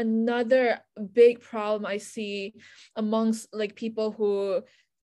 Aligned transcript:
another 0.00 0.80
big 1.12 1.40
problem 1.40 1.86
I 1.86 1.98
see 1.98 2.54
amongst 2.96 3.48
like 3.52 3.74
people 3.76 4.10
who 4.12 4.62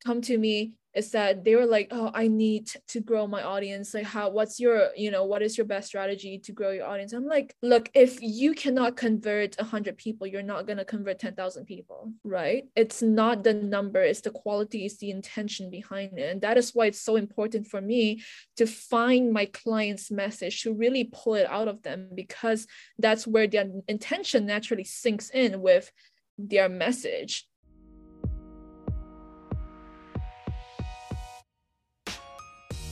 come 0.05 0.21
to 0.23 0.37
me 0.37 0.75
is 0.95 1.11
that 1.13 1.45
they 1.45 1.55
were 1.55 1.67
like 1.67 1.89
oh 1.91 2.11
i 2.15 2.27
need 2.27 2.67
to 2.89 3.01
grow 3.01 3.27
my 3.27 3.43
audience. 3.43 3.95
Like 3.95 4.05
how 4.05 4.31
what's 4.31 4.59
your 4.59 4.91
you 4.97 5.11
know 5.11 5.25
what 5.25 5.43
is 5.43 5.57
your 5.57 5.67
best 5.67 5.89
strategy 5.89 6.39
to 6.39 6.53
grow 6.53 6.71
your 6.71 6.87
audience? 6.87 7.13
I'm 7.13 7.27
like 7.27 7.55
look 7.63 7.91
if 7.95 8.19
you 8.21 8.55
cannot 8.55 8.97
convert 8.97 9.57
100 9.57 9.97
people 9.97 10.27
you're 10.27 10.43
not 10.43 10.67
going 10.67 10.79
to 10.79 10.85
convert 10.85 11.19
10,000 11.19 11.65
people 11.65 12.13
right? 12.25 12.65
It's 12.77 13.03
not 13.03 13.45
the 13.45 13.55
number 13.55 14.03
it's 14.03 14.21
the 14.21 14.31
quality 14.31 14.85
it's 14.87 14.99
the 14.99 15.11
intention 15.11 15.71
behind 15.71 16.19
it. 16.19 16.31
And 16.31 16.41
that 16.43 16.59
is 16.59 16.75
why 16.75 16.87
it's 16.87 17.01
so 17.01 17.17
important 17.17 17.67
for 17.67 17.81
me 17.81 18.23
to 18.57 18.67
find 18.67 19.33
my 19.33 19.47
client's 19.47 20.11
message 20.11 20.63
to 20.63 20.73
really 20.73 21.05
pull 21.05 21.35
it 21.35 21.49
out 21.49 21.69
of 21.69 21.83
them 21.83 22.09
because 22.15 22.67
that's 22.99 23.27
where 23.27 23.47
their 23.47 23.67
intention 23.89 24.47
naturally 24.47 24.85
sinks 24.85 25.31
in 25.31 25.61
with 25.61 25.91
their 26.39 26.69
message 26.69 27.47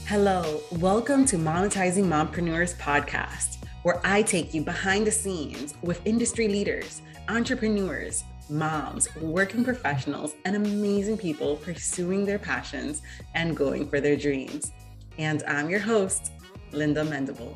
Hello, 0.09 0.59
welcome 0.71 1.23
to 1.25 1.35
Monetizing 1.35 2.05
Mompreneurs 2.05 2.75
podcast, 2.77 3.63
where 3.83 4.01
I 4.03 4.23
take 4.23 4.55
you 4.55 4.63
behind 4.63 5.05
the 5.05 5.11
scenes 5.11 5.75
with 5.83 6.01
industry 6.03 6.47
leaders, 6.47 7.03
entrepreneurs, 7.27 8.23
moms, 8.49 9.07
working 9.17 9.63
professionals, 9.63 10.33
and 10.45 10.55
amazing 10.55 11.19
people 11.19 11.57
pursuing 11.57 12.25
their 12.25 12.39
passions 12.39 13.03
and 13.35 13.55
going 13.55 13.87
for 13.87 14.01
their 14.01 14.17
dreams. 14.17 14.71
And 15.19 15.43
I'm 15.43 15.69
your 15.69 15.79
host, 15.79 16.31
Linda 16.71 17.03
Mendible. 17.03 17.55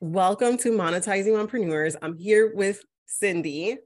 Welcome 0.00 0.56
to 0.56 0.70
Monetizing 0.70 1.34
Mompreneurs. 1.34 1.96
I'm 2.00 2.16
here 2.16 2.54
with 2.54 2.82
Xindi. 3.22 3.76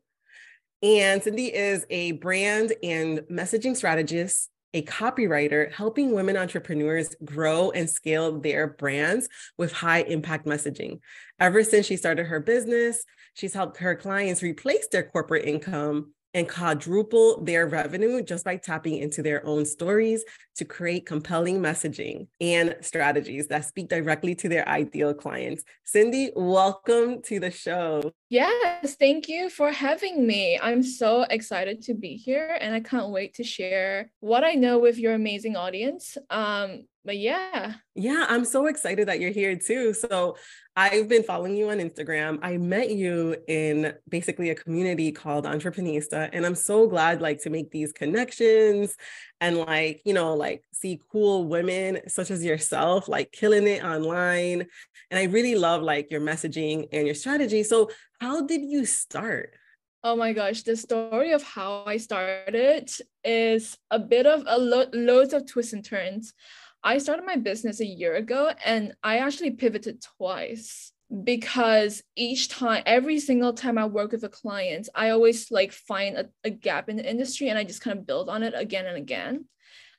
And 0.84 1.20
Xindi 1.20 1.50
is 1.50 1.84
a 1.90 2.12
brand 2.12 2.74
and 2.84 3.22
messaging 3.28 3.74
strategist 3.74 4.50
a 4.74 4.82
copywriter 4.82 5.72
helping 5.72 6.12
women 6.12 6.36
entrepreneurs 6.36 7.14
grow 7.24 7.70
and 7.70 7.88
scale 7.88 8.40
their 8.40 8.66
brands 8.66 9.28
with 9.56 9.72
high 9.72 10.00
impact 10.02 10.46
messaging. 10.46 10.98
Ever 11.38 11.62
since 11.62 11.86
she 11.86 11.96
started 11.96 12.26
her 12.26 12.40
business, 12.40 13.04
she's 13.34 13.54
helped 13.54 13.78
her 13.78 13.94
clients 13.94 14.42
replace 14.42 14.88
their 14.88 15.04
corporate 15.04 15.44
income 15.44 16.12
and 16.34 16.48
quadruple 16.48 17.40
their 17.44 17.68
revenue 17.68 18.20
just 18.20 18.44
by 18.44 18.56
tapping 18.56 18.96
into 18.98 19.22
their 19.22 19.46
own 19.46 19.64
stories 19.64 20.24
to 20.56 20.64
create 20.64 21.06
compelling 21.06 21.60
messaging 21.60 22.26
and 22.40 22.74
strategies 22.80 23.46
that 23.46 23.64
speak 23.64 23.88
directly 23.88 24.34
to 24.34 24.48
their 24.48 24.68
ideal 24.68 25.14
clients. 25.14 25.62
Xindi, 25.94 26.30
welcome 26.34 27.22
to 27.22 27.38
the 27.38 27.52
show. 27.52 28.12
Yes, 28.34 28.96
thank 28.96 29.28
you 29.28 29.48
for 29.48 29.70
having 29.70 30.26
me. 30.26 30.58
I'm 30.60 30.82
so 30.82 31.22
excited 31.22 31.82
to 31.82 31.94
be 31.94 32.16
here 32.16 32.58
and 32.60 32.74
I 32.74 32.80
can't 32.80 33.10
wait 33.10 33.34
to 33.34 33.44
share 33.44 34.10
what 34.18 34.42
I 34.42 34.54
know 34.54 34.80
with 34.80 34.98
your 34.98 35.14
amazing 35.14 35.54
audience. 35.54 36.18
Um, 36.30 36.88
but 37.04 37.16
yeah. 37.16 37.74
Yeah, 37.94 38.26
I'm 38.28 38.44
so 38.44 38.66
excited 38.66 39.06
that 39.06 39.20
you're 39.20 39.30
here 39.30 39.54
too. 39.54 39.94
So, 39.94 40.36
I've 40.76 41.08
been 41.08 41.22
following 41.22 41.56
you 41.56 41.70
on 41.70 41.78
Instagram. 41.78 42.40
I 42.42 42.56
met 42.56 42.90
you 42.90 43.36
in 43.46 43.94
basically 44.08 44.50
a 44.50 44.56
community 44.56 45.12
called 45.12 45.44
Entreprenista, 45.44 46.28
and 46.32 46.44
I'm 46.44 46.56
so 46.56 46.88
glad 46.88 47.22
like 47.22 47.40
to 47.42 47.50
make 47.50 47.70
these 47.70 47.92
connections 47.92 48.96
and 49.40 49.58
like, 49.58 50.00
you 50.04 50.14
know, 50.14 50.34
like 50.34 50.64
see 50.72 51.00
cool 51.12 51.44
women 51.44 52.00
such 52.08 52.30
as 52.30 52.44
yourself 52.44 53.08
like 53.08 53.32
killing 53.32 53.66
it 53.66 53.84
online. 53.84 54.66
And 55.10 55.18
I 55.18 55.24
really 55.24 55.54
love 55.54 55.82
like 55.82 56.10
your 56.10 56.20
messaging 56.20 56.88
and 56.92 57.06
your 57.06 57.14
strategy. 57.14 57.62
So, 57.62 57.90
how 58.20 58.46
did 58.46 58.62
you 58.62 58.86
start? 58.86 59.54
Oh 60.02 60.16
my 60.16 60.32
gosh, 60.32 60.62
the 60.62 60.76
story 60.76 61.32
of 61.32 61.42
how 61.42 61.84
I 61.86 61.96
started 61.96 62.90
is 63.24 63.78
a 63.90 63.98
bit 63.98 64.26
of 64.26 64.44
a 64.46 64.58
lo- 64.58 64.90
loads 64.92 65.32
of 65.32 65.46
twists 65.46 65.72
and 65.72 65.84
turns. 65.84 66.34
I 66.82 66.98
started 66.98 67.24
my 67.24 67.36
business 67.36 67.80
a 67.80 67.86
year 67.86 68.14
ago 68.16 68.52
and 68.64 68.94
I 69.02 69.18
actually 69.18 69.52
pivoted 69.52 70.04
twice 70.18 70.92
because 71.22 72.02
each 72.16 72.48
time 72.48 72.82
every 72.86 73.20
single 73.20 73.52
time 73.52 73.76
i 73.76 73.84
work 73.84 74.12
with 74.12 74.24
a 74.24 74.28
client 74.28 74.88
i 74.94 75.10
always 75.10 75.50
like 75.50 75.70
find 75.70 76.16
a, 76.16 76.28
a, 76.44 76.50
gap 76.50 76.88
in 76.88 76.96
the 76.96 77.08
industry 77.08 77.48
and 77.48 77.58
i 77.58 77.64
just 77.64 77.82
kind 77.82 77.98
of 77.98 78.06
build 78.06 78.28
on 78.28 78.42
it 78.42 78.54
again 78.56 78.86
and 78.86 78.96
again. 78.96 79.44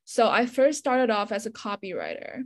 So 0.04 0.30
i 0.30 0.46
first 0.46 0.80
started 0.80 1.10
off 1.10 1.32
as 1.32 1.46
a 1.46 1.52
copywriter 1.52 2.44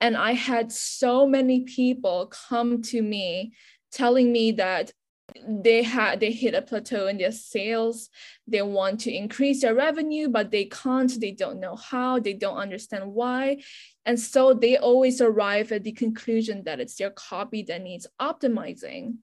and 0.00 0.16
i 0.16 0.32
had 0.32 0.72
so 0.72 1.26
many 1.26 1.64
people 1.64 2.32
come 2.48 2.82
to 2.82 3.02
me 3.02 3.52
telling 3.92 4.32
me 4.32 4.52
that 4.52 4.90
they 5.46 5.82
had 5.82 6.20
they 6.20 6.32
hit 6.32 6.54
a 6.54 6.62
plateau 6.62 7.06
in 7.06 7.18
their 7.18 7.32
sales. 7.32 8.08
They 8.46 8.62
want 8.62 9.00
to 9.00 9.12
increase 9.14 9.62
their 9.62 9.74
revenue 9.74 10.28
but 10.28 10.50
they 10.50 10.64
can't 10.64 11.20
they 11.20 11.32
don't 11.32 11.60
know 11.60 11.76
how 11.76 12.18
they 12.18 12.32
don't 12.32 12.56
understand 12.56 13.12
why 13.12 13.62
and 14.08 14.18
so 14.18 14.54
they 14.54 14.78
always 14.78 15.20
arrive 15.20 15.70
at 15.70 15.84
the 15.84 15.92
conclusion 15.92 16.64
that 16.64 16.80
it's 16.80 16.94
their 16.94 17.10
copy 17.10 17.62
that 17.64 17.82
needs 17.82 18.06
optimizing. 18.18 19.16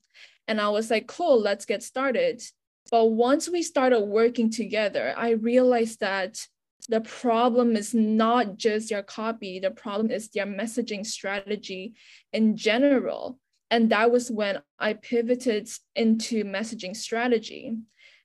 And 0.47 0.61
i 0.61 0.69
was 0.69 0.91
like 0.91 1.07
cool 1.07 1.41
let's 1.41 1.65
get 1.65 1.81
started. 1.81 2.43
But 2.91 3.05
once 3.05 3.49
we 3.49 3.63
started 3.63 4.01
working 4.01 4.51
together 4.51 5.15
i 5.17 5.31
realized 5.31 6.01
that 6.01 6.33
the 6.87 7.01
problem 7.01 7.75
is 7.75 7.95
not 7.95 8.57
just 8.57 8.89
their 8.89 9.01
copy 9.01 9.59
the 9.59 9.71
problem 9.71 10.11
is 10.11 10.29
their 10.29 10.45
messaging 10.45 11.03
strategy 11.03 11.95
in 12.31 12.55
general. 12.55 13.39
And 13.71 13.89
that 13.89 14.11
was 14.11 14.29
when 14.29 14.61
I 14.77 14.93
pivoted 14.93 15.67
into 15.95 16.43
messaging 16.43 16.95
strategy 16.95 17.79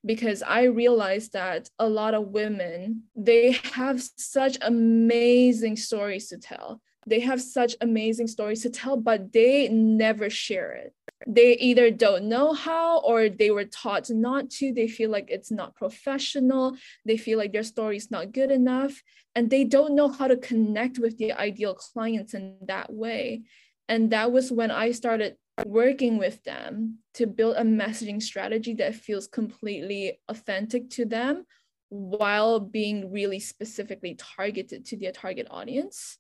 because 0.05 0.43
I 0.43 0.65
realized 0.65 1.33
that 1.35 1.69
a 1.79 1.89
lot 1.89 2.15
of 2.15 2.29
women, 2.29 3.05
they 3.15 3.53
have 3.75 4.03
such 4.17 4.57
amazing 4.63 5.77
stories 5.77 6.29
to 6.29 6.39
tell. 6.39 6.81
They 7.07 7.21
have 7.21 7.41
such 7.41 7.77
amazing 7.81 8.29
stories 8.29 8.63
to 8.63 8.71
tell, 8.71 8.97
but 8.97 9.33
they 9.33 9.69
never 9.69 10.31
share 10.31 10.73
it. 10.73 10.95
They 11.27 11.57
either 11.57 11.91
don't 11.91 12.25
know 12.25 12.53
how 12.53 13.01
or 13.01 13.29
they 13.29 13.51
were 13.51 13.65
taught 13.65 14.09
not 14.11 14.51
to. 14.51 14.73
They 14.73 14.89
feel 14.89 15.11
like 15.11 15.31
it's 15.31 15.51
not 15.51 15.75
professional. 15.75 16.77
They 17.05 17.17
feel 17.17 17.39
like 17.39 17.53
their 17.53 17.63
story 17.63 17.97
is 17.97 18.11
not 18.11 18.33
good 18.33 18.51
enough. 18.51 19.03
And 19.35 19.51
they 19.51 19.65
don't 19.65 19.95
know 19.95 20.09
how 20.09 20.29
to 20.29 20.37
connect 20.37 20.99
with 20.99 21.19
the 21.19 21.33
ideal 21.33 21.75
clients 21.75 22.35
in 22.35 22.57
that 22.67 22.93
way. 22.93 23.43
And 23.89 24.11
that 24.11 24.33
was 24.33 24.53
when 24.53 24.71
I 24.71 24.93
started 24.93 25.37
working 25.65 26.19
with 26.19 26.43
them 26.45 26.99
to 27.15 27.27
build 27.27 27.57
a 27.57 27.63
messaging 27.63 28.23
strategy 28.23 28.75
that 28.75 28.95
feels 28.95 29.27
completely 29.27 30.21
authentic 30.29 30.91
to 30.91 31.05
them 31.05 31.45
while 31.89 32.61
being 32.61 33.13
really 33.13 33.41
specifically 33.41 34.15
targeted 34.15 34.85
to 34.87 34.97
their 34.97 35.13
target 35.13 35.47
audience. 35.51 36.19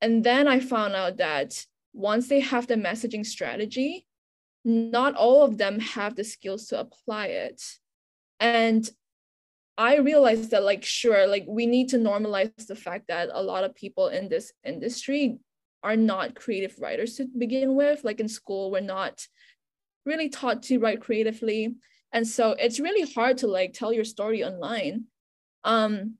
And 0.00 0.22
then 0.22 0.46
I 0.46 0.60
found 0.60 0.94
out 0.94 1.16
that 1.18 1.64
once 1.94 2.28
they 2.28 2.40
have 2.40 2.66
the 2.66 2.74
messaging 2.74 3.24
strategy, 3.24 4.06
not 4.64 5.14
all 5.14 5.42
of 5.42 5.56
them 5.56 5.80
have 5.80 6.16
the 6.16 6.24
skills 6.24 6.66
to 6.66 6.80
apply 6.80 7.26
it. 7.26 7.62
And 8.40 8.88
I 9.78 9.96
realized 9.98 10.50
that, 10.50 10.64
like, 10.64 10.84
sure, 10.84 11.26
like, 11.26 11.44
we 11.46 11.66
need 11.66 11.90
to 11.90 11.98
normalize 11.98 12.66
the 12.66 12.76
fact 12.76 13.08
that 13.08 13.30
a 13.32 13.42
lot 13.42 13.64
of 13.64 13.74
people 13.74 14.08
in 14.08 14.28
this 14.28 14.52
industry 14.64 15.38
are 15.86 15.96
not 15.96 16.34
creative 16.34 16.74
writers 16.80 17.14
to 17.14 17.28
begin 17.38 17.76
with. 17.76 18.02
Like 18.02 18.18
in 18.18 18.28
school, 18.28 18.72
we're 18.72 18.80
not 18.80 19.24
really 20.04 20.28
taught 20.28 20.64
to 20.64 20.78
write 20.78 21.00
creatively. 21.00 21.76
And 22.12 22.26
so 22.26 22.56
it's 22.58 22.80
really 22.80 23.08
hard 23.12 23.38
to 23.38 23.46
like 23.46 23.72
tell 23.72 23.92
your 23.92 24.04
story 24.04 24.42
online. 24.42 25.04
Um, 25.62 26.14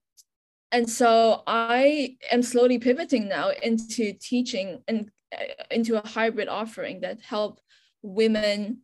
and 0.70 0.88
so 0.88 1.42
I 1.48 2.16
am 2.30 2.42
slowly 2.42 2.78
pivoting 2.78 3.28
now 3.28 3.50
into 3.60 4.12
teaching 4.12 4.82
and 4.86 5.10
uh, 5.36 5.64
into 5.72 6.00
a 6.00 6.06
hybrid 6.06 6.48
offering 6.48 7.00
that 7.00 7.20
help 7.22 7.60
women 8.02 8.82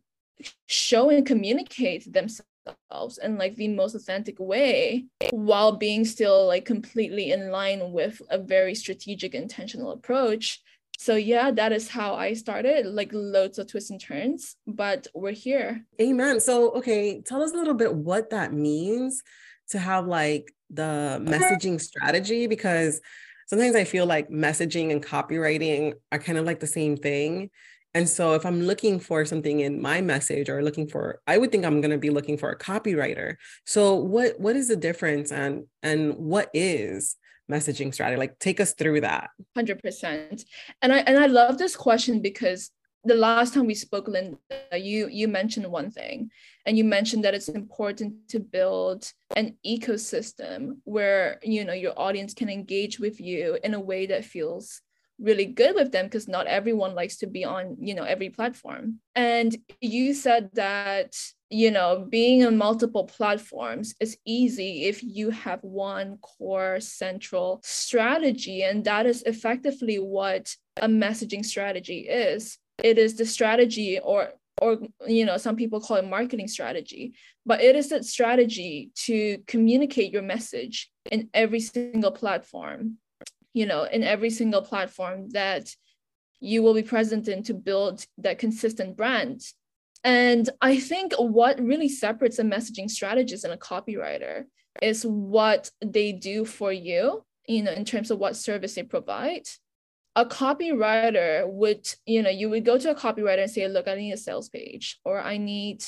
show 0.67 1.09
and 1.09 1.25
communicate 1.25 2.11
themselves 2.11 3.19
in 3.23 3.37
like 3.37 3.55
the 3.55 3.67
most 3.67 3.95
authentic 3.95 4.37
way 4.39 5.05
while 5.31 5.73
being 5.73 6.05
still 6.05 6.47
like 6.47 6.65
completely 6.65 7.31
in 7.31 7.51
line 7.51 7.91
with 7.91 8.21
a 8.29 8.37
very 8.37 8.75
strategic 8.75 9.35
intentional 9.35 9.91
approach 9.91 10.61
so 10.97 11.15
yeah 11.15 11.51
that 11.51 11.71
is 11.71 11.89
how 11.89 12.15
i 12.15 12.33
started 12.33 12.85
like 12.85 13.09
loads 13.13 13.57
of 13.57 13.67
twists 13.67 13.89
and 13.89 13.99
turns 13.99 14.55
but 14.67 15.07
we're 15.13 15.31
here. 15.31 15.85
Amen. 16.01 16.39
So 16.39 16.71
okay 16.71 17.21
tell 17.21 17.41
us 17.41 17.53
a 17.53 17.57
little 17.57 17.73
bit 17.73 17.93
what 17.93 18.29
that 18.29 18.53
means 18.53 19.21
to 19.69 19.79
have 19.79 20.07
like 20.07 20.53
the 20.69 21.19
messaging 21.23 21.79
strategy 21.79 22.47
because 22.47 23.01
sometimes 23.47 23.75
i 23.75 23.83
feel 23.83 24.05
like 24.05 24.29
messaging 24.29 24.91
and 24.91 25.03
copywriting 25.03 25.93
are 26.11 26.19
kind 26.19 26.37
of 26.37 26.45
like 26.45 26.59
the 26.59 26.67
same 26.67 26.97
thing. 26.97 27.49
And 27.95 28.09
so 28.09 28.33
if 28.33 28.45
i'm 28.45 28.61
looking 28.61 28.99
for 28.99 29.25
something 29.25 29.59
in 29.59 29.81
my 29.81 30.01
message 30.01 30.49
or 30.49 30.63
looking 30.63 30.87
for 30.87 31.21
i 31.27 31.37
would 31.37 31.51
think 31.51 31.65
i'm 31.65 31.81
going 31.81 31.91
to 31.91 31.97
be 31.97 32.09
looking 32.09 32.37
for 32.37 32.49
a 32.49 32.57
copywriter. 32.57 33.35
So 33.65 33.95
what 33.95 34.39
what 34.39 34.55
is 34.55 34.67
the 34.67 34.75
difference 34.75 35.31
and 35.31 35.65
and 35.81 36.13
what 36.15 36.49
is 36.53 37.15
messaging 37.51 37.93
strategy 37.93 38.17
like 38.17 38.37
take 38.39 38.59
us 38.59 38.73
through 38.73 39.01
that. 39.01 39.29
100% 39.57 40.45
and 40.81 40.93
i 40.93 40.99
and 40.99 41.17
i 41.17 41.25
love 41.25 41.57
this 41.57 41.75
question 41.75 42.21
because 42.21 42.71
the 43.05 43.15
last 43.15 43.53
time 43.53 43.65
we 43.65 43.75
spoke 43.75 44.07
linda 44.07 44.37
you 44.73 45.09
you 45.09 45.27
mentioned 45.27 45.67
one 45.67 45.91
thing 45.91 46.29
and 46.65 46.77
you 46.77 46.83
mentioned 46.83 47.23
that 47.23 47.33
it's 47.33 47.49
important 47.49 48.13
to 48.29 48.39
build 48.39 49.11
an 49.35 49.57
ecosystem 49.65 50.77
where 50.85 51.39
you 51.43 51.65
know 51.65 51.73
your 51.73 51.93
audience 51.99 52.33
can 52.33 52.49
engage 52.49 52.99
with 52.99 53.19
you 53.19 53.57
in 53.63 53.73
a 53.73 53.79
way 53.79 54.05
that 54.05 54.23
feels 54.23 54.81
really 55.19 55.45
good 55.45 55.75
with 55.75 55.91
them 55.91 56.05
because 56.05 56.27
not 56.27 56.47
everyone 56.47 56.95
likes 56.95 57.17
to 57.17 57.27
be 57.27 57.45
on 57.45 57.77
you 57.79 57.95
know 57.95 58.03
every 58.03 58.29
platform. 58.29 58.99
And 59.15 59.55
you 59.81 60.13
said 60.13 60.49
that 60.53 61.15
you 61.53 61.69
know 61.69 62.05
being 62.09 62.43
on 62.45 62.57
multiple 62.57 63.05
platforms 63.05 63.93
is 63.99 64.17
easy 64.25 64.85
if 64.85 65.03
you 65.03 65.29
have 65.29 65.59
one 65.61 66.17
core 66.17 66.79
central 66.79 67.61
strategy 67.63 68.63
and 68.63 68.83
that 68.85 69.05
is 69.05 69.21
effectively 69.23 69.97
what 69.99 70.55
a 70.77 70.87
messaging 70.87 71.45
strategy 71.45 71.99
is. 71.99 72.57
It 72.83 72.97
is 72.97 73.15
the 73.15 73.25
strategy 73.25 73.99
or 73.99 74.33
or 74.61 74.79
you 75.07 75.25
know 75.25 75.37
some 75.37 75.55
people 75.55 75.79
call 75.79 75.97
it 75.97 76.07
marketing 76.07 76.47
strategy 76.47 77.13
but 77.45 77.61
it 77.61 77.75
is 77.75 77.89
that 77.89 78.05
strategy 78.05 78.91
to 78.95 79.37
communicate 79.47 80.11
your 80.11 80.21
message 80.21 80.91
in 81.11 81.29
every 81.33 81.59
single 81.59 82.11
platform 82.11 82.97
you 83.53 83.65
know 83.65 83.83
in 83.83 84.03
every 84.03 84.29
single 84.29 84.61
platform 84.61 85.29
that 85.29 85.75
you 86.39 86.61
will 86.61 86.75
be 86.75 86.83
present 86.83 87.27
in 87.27 87.41
to 87.41 87.53
build 87.53 88.05
that 88.19 88.37
consistent 88.37 88.95
brand 88.95 89.41
and 90.03 90.49
i 90.61 90.77
think 90.77 91.13
what 91.17 91.59
really 91.61 91.89
separates 91.89 92.39
a 92.39 92.43
messaging 92.43 92.89
strategist 92.89 93.43
and 93.43 93.53
a 93.53 93.57
copywriter 93.57 94.43
is 94.81 95.03
what 95.05 95.69
they 95.81 96.11
do 96.11 96.45
for 96.45 96.71
you 96.71 97.23
you 97.47 97.63
know 97.63 97.71
in 97.71 97.85
terms 97.85 98.11
of 98.11 98.19
what 98.19 98.35
service 98.35 98.75
they 98.75 98.83
provide. 98.83 99.47
A 100.15 100.25
copywriter 100.25 101.47
would 101.47 101.87
you 102.05 102.21
know 102.21 102.29
you 102.29 102.49
would 102.49 102.65
go 102.65 102.77
to 102.77 102.91
a 102.91 102.95
copywriter 102.95 103.43
and 103.43 103.51
say 103.51 103.67
look 103.67 103.87
i 103.87 103.95
need 103.95 104.11
a 104.11 104.17
sales 104.17 104.49
page 104.49 104.99
or 105.03 105.19
i 105.19 105.37
need 105.37 105.83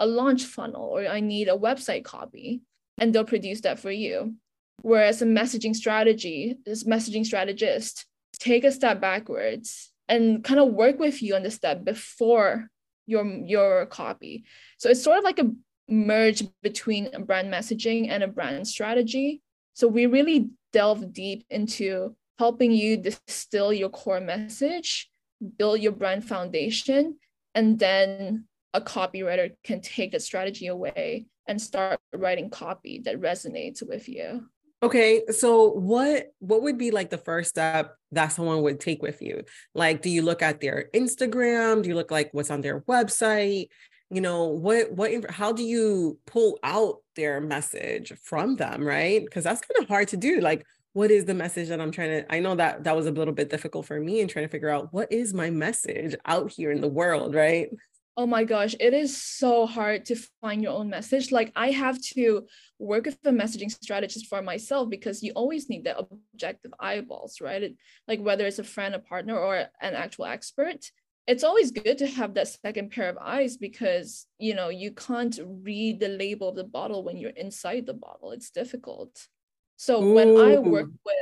a 0.00 0.06
launch 0.06 0.44
funnel 0.44 0.82
or 0.82 1.06
i 1.06 1.20
need 1.20 1.48
a 1.48 1.56
website 1.56 2.04
copy 2.04 2.60
and 2.98 3.14
they'll 3.14 3.24
produce 3.24 3.60
that 3.60 3.78
for 3.78 3.92
you. 3.92 4.34
Whereas 4.82 5.22
a 5.22 5.26
messaging 5.26 5.74
strategy, 5.74 6.56
this 6.64 6.84
messaging 6.84 7.24
strategist, 7.24 8.06
take 8.38 8.64
a 8.64 8.72
step 8.72 9.00
backwards 9.00 9.92
and 10.08 10.42
kind 10.42 10.58
of 10.60 10.72
work 10.72 10.98
with 10.98 11.22
you 11.22 11.36
on 11.36 11.42
the 11.42 11.50
step 11.50 11.84
before 11.84 12.68
your 13.08 13.24
your 13.24 13.86
copy. 13.86 14.44
So 14.76 14.90
it's 14.90 15.02
sort 15.02 15.18
of 15.18 15.24
like 15.24 15.38
a 15.40 15.50
merge 15.88 16.44
between 16.62 17.08
a 17.14 17.20
brand 17.20 17.52
messaging 17.52 18.10
and 18.10 18.22
a 18.22 18.28
brand 18.28 18.68
strategy. 18.68 19.40
So 19.72 19.88
we 19.88 20.06
really 20.06 20.50
delve 20.72 21.12
deep 21.12 21.44
into 21.50 22.14
helping 22.38 22.70
you 22.70 22.98
distill 22.98 23.72
your 23.72 23.88
core 23.88 24.20
message, 24.20 25.10
build 25.56 25.80
your 25.80 25.92
brand 25.92 26.24
foundation, 26.24 27.16
and 27.54 27.78
then 27.78 28.44
a 28.74 28.80
copywriter 28.80 29.54
can 29.64 29.80
take 29.80 30.12
that 30.12 30.22
strategy 30.22 30.66
away 30.66 31.26
and 31.46 31.60
start 31.60 31.98
writing 32.12 32.50
copy 32.50 33.00
that 33.04 33.20
resonates 33.20 33.86
with 33.86 34.08
you. 34.08 34.46
Okay, 34.80 35.22
so 35.30 35.70
what 35.72 36.26
what 36.38 36.62
would 36.62 36.78
be 36.78 36.92
like 36.92 37.10
the 37.10 37.18
first 37.18 37.50
step 37.50 37.96
that 38.12 38.28
someone 38.28 38.62
would 38.62 38.78
take 38.78 39.02
with 39.02 39.20
you? 39.20 39.42
Like, 39.74 40.02
do 40.02 40.10
you 40.10 40.22
look 40.22 40.40
at 40.40 40.60
their 40.60 40.88
Instagram? 40.94 41.82
Do 41.82 41.88
you 41.88 41.96
look 41.96 42.12
like 42.12 42.30
what's 42.32 42.50
on 42.50 42.60
their 42.60 42.82
website? 42.82 43.68
You 44.10 44.20
know, 44.20 44.44
what 44.44 44.92
what 44.92 45.28
how 45.30 45.52
do 45.52 45.64
you 45.64 46.18
pull 46.26 46.60
out 46.62 46.98
their 47.16 47.40
message 47.40 48.12
from 48.22 48.54
them, 48.54 48.84
right? 48.84 49.24
Because 49.24 49.42
that's 49.42 49.60
kind 49.60 49.82
of 49.82 49.88
hard 49.88 50.08
to 50.08 50.16
do. 50.16 50.40
Like, 50.40 50.64
what 50.92 51.10
is 51.10 51.24
the 51.24 51.34
message 51.34 51.68
that 51.70 51.80
I'm 51.80 51.90
trying 51.90 52.22
to? 52.22 52.32
I 52.32 52.38
know 52.38 52.54
that 52.54 52.84
that 52.84 52.94
was 52.94 53.06
a 53.06 53.10
little 53.10 53.34
bit 53.34 53.50
difficult 53.50 53.84
for 53.84 53.98
me 53.98 54.20
in 54.20 54.28
trying 54.28 54.46
to 54.46 54.50
figure 54.50 54.70
out 54.70 54.92
what 54.92 55.12
is 55.12 55.34
my 55.34 55.50
message 55.50 56.14
out 56.24 56.52
here 56.52 56.70
in 56.70 56.80
the 56.80 56.88
world, 56.88 57.34
right? 57.34 57.68
Oh 58.18 58.26
my 58.26 58.42
gosh, 58.42 58.74
it 58.80 58.92
is 58.92 59.16
so 59.16 59.64
hard 59.64 60.04
to 60.06 60.16
find 60.40 60.60
your 60.60 60.72
own 60.72 60.90
message. 60.90 61.30
Like 61.30 61.52
I 61.54 61.70
have 61.70 62.02
to 62.14 62.48
work 62.80 63.06
with 63.06 63.16
a 63.24 63.30
messaging 63.30 63.70
strategist 63.70 64.26
for 64.26 64.42
myself 64.42 64.90
because 64.90 65.22
you 65.22 65.30
always 65.36 65.70
need 65.70 65.84
the 65.84 65.96
objective 65.96 66.72
eyeballs, 66.80 67.40
right? 67.40 67.62
It, 67.62 67.76
like 68.08 68.20
whether 68.20 68.44
it's 68.44 68.58
a 68.58 68.64
friend, 68.64 68.96
a 68.96 68.98
partner, 68.98 69.38
or 69.38 69.54
an 69.80 69.94
actual 69.94 70.24
expert. 70.24 70.90
It's 71.28 71.44
always 71.44 71.70
good 71.70 71.98
to 71.98 72.08
have 72.08 72.34
that 72.34 72.48
second 72.48 72.90
pair 72.90 73.08
of 73.08 73.18
eyes 73.18 73.56
because 73.56 74.26
you 74.38 74.54
know 74.54 74.68
you 74.68 74.90
can't 74.90 75.38
read 75.44 76.00
the 76.00 76.08
label 76.08 76.48
of 76.48 76.56
the 76.56 76.64
bottle 76.64 77.04
when 77.04 77.18
you're 77.18 77.30
inside 77.30 77.86
the 77.86 77.94
bottle. 77.94 78.32
It's 78.32 78.50
difficult. 78.50 79.28
So 79.76 80.02
Ooh. 80.02 80.14
when 80.14 80.36
I 80.36 80.58
work 80.58 80.90
with 81.06 81.16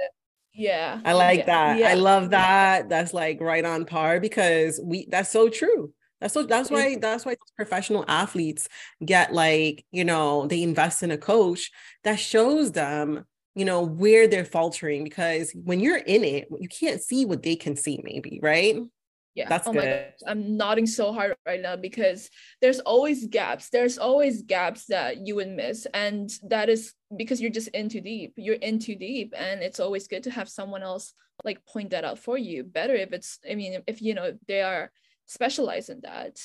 yeah. 0.55 1.03
I 1.05 1.13
like 1.13 1.41
yeah, 1.41 1.45
that. 1.45 1.79
Yeah. 1.79 1.89
I 1.91 1.95
love 1.95 2.31
that. 2.31 2.89
That's 2.89 3.13
like 3.13 3.43
right 3.43 3.65
on 3.65 3.85
par 3.85 4.19
because 4.19 4.81
we 4.83 5.07
that's 5.11 5.31
so 5.31 5.51
true 5.51 5.93
that's 6.21 6.35
so 6.35 6.43
that's 6.45 6.71
why 6.71 6.97
that's 7.01 7.27
why 7.27 7.37
professional 7.57 8.05
athletes 8.09 8.69
get 9.05 9.33
like, 9.33 9.85
you 9.91 10.05
know, 10.05 10.47
they 10.47 10.63
invest 10.63 11.03
in 11.03 11.11
a 11.11 11.19
coach 11.19 11.71
that 12.05 12.19
shows 12.19 12.73
them, 12.73 13.25
you 13.55 13.65
know, 13.65 13.83
where 13.83 14.27
they're 14.27 14.45
faltering 14.45 15.05
because 15.05 15.53
when 15.55 15.81
you're 15.81 15.99
in 15.99 16.25
it, 16.25 16.49
you 16.59 16.69
can't 16.69 17.03
see 17.03 17.25
what 17.25 17.43
they 17.43 17.57
can 17.57 17.77
see, 17.77 18.01
maybe, 18.03 18.41
right? 18.43 18.77
Yeah. 19.37 19.51
That's 19.51 19.69
oh 19.69 19.73
good. 19.73 19.85
my 19.85 19.85
gosh. 19.85 20.13
I'm 20.27 20.57
nodding 20.57 20.87
so 20.87 21.13
hard 21.13 21.37
right 21.47 21.61
now 21.61 21.77
because 21.77 22.31
there's 22.63 22.81
always 22.81 23.27
gaps. 23.27 23.69
There's 23.69 23.99
always 23.99 24.41
gaps 24.41 24.87
that 24.87 25.27
you 25.27 25.35
would 25.35 25.51
miss. 25.51 25.87
And 25.93 26.31
that 26.49 26.71
is 26.71 26.95
because 27.15 27.39
you're 27.43 27.51
just 27.51 27.69
in 27.69 27.91
too 27.91 28.01
deep. 28.01 28.33
You're 28.37 28.55
in 28.55 28.79
too 28.79 28.97
deep. 28.97 29.35
And 29.37 29.61
it's 29.61 29.79
always 29.79 30.09
good 30.09 30.23
to 30.23 30.31
have 30.31 30.49
someone 30.49 30.83
else 30.83 31.13
like 31.45 31.67
point 31.67 31.91
that 31.91 32.05
out 32.05 32.19
for 32.19 32.39
you. 32.39 32.65
Better 32.65 32.95
if 32.95 33.13
it's, 33.13 33.39
I 33.49 33.57
mean, 33.57 33.83
if 33.87 34.01
you 34.01 34.15
know, 34.15 34.33
they 34.49 34.63
are 34.63 34.91
specialize 35.27 35.89
in 35.89 36.01
that. 36.03 36.39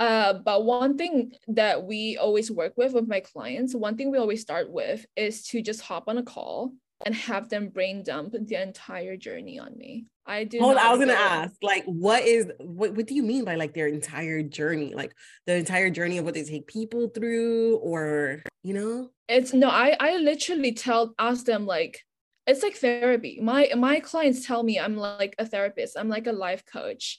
Uh, 0.00 0.34
but 0.34 0.64
one 0.64 0.96
thing 0.96 1.32
that 1.48 1.82
we 1.82 2.16
always 2.16 2.50
work 2.50 2.74
with 2.76 2.92
with 2.92 3.08
my 3.08 3.20
clients, 3.20 3.74
one 3.74 3.96
thing 3.96 4.10
we 4.10 4.18
always 4.18 4.40
start 4.40 4.70
with 4.70 5.04
is 5.16 5.44
to 5.48 5.60
just 5.60 5.80
hop 5.80 6.04
on 6.06 6.18
a 6.18 6.22
call 6.22 6.72
and 7.04 7.14
have 7.14 7.48
them 7.48 7.68
brain 7.68 8.02
dump 8.02 8.32
the 8.32 8.60
entire 8.60 9.16
journey 9.16 9.58
on 9.58 9.76
me. 9.76 10.06
I 10.26 10.44
do. 10.44 10.60
Hold, 10.60 10.76
I 10.76 10.90
was 10.90 11.00
gonna 11.00 11.14
ask, 11.14 11.54
like, 11.62 11.84
what 11.84 12.22
is 12.22 12.46
what? 12.58 12.94
What 12.94 13.06
do 13.06 13.14
you 13.14 13.22
mean 13.22 13.44
by 13.44 13.54
like 13.54 13.72
their 13.72 13.86
entire 13.86 14.42
journey? 14.42 14.94
Like 14.94 15.12
the 15.46 15.56
entire 15.56 15.90
journey 15.90 16.18
of 16.18 16.24
what 16.24 16.34
they 16.34 16.44
take 16.44 16.66
people 16.66 17.08
through, 17.08 17.76
or 17.78 18.42
you 18.62 18.74
know? 18.74 19.10
It's 19.28 19.54
no. 19.54 19.68
I 19.68 19.96
I 19.98 20.16
literally 20.18 20.72
tell 20.72 21.14
ask 21.18 21.44
them 21.46 21.66
like 21.66 22.04
it's 22.46 22.62
like 22.62 22.76
therapy. 22.76 23.40
My 23.42 23.70
my 23.76 24.00
clients 24.00 24.46
tell 24.46 24.62
me 24.62 24.78
I'm 24.78 24.96
like 24.96 25.34
a 25.38 25.46
therapist. 25.46 25.96
I'm 25.98 26.08
like 26.08 26.26
a 26.26 26.32
life 26.32 26.64
coach 26.70 27.18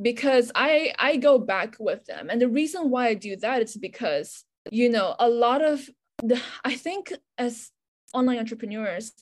because 0.00 0.50
I 0.54 0.92
I 0.98 1.16
go 1.16 1.38
back 1.38 1.76
with 1.78 2.04
them. 2.06 2.28
And 2.30 2.40
the 2.40 2.48
reason 2.48 2.90
why 2.90 3.08
I 3.08 3.14
do 3.14 3.36
that 3.36 3.62
is 3.62 3.76
because, 3.76 4.44
you 4.70 4.88
know, 4.88 5.14
a 5.18 5.28
lot 5.28 5.62
of 5.62 5.88
the 6.22 6.40
I 6.64 6.74
think 6.74 7.12
as 7.38 7.70
online 8.14 8.38
entrepreneurs, 8.38 9.12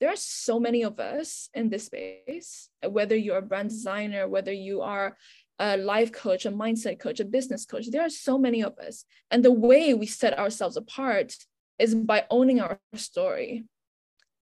there 0.00 0.08
are 0.10 0.16
so 0.16 0.58
many 0.60 0.82
of 0.82 1.00
us 1.00 1.48
in 1.54 1.70
this 1.70 1.86
space, 1.86 2.68
whether 2.86 3.16
you're 3.16 3.38
a 3.38 3.42
brand 3.42 3.70
designer, 3.70 4.28
whether 4.28 4.52
you 4.52 4.82
are 4.82 5.16
a 5.58 5.76
life 5.76 6.12
coach, 6.12 6.46
a 6.46 6.50
mindset 6.50 6.98
coach, 6.98 7.20
a 7.20 7.24
business 7.24 7.64
coach, 7.64 7.90
there 7.90 8.02
are 8.02 8.10
so 8.10 8.36
many 8.36 8.62
of 8.62 8.76
us. 8.78 9.04
And 9.30 9.44
the 9.44 9.52
way 9.52 9.94
we 9.94 10.06
set 10.06 10.36
ourselves 10.36 10.76
apart 10.76 11.36
is 11.78 11.94
by 11.94 12.24
owning 12.30 12.60
our 12.60 12.80
story. 12.94 13.64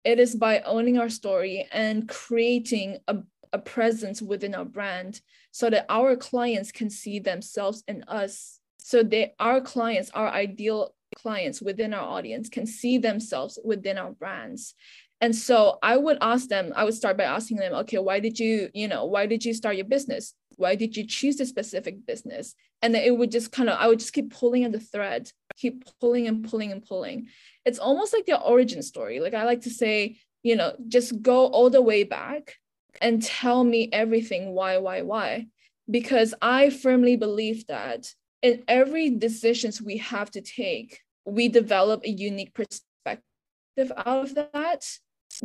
It 0.05 0.19
is 0.19 0.35
by 0.35 0.61
owning 0.61 0.99
our 0.99 1.11
story 1.11 1.69
and 1.71 2.09
creating 2.09 2.99
a 3.07 3.19
a 3.53 3.59
presence 3.59 4.23
within 4.23 4.55
our 4.55 4.65
brand 4.65 5.21
so 5.51 5.69
that 5.71 5.87
our 5.89 6.17
clients 6.17 6.73
can 6.73 6.91
see 6.91 7.19
themselves 7.19 7.85
in 7.87 8.05
us. 8.05 8.59
So 8.79 9.03
that 9.03 9.35
our 9.39 9.61
clients 9.61 10.11
our 10.11 10.29
ideal 10.29 10.95
clients 11.17 11.61
within 11.61 11.95
our 11.95 12.09
audience 12.09 12.49
can 12.49 12.67
see 12.67 12.99
themselves 12.99 13.59
within 13.65 13.99
our 13.99 14.13
brands. 14.13 14.75
And 15.21 15.37
so 15.37 15.79
i 15.83 15.97
would 15.97 16.19
ask 16.21 16.49
them 16.49 16.73
i 16.75 16.83
would 16.83 16.95
start 16.95 17.17
by 17.17 17.25
asking 17.25 17.59
them 17.59 17.75
okay 17.75 17.99
why 17.99 18.19
did 18.19 18.41
you 18.41 18.71
you 18.75 18.89
know 18.89 19.05
why 19.05 19.27
did 19.27 19.45
you 19.45 19.55
start 19.55 19.77
your 19.77 19.85
business? 19.85 20.35
Why 20.57 20.75
did 20.75 20.97
you 20.97 21.07
choose 21.07 21.41
a 21.41 21.47
specific 21.47 22.05
business? 22.07 22.55
And 22.83 22.95
then 22.95 23.03
it 23.05 23.17
would 23.17 23.31
just 23.31 23.53
kind 23.53 23.69
of 23.69 23.79
i 23.79 23.87
would 23.87 24.01
just 24.01 24.13
keep 24.13 24.35
pulling 24.35 24.65
at 24.65 24.73
the 24.73 24.81
thread 24.81 25.31
keep 25.57 25.85
pulling 26.01 26.27
and 26.27 26.49
pulling 26.49 26.73
and 26.73 26.85
pulling. 26.85 27.29
It's 27.65 27.79
almost 27.79 28.13
like 28.13 28.27
their 28.27 28.41
origin 28.41 28.83
story. 28.83 29.21
Like 29.21 29.35
i 29.35 29.45
like 29.45 29.61
to 29.63 29.71
say 29.71 30.17
you 30.43 30.57
know 30.57 30.75
just 30.89 31.23
go 31.23 31.47
all 31.47 31.71
the 31.71 31.83
way 31.83 32.03
back 32.03 32.57
and 33.01 33.23
tell 33.23 33.65
me 33.65 33.89
everything 33.93 34.55
why 34.55 34.79
why 34.79 35.03
why. 35.03 35.47
Because 35.91 36.35
i 36.41 36.71
firmly 36.71 37.17
believe 37.17 37.67
that 37.67 38.13
in 38.43 38.63
every 38.69 39.11
decisions 39.11 39.81
we 39.83 39.99
have 39.99 40.31
to 40.31 40.41
take 40.41 41.01
we 41.25 41.49
develop 41.49 42.05
a 42.05 42.11
unique 42.11 42.55
perspective 42.55 43.93
out 43.97 44.25
of 44.25 44.35
that 44.35 44.85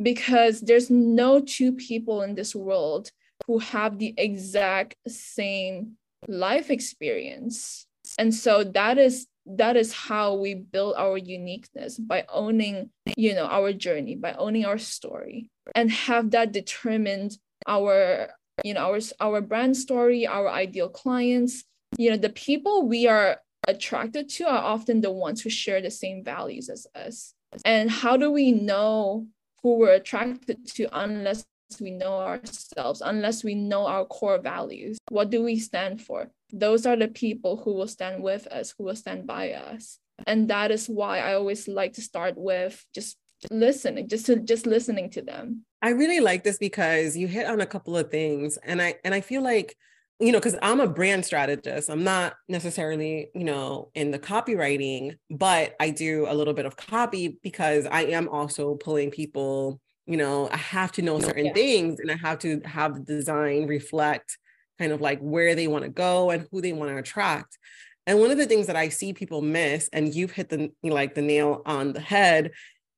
because 0.01 0.61
there's 0.61 0.89
no 0.89 1.39
two 1.39 1.73
people 1.73 2.21
in 2.21 2.35
this 2.35 2.55
world 2.55 3.11
who 3.45 3.59
have 3.59 3.97
the 3.97 4.13
exact 4.17 4.95
same 5.07 5.93
life 6.27 6.69
experience. 6.69 7.85
And 8.17 8.33
so 8.33 8.63
that 8.63 8.97
is 8.97 9.27
that 9.49 9.77
is 9.77 9.93
how 9.93 10.33
we 10.33 10.53
build 10.53 10.95
our 10.97 11.17
uniqueness 11.17 11.97
by 11.97 12.25
owning 12.29 12.89
you 13.15 13.33
know 13.33 13.45
our 13.45 13.71
journey 13.71 14.15
by 14.15 14.33
owning 14.33 14.65
our 14.65 14.77
story 14.77 15.49
and 15.75 15.91
have 15.91 16.31
that 16.31 16.51
determined 16.51 17.37
our 17.67 18.29
you 18.63 18.73
know 18.73 18.81
our 18.81 18.99
our 19.19 19.41
brand 19.41 19.77
story 19.77 20.25
our 20.27 20.49
ideal 20.49 20.89
clients. 20.89 21.63
You 21.97 22.11
know 22.11 22.17
the 22.17 22.29
people 22.29 22.87
we 22.87 23.07
are 23.07 23.37
attracted 23.67 24.29
to 24.29 24.45
are 24.45 24.63
often 24.63 25.01
the 25.01 25.11
ones 25.11 25.41
who 25.41 25.49
share 25.49 25.81
the 25.81 25.91
same 25.91 26.23
values 26.23 26.69
as 26.69 26.87
us. 26.95 27.33
And 27.65 27.89
how 27.89 28.17
do 28.17 28.31
we 28.31 28.51
know 28.51 29.27
who 29.63 29.77
we're 29.77 29.93
attracted 29.93 30.67
to 30.75 30.87
unless 30.91 31.45
we 31.81 31.91
know 31.91 32.19
ourselves 32.19 33.01
unless 33.03 33.43
we 33.43 33.55
know 33.55 33.87
our 33.87 34.05
core 34.05 34.39
values? 34.39 34.97
What 35.09 35.29
do 35.29 35.43
we 35.43 35.59
stand 35.59 36.01
for 36.01 36.29
those 36.51 36.85
are 36.85 36.95
the 36.95 37.07
people 37.07 37.57
who 37.57 37.73
will 37.73 37.87
stand 37.87 38.23
with 38.23 38.47
us 38.47 38.73
who 38.77 38.85
will 38.85 38.95
stand 38.95 39.27
by 39.27 39.51
us. 39.51 39.99
And 40.25 40.47
that 40.49 40.71
is 40.71 40.87
why 40.87 41.19
i 41.19 41.33
always 41.35 41.67
like 41.67 41.93
to 41.93 42.01
start 42.01 42.35
with 42.37 42.83
just 42.93 43.17
listening 43.51 44.07
just 44.07 44.25
to 44.27 44.37
just 44.37 44.65
listening 44.65 45.09
to 45.11 45.21
them. 45.21 45.63
I 45.81 45.89
really 45.89 46.19
like 46.19 46.43
this 46.43 46.57
because 46.57 47.15
you 47.15 47.27
hit 47.27 47.45
on 47.45 47.61
a 47.61 47.65
couple 47.65 47.95
of 47.95 48.09
things 48.09 48.57
and 48.63 48.81
i 48.81 48.95
and 49.03 49.13
i 49.13 49.21
feel 49.21 49.43
like 49.43 49.75
you 50.19 50.31
know 50.31 50.39
because 50.39 50.57
i'm 50.61 50.79
a 50.79 50.87
brand 50.87 51.23
strategist. 51.25 51.89
I'm 51.89 52.03
not 52.03 52.33
necessarily 52.47 53.29
you 53.35 53.43
know 53.43 53.91
in 53.93 54.09
the 54.09 54.17
copywriting 54.17 55.17
but 55.29 55.75
i 55.79 55.91
do 55.91 56.25
a 56.27 56.33
little 56.33 56.55
bit 56.55 56.65
of 56.65 56.75
copy 56.75 57.37
because 57.43 57.85
i 57.85 58.05
am 58.05 58.27
also 58.27 58.73
pulling 58.75 59.11
people 59.11 59.79
you 60.07 60.17
know 60.17 60.49
i 60.51 60.57
have 60.57 60.91
to 60.93 61.03
know 61.03 61.19
certain 61.19 61.47
yeah. 61.47 61.53
things 61.53 61.99
and 61.99 62.09
i 62.09 62.15
have 62.15 62.39
to 62.39 62.59
have 62.65 62.95
the 62.95 63.01
design 63.01 63.67
reflect 63.67 64.39
kind 64.79 64.91
of 64.91 65.01
like 65.01 65.19
where 65.19 65.55
they 65.55 65.67
want 65.67 65.83
to 65.83 65.89
go 65.89 66.29
and 66.29 66.47
who 66.51 66.61
they 66.61 66.73
want 66.73 66.91
to 66.91 66.97
attract 66.97 67.57
and 68.05 68.19
one 68.19 68.31
of 68.31 68.37
the 68.37 68.45
things 68.45 68.67
that 68.67 68.75
i 68.75 68.89
see 68.89 69.13
people 69.13 69.41
miss 69.41 69.89
and 69.93 70.13
you've 70.13 70.31
hit 70.31 70.49
the 70.49 70.71
like 70.83 71.15
the 71.15 71.21
nail 71.21 71.61
on 71.65 71.93
the 71.93 71.99
head 71.99 72.51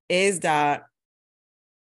is 0.10 0.42
that 0.42 0.84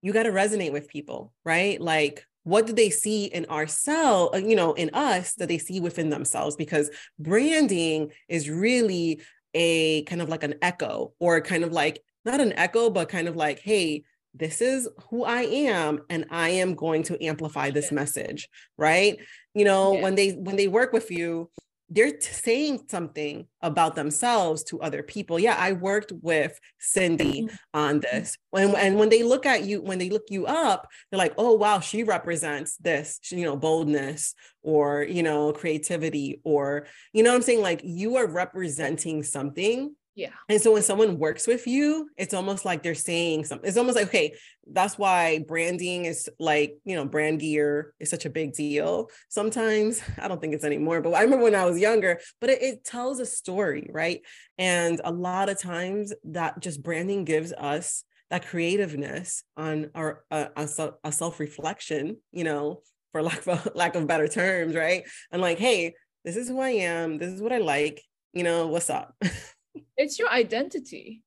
you 0.02 0.12
got 0.12 0.24
to 0.24 0.30
resonate 0.30 0.72
with 0.72 0.88
people, 0.88 1.32
right? 1.44 1.80
Like, 1.80 2.24
what 2.44 2.66
do 2.66 2.72
they 2.72 2.90
see 2.90 3.26
in 3.26 3.46
ourselves, 3.46 4.40
you 4.40 4.56
know, 4.56 4.72
in 4.72 4.90
us 4.94 5.34
that 5.34 5.48
they 5.48 5.58
see 5.58 5.80
within 5.80 6.08
themselves? 6.08 6.56
Because 6.56 6.90
branding 7.18 8.12
is 8.28 8.48
really 8.48 9.20
a 9.54 10.02
kind 10.04 10.22
of 10.22 10.28
like 10.28 10.44
an 10.44 10.54
echo 10.62 11.12
or 11.18 11.40
kind 11.40 11.64
of 11.64 11.72
like 11.72 12.00
not 12.24 12.40
an 12.40 12.52
echo, 12.54 12.90
but 12.90 13.08
kind 13.08 13.28
of 13.28 13.36
like, 13.36 13.58
hey, 13.60 14.04
this 14.34 14.60
is 14.60 14.88
who 15.10 15.24
I 15.24 15.42
am 15.42 16.02
and 16.08 16.26
I 16.30 16.50
am 16.50 16.74
going 16.74 17.02
to 17.04 17.24
amplify 17.24 17.70
this 17.70 17.90
message, 17.90 18.48
right? 18.76 19.18
You 19.54 19.64
know, 19.64 19.94
yeah. 19.94 20.02
when 20.02 20.14
they 20.14 20.30
when 20.30 20.56
they 20.56 20.68
work 20.68 20.92
with 20.92 21.10
you, 21.10 21.50
they're 21.90 22.20
saying 22.20 22.80
something 22.88 23.46
about 23.62 23.94
themselves 23.94 24.62
to 24.64 24.80
other 24.80 25.02
people. 25.02 25.38
Yeah, 25.38 25.56
I 25.58 25.72
worked 25.72 26.12
with 26.20 26.58
Xindi 26.80 27.44
mm-hmm. 27.44 27.56
on 27.72 28.00
this. 28.00 28.36
When 28.50 28.74
and 28.74 28.98
when 28.98 29.08
they 29.08 29.22
look 29.22 29.46
at 29.46 29.64
you, 29.64 29.80
when 29.80 29.98
they 29.98 30.10
look 30.10 30.24
you 30.28 30.46
up, 30.46 30.88
they're 31.10 31.18
like, 31.18 31.34
oh 31.38 31.54
wow, 31.54 31.80
she 31.80 32.04
represents 32.04 32.76
this, 32.76 33.18
you 33.30 33.44
know, 33.44 33.56
boldness 33.56 34.34
or 34.62 35.02
you 35.02 35.22
know, 35.22 35.52
creativity, 35.52 36.40
or 36.44 36.86
you 37.12 37.22
know 37.22 37.34
I'm 37.34 37.42
saying? 37.42 37.62
Like 37.62 37.80
you 37.82 38.16
are 38.16 38.26
representing 38.26 39.22
something 39.22 39.94
yeah. 40.18 40.30
And 40.48 40.60
so 40.60 40.72
when 40.72 40.82
someone 40.82 41.16
works 41.16 41.46
with 41.46 41.68
you, 41.68 42.10
it's 42.16 42.34
almost 42.34 42.64
like 42.64 42.82
they're 42.82 42.96
saying 42.96 43.44
something. 43.44 43.68
It's 43.68 43.78
almost 43.78 43.96
like, 43.96 44.08
okay, 44.08 44.34
that's 44.66 44.98
why 44.98 45.44
branding 45.46 46.06
is 46.06 46.28
like, 46.40 46.76
you 46.84 46.96
know, 46.96 47.04
brand 47.04 47.38
gear 47.38 47.94
is 48.00 48.10
such 48.10 48.24
a 48.24 48.30
big 48.30 48.52
deal. 48.52 49.10
Sometimes 49.28 50.02
I 50.20 50.26
don't 50.26 50.40
think 50.40 50.54
it's 50.54 50.64
anymore, 50.64 51.00
but 51.02 51.14
I 51.14 51.22
remember 51.22 51.44
when 51.44 51.54
I 51.54 51.66
was 51.66 51.78
younger, 51.78 52.18
but 52.40 52.50
it, 52.50 52.60
it 52.60 52.84
tells 52.84 53.20
a 53.20 53.26
story, 53.26 53.88
right? 53.92 54.20
And 54.58 55.00
a 55.04 55.12
lot 55.12 55.50
of 55.50 55.60
times 55.60 56.12
that 56.24 56.58
just 56.58 56.82
branding 56.82 57.24
gives 57.24 57.52
us 57.52 58.02
that 58.30 58.44
creativeness 58.44 59.44
on 59.56 59.92
our 59.94 60.24
uh, 60.32 60.46
a, 60.56 60.68
a 61.04 61.12
self-reflection, 61.12 62.16
you 62.32 62.42
know, 62.42 62.80
for 63.12 63.22
lack 63.22 63.46
of 63.46 63.68
lack 63.76 63.94
of 63.94 64.08
better 64.08 64.26
terms, 64.26 64.74
right? 64.74 65.04
And 65.30 65.40
like, 65.40 65.58
hey, 65.58 65.94
this 66.24 66.34
is 66.34 66.48
who 66.48 66.58
I 66.58 66.70
am. 66.70 67.18
This 67.18 67.32
is 67.32 67.40
what 67.40 67.52
I 67.52 67.58
like. 67.58 68.02
You 68.32 68.42
know, 68.42 68.66
what's 68.66 68.90
up? 68.90 69.14
it's 69.96 70.18
your 70.18 70.30
identity. 70.30 71.22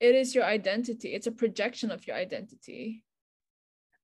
It 0.00 0.14
is 0.14 0.34
your 0.34 0.44
identity. 0.44 1.14
It's 1.14 1.26
a 1.26 1.32
projection 1.32 1.90
of 1.90 2.06
your 2.06 2.16
identity. 2.16 3.02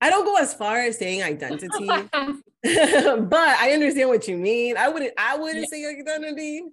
I 0.01 0.09
don't 0.09 0.25
go 0.25 0.35
as 0.37 0.53
far 0.53 0.79
as 0.79 0.97
saying 0.97 1.21
identity 1.21 1.85
but 2.63 3.57
i 3.59 3.71
understand 3.71 4.09
what 4.09 4.27
you 4.27 4.37
mean. 4.37 4.77
I 4.77 4.89
wouldn't 4.89 5.13
i 5.17 5.37
wouldn't 5.37 5.67
yeah. 5.71 5.77
say 5.77 5.99
identity 5.99 6.63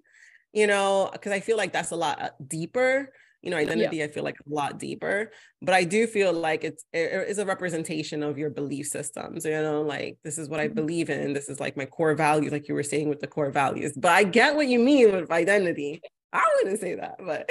you 0.53 0.67
know 0.67 1.11
because 1.13 1.33
i 1.33 1.41
feel 1.41 1.57
like 1.57 1.73
that's 1.73 1.91
a 1.91 1.97
lot 1.97 2.21
uh, 2.21 2.31
deeper. 2.47 3.13
You 3.43 3.51
know 3.53 3.57
identity 3.57 3.99
yeah. 3.99 4.05
i 4.05 4.09
feel 4.09 4.25
like 4.25 4.35
a 4.41 4.53
lot 4.53 4.81
deeper 4.81 5.31
but 5.63 5.73
i 5.73 5.85
do 5.85 6.09
feel 6.09 6.33
like 6.33 6.65
it's 6.65 6.85
it 6.93 7.29
is 7.29 7.39
a 7.39 7.47
representation 7.47 8.25
of 8.25 8.37
your 8.37 8.51
belief 8.51 8.89
systems 8.89 9.45
you 9.45 9.53
know 9.53 9.83
like 9.83 10.19
this 10.25 10.39
is 10.39 10.49
what 10.49 10.59
i 10.59 10.67
mm-hmm. 10.67 10.75
believe 10.75 11.09
in. 11.09 11.35
This 11.35 11.49
is 11.49 11.61
like 11.61 11.77
my 11.77 11.87
core 11.87 12.15
values 12.15 12.51
like 12.51 12.67
you 12.67 12.75
were 12.75 12.83
saying 12.83 13.09
with 13.09 13.21
the 13.21 13.29
core 13.29 13.53
values 13.53 13.93
but 13.97 14.11
i 14.11 14.25
get 14.25 14.57
what 14.57 14.67
you 14.67 14.81
mean 14.81 15.13
with 15.13 15.31
identity 15.31 16.03
I 16.33 16.45
wouldn't 16.57 16.81
say 16.81 16.95
that, 16.95 17.17
but 17.19 17.51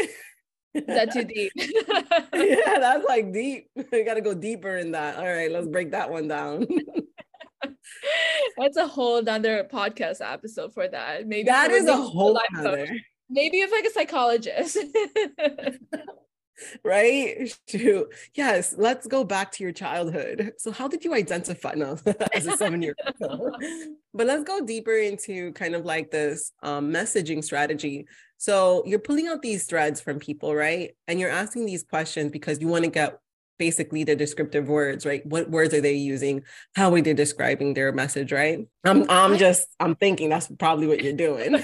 that's 0.86 1.14
too 1.14 1.24
deep. 1.36 1.52
yeah, 1.56 1.70
that's 2.80 3.06
like 3.08 3.32
deep. 3.34 3.70
We 3.92 4.04
got 4.04 4.16
to 4.16 4.22
go 4.22 4.34
deeper 4.34 4.78
in 4.78 4.92
that. 4.92 5.18
All 5.18 5.26
right, 5.26 5.52
let's 5.52 5.68
break 5.68 5.92
that 5.92 6.10
one 6.10 6.28
down. 6.28 6.68
that's 8.58 8.78
a 8.78 8.88
whole 8.88 9.28
other 9.28 9.68
podcast 9.72 10.22
episode 10.22 10.74
for 10.74 10.88
that. 10.88 11.28
Maybe 11.28 11.44
that 11.44 11.72
is 11.72 11.88
a 11.88 11.96
whole 11.96 12.40
other. 12.58 12.88
Maybe 13.30 13.60
if 13.60 13.72
like 13.72 13.86
a 13.86 13.92
psychologist 13.92 14.78
right? 16.84 17.56
Shoot. 17.68 18.08
Yes, 18.34 18.76
let's 18.78 19.08
go 19.08 19.24
back 19.24 19.52
to 19.54 19.64
your 19.64 19.72
childhood. 19.72 20.54
So, 20.58 20.72
how 20.72 20.88
did 20.88 21.04
you 21.04 21.14
identify 21.14 21.74
no, 21.76 21.98
as 22.34 22.48
a 22.48 22.58
seven 22.58 22.82
year 22.82 22.96
old? 23.22 23.56
but 24.14 24.28
let's 24.28 24.44
go 24.44 24.66
deeper 24.66 24.96
into 24.96 25.52
kind 25.54 25.76
of 25.76 25.86
like 25.86 26.12
this 26.12 26.52
um, 26.64 26.92
messaging 26.92 27.44
strategy. 27.44 28.08
So, 28.38 28.84
you're 28.86 29.00
pulling 29.00 29.28
out 29.28 29.42
these 29.42 29.66
threads 29.66 30.00
from 30.00 30.20
people, 30.20 30.56
right? 30.56 30.96
And 31.08 31.20
you're 31.20 31.30
asking 31.30 31.66
these 31.66 31.84
questions 31.84 32.32
because 32.32 32.62
you 32.62 32.68
want 32.68 32.86
to 32.86 32.92
get 32.92 33.20
basically 33.58 34.04
the 34.04 34.16
descriptive 34.16 34.68
words, 34.68 35.06
right? 35.06 35.26
What 35.26 35.50
words 35.50 35.74
are 35.74 35.82
they 35.82 35.94
using? 35.94 36.44
How 36.76 36.94
are 36.94 37.02
they 37.02 37.14
describing 37.14 37.74
their 37.74 37.92
message, 37.92 38.32
right? 38.32 38.68
I'm 38.84 39.10
I'm 39.10 39.38
just 39.38 39.68
I'm 39.80 39.96
thinking 39.96 40.30
that's 40.30 40.48
probably 40.60 40.88
what 40.88 41.04
you're 41.04 41.14
doing. 41.14 41.62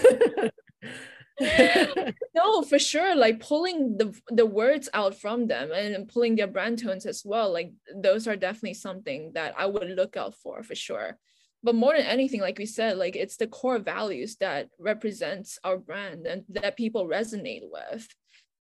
no, 2.36 2.62
for 2.64 2.80
sure. 2.80 3.16
Like 3.16 3.40
pulling 3.40 3.98
the 3.98 4.14
the 4.30 4.46
words 4.46 4.90
out 4.94 5.16
from 5.16 5.48
them 5.48 5.72
and 5.72 6.08
pulling 6.08 6.36
their 6.36 6.48
brand 6.48 6.80
tones 6.80 7.06
as 7.06 7.24
well. 7.26 7.52
Like 7.52 7.72
those 7.96 8.28
are 8.28 8.36
definitely 8.36 8.76
something 8.76 9.32
that 9.34 9.54
I 9.58 9.66
would 9.66 9.90
look 9.92 10.18
out 10.18 10.36
for 10.36 10.64
for 10.64 10.76
sure. 10.76 11.18
But 11.64 11.76
more 11.76 11.94
than 11.94 12.06
anything, 12.06 12.42
like 12.42 12.58
we 12.58 12.66
said, 12.66 12.98
like 12.98 13.16
it's 13.16 13.38
the 13.38 13.48
core 13.48 13.80
values 13.80 14.36
that 14.42 14.70
represents 14.78 15.58
our 15.64 15.78
brand 15.78 16.28
and 16.28 16.44
that 16.50 16.76
people 16.78 17.08
resonate 17.08 17.64
with. 17.64 18.08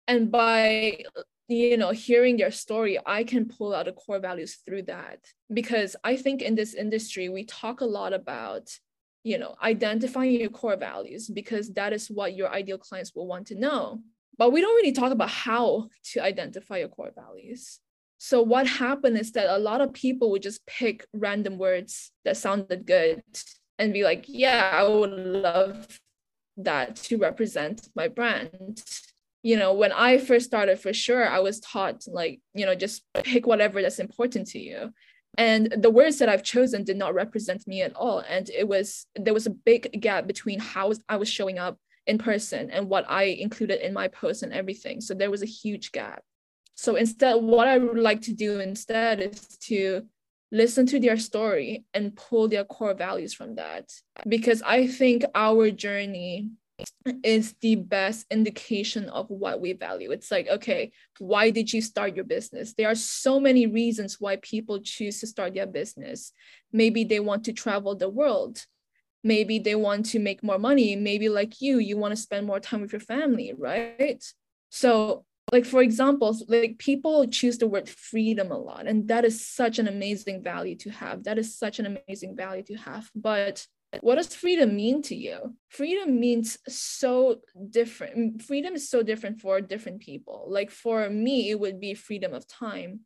And 0.07 0.31
by 0.31 1.03
you 1.49 1.77
know 1.77 1.91
hearing 1.91 2.35
their 2.35 2.51
story 2.51 2.99
i 3.05 3.23
can 3.23 3.45
pull 3.45 3.73
out 3.73 3.85
the 3.85 3.93
core 3.93 4.19
values 4.19 4.57
through 4.65 4.83
that. 4.83 5.19
Because 5.53 5.95
i 6.03 6.17
think 6.17 6.41
in 6.41 6.55
this 6.55 6.73
industry 6.73 7.29
we 7.29 7.45
talk 7.45 7.81
a 7.81 7.85
lot 7.85 8.13
about 8.13 8.69
you 9.23 9.37
know 9.37 9.55
identifying 9.61 10.31
your 10.31 10.49
core 10.49 10.75
values 10.75 11.29
because 11.29 11.73
that 11.73 11.93
is 11.93 12.07
what 12.09 12.35
your 12.35 12.49
ideal 12.49 12.77
clients 12.77 13.13
will 13.15 13.27
want 13.27 13.47
to 13.47 13.55
know. 13.55 14.01
But 14.37 14.51
we 14.51 14.61
don't 14.61 14.75
really 14.75 14.91
talk 14.91 15.11
about 15.11 15.29
how 15.29 15.89
to 16.11 16.19
identify 16.21 16.77
your 16.77 16.89
core 16.89 17.11
values 17.15 17.79
so 18.19 18.41
what 18.41 18.67
happened 18.67 19.17
is 19.17 19.31
that 19.33 19.55
a 19.55 19.59
lot 19.59 19.81
of 19.81 19.93
people 19.93 20.31
would 20.31 20.41
just 20.41 20.65
pick 20.65 21.05
random 21.13 21.57
words 21.57 22.11
that 22.25 22.37
sounded 22.37 22.85
good 22.85 23.21
and 23.79 23.93
be 23.93 24.03
like 24.03 24.25
yeah 24.27 24.71
i 24.73 24.87
would 24.87 25.11
love 25.11 25.99
that 26.57 26.95
to 26.95 27.17
represent 27.17 27.87
my 27.95 28.07
brand. 28.07 28.83
You 29.43 29.55
know 29.55 29.73
when 29.73 29.91
i 29.91 30.17
first 30.17 30.47
started 30.47 30.79
for 30.79 30.91
sure 30.91 31.29
i 31.29 31.39
was 31.39 31.59
taught 31.59 32.03
like 32.07 32.41
you 32.53 32.65
know 32.65 32.75
just 32.75 33.03
pick 33.13 33.47
whatever 33.47 33.81
that's 33.81 33.99
important 33.99 34.47
to 34.49 34.59
you. 34.59 34.91
And 35.37 35.71
the 35.77 35.91
words 35.91 36.17
that 36.17 36.27
i've 36.27 36.43
chosen 36.43 36.83
did 36.83 36.97
not 36.97 37.13
represent 37.13 37.67
me 37.67 37.81
at 37.81 37.95
all. 37.95 38.19
And 38.27 38.49
it 38.49 38.67
was 38.67 39.05
there 39.15 39.33
was 39.33 39.45
a 39.45 39.51
big 39.51 40.01
gap 40.01 40.27
between 40.27 40.59
how 40.59 40.91
i 41.07 41.15
was 41.15 41.29
showing 41.29 41.59
up 41.59 41.77
in 42.07 42.17
person 42.17 42.71
and 42.71 42.89
what 42.89 43.05
i 43.09 43.23
included 43.23 43.85
in 43.85 43.93
my 43.93 44.07
post 44.09 44.43
and 44.43 44.51
everything. 44.51 44.99
So 44.99 45.13
there 45.13 45.31
was 45.31 45.43
a 45.43 45.53
huge 45.61 45.91
gap 45.91 46.23
so 46.77 46.95
instead 46.95 47.35
what 47.35 47.67
i 47.67 47.77
would 47.77 47.97
like 47.97 48.21
to 48.21 48.33
do 48.33 48.59
instead 48.59 49.19
is 49.19 49.41
to 49.57 50.03
listen 50.51 50.85
to 50.85 50.99
their 50.99 51.17
story 51.17 51.83
and 51.93 52.15
pull 52.15 52.47
their 52.47 52.63
core 52.63 52.93
values 52.93 53.33
from 53.33 53.55
that 53.55 53.91
because 54.27 54.61
i 54.61 54.87
think 54.87 55.25
our 55.35 55.69
journey 55.69 56.49
is 57.23 57.55
the 57.61 57.75
best 57.75 58.25
indication 58.29 59.09
of 59.09 59.29
what 59.29 59.59
we 59.59 59.73
value. 59.73 60.11
It's 60.11 60.31
like, 60.31 60.47
okay, 60.47 60.91
why 61.19 61.49
did 61.49 61.73
you 61.73 61.81
start 61.81 62.15
your 62.15 62.25
business? 62.25 62.73
There 62.73 62.89
are 62.89 62.95
so 62.95 63.39
many 63.39 63.65
reasons 63.65 64.17
why 64.19 64.37
people 64.37 64.79
choose 64.81 65.19
to 65.21 65.27
start 65.27 65.55
their 65.55 65.65
business. 65.65 66.33
Maybe 66.71 67.03
they 67.03 67.19
want 67.19 67.45
to 67.45 67.53
travel 67.53 67.95
the 67.95 68.09
world. 68.09 68.63
Maybe 69.23 69.59
they 69.59 69.75
want 69.75 70.05
to 70.07 70.19
make 70.19 70.43
more 70.43 70.59
money. 70.59 70.95
Maybe, 70.95 71.29
like 71.29 71.59
you, 71.61 71.79
you 71.79 71.97
want 71.97 72.11
to 72.11 72.21
spend 72.21 72.45
more 72.45 72.59
time 72.59 72.81
with 72.81 72.93
your 72.93 72.99
family, 72.99 73.53
right? 73.57 74.23
So, 74.69 75.25
like 75.51 75.65
for 75.65 75.81
example 75.81 76.37
like 76.49 76.77
people 76.77 77.25
choose 77.27 77.57
the 77.57 77.67
word 77.67 77.87
freedom 77.87 78.51
a 78.51 78.57
lot 78.57 78.85
and 78.85 79.07
that 79.07 79.23
is 79.23 79.45
such 79.45 79.79
an 79.79 79.87
amazing 79.87 80.43
value 80.43 80.75
to 80.75 80.89
have. 80.89 81.23
That 81.23 81.37
is 81.37 81.57
such 81.57 81.79
an 81.79 81.85
amazing 82.07 82.35
value 82.35 82.63
to 82.63 82.75
have. 82.75 83.09
But 83.15 83.65
what 84.01 84.15
does 84.15 84.35
freedom 84.35 84.75
mean 84.75 85.01
to 85.03 85.15
you? 85.15 85.55
Freedom 85.69 86.19
means 86.19 86.57
so 86.67 87.39
different 87.69 88.41
freedom 88.41 88.75
is 88.75 88.89
so 88.89 89.03
different 89.03 89.39
for 89.39 89.61
different 89.61 90.01
people. 90.01 90.47
Like 90.49 90.69
for 90.69 91.09
me 91.09 91.49
it 91.49 91.59
would 91.59 91.79
be 91.79 91.93
freedom 91.93 92.33
of 92.33 92.47
time. 92.47 93.01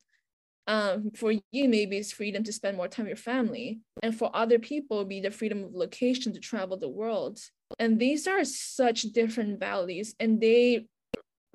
Um, 0.68 1.12
for 1.16 1.32
you 1.32 1.70
maybe 1.70 1.98
it's 1.98 2.12
freedom 2.12 2.44
to 2.44 2.54
spend 2.54 2.78
more 2.78 2.88
time 2.88 3.06
with 3.06 3.12
your 3.12 3.18
family. 3.18 3.82
And 4.02 4.16
for 4.16 4.36
other 4.36 4.58
people 4.58 5.06
be 5.06 5.22
the 5.22 5.30
freedom 5.30 5.64
of 5.64 5.76
location 5.76 6.34
to 6.34 6.40
travel 6.40 6.78
the 6.78 6.90
world. 6.90 7.40
And 7.78 8.00
these 8.00 8.26
are 8.26 8.44
such 8.44 9.04
different 9.04 9.60
values 9.60 10.16
and 10.20 10.42
they 10.42 10.88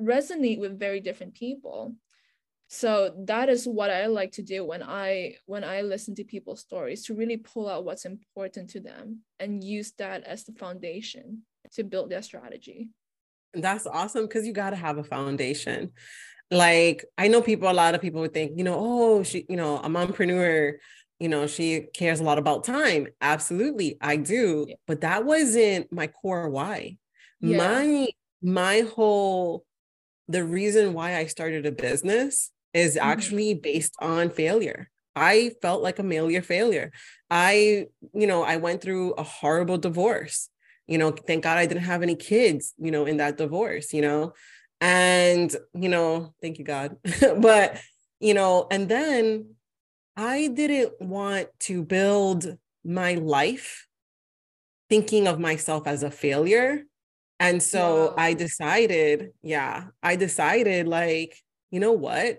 resonate 0.01 0.59
with 0.59 0.79
very 0.79 1.01
different 1.01 1.35
people. 1.35 1.95
So 2.69 3.15
that 3.27 3.49
is 3.49 3.67
what 3.67 3.91
i 3.91 4.07
like 4.07 4.33
to 4.33 4.43
do 4.43 4.65
when 4.65 4.83
i 4.83 5.37
when 5.47 5.63
i 5.63 5.83
listen 5.83 6.17
to 6.17 6.25
people's 6.25 6.61
stories 6.61 7.05
to 7.05 7.15
really 7.15 7.37
pull 7.37 7.69
out 7.69 7.85
what's 7.85 8.05
important 8.05 8.71
to 8.71 8.81
them 8.81 9.21
and 9.39 9.63
use 9.63 9.93
that 9.99 10.25
as 10.25 10.45
the 10.45 10.53
foundation 10.53 11.43
to 11.75 11.85
build 11.85 12.11
their 12.11 12.23
strategy. 12.23 12.89
That's 13.55 13.87
awesome 13.87 14.27
because 14.27 14.47
you 14.47 14.53
got 14.53 14.71
to 14.71 14.77
have 14.77 14.99
a 14.99 15.05
foundation. 15.05 15.93
Like 16.51 17.05
i 17.17 17.29
know 17.29 17.41
people 17.41 17.71
a 17.71 17.73
lot 17.73 17.95
of 17.95 18.01
people 18.01 18.21
would 18.21 18.35
think 18.35 18.53
you 18.57 18.65
know 18.65 18.77
oh 18.79 19.23
she 19.23 19.47
you 19.49 19.57
know 19.57 19.79
a 19.79 19.89
mompreneur 19.89 20.75
you 21.19 21.29
know 21.29 21.47
she 21.47 21.87
cares 21.95 22.21
a 22.21 22.25
lot 22.25 22.39
about 22.39 22.65
time. 22.65 23.07
Absolutely 23.21 23.97
i 24.01 24.17
do 24.17 24.67
yeah. 24.69 24.75
but 24.89 25.03
that 25.03 25.25
wasn't 25.25 25.93
my 25.93 26.09
core 26.09 26.51
why. 26.51 26.99
Yeah. 27.41 27.59
my 27.59 28.09
my 28.43 28.81
whole 28.95 29.66
the 30.29 30.45
reason 30.45 30.93
why 30.93 31.17
i 31.17 31.27
started 31.27 31.67
a 31.67 31.73
business 31.73 32.51
is 32.75 32.97
mm-hmm. 32.97 33.09
actually 33.09 33.55
based 33.55 33.95
on 34.01 34.31
failure. 34.31 34.91
I 35.19 35.53
felt 35.63 35.83
like 35.83 35.99
a 35.99 36.03
failure 36.03 36.43
failure. 36.43 36.93
I 37.31 37.87
you 38.15 38.27
know 38.27 38.43
i 38.43 38.57
went 38.57 38.83
through 38.83 39.13
a 39.13 39.23
horrible 39.23 39.79
divorce. 39.79 40.49
You 40.87 40.99
know 40.99 41.11
thank 41.11 41.45
god 41.45 41.59
i 41.59 41.67
didn't 41.67 41.85
have 41.85 42.03
any 42.03 42.17
kids 42.17 42.75
you 42.79 42.91
know 42.91 43.07
in 43.07 43.17
that 43.17 43.37
divorce 43.37 43.93
you 43.93 44.03
know? 44.03 44.33
And 44.81 45.55
you 45.75 45.89
know 45.89 46.35
thank 46.41 46.59
you 46.59 46.65
god. 46.65 46.97
But 47.39 47.81
you 48.21 48.35
know 48.35 48.67
and 48.71 48.89
then 48.89 49.55
i 50.17 50.49
didn't 50.49 50.93
want 51.01 51.49
to 51.61 51.85
build 51.85 52.57
my 52.85 53.15
life 53.15 53.87
thinking 54.89 55.27
of 55.27 55.39
myself 55.39 55.87
as 55.87 56.03
a 56.03 56.11
failure 56.11 56.85
and 57.41 57.63
so 57.63 58.07
wow. 58.07 58.15
i 58.19 58.35
decided 58.35 59.31
yeah 59.43 59.85
i 60.03 60.17
decided 60.17 60.89
like 60.89 61.37
you 61.71 61.81
know 61.81 61.93
what 61.93 62.39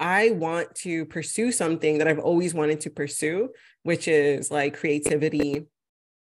i 0.00 0.30
want 0.30 0.74
to 0.74 1.04
pursue 1.06 1.52
something 1.52 1.98
that 1.98 2.08
i've 2.08 2.18
always 2.18 2.54
wanted 2.54 2.80
to 2.80 2.90
pursue 2.90 3.48
which 3.82 4.08
is 4.08 4.50
like 4.50 4.76
creativity 4.76 5.66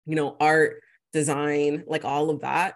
you 0.07 0.15
know 0.15 0.37
art 0.41 0.81
design 1.13 1.85
like 1.87 2.05
all 2.05 2.31
of 2.31 2.41
that 2.41 2.75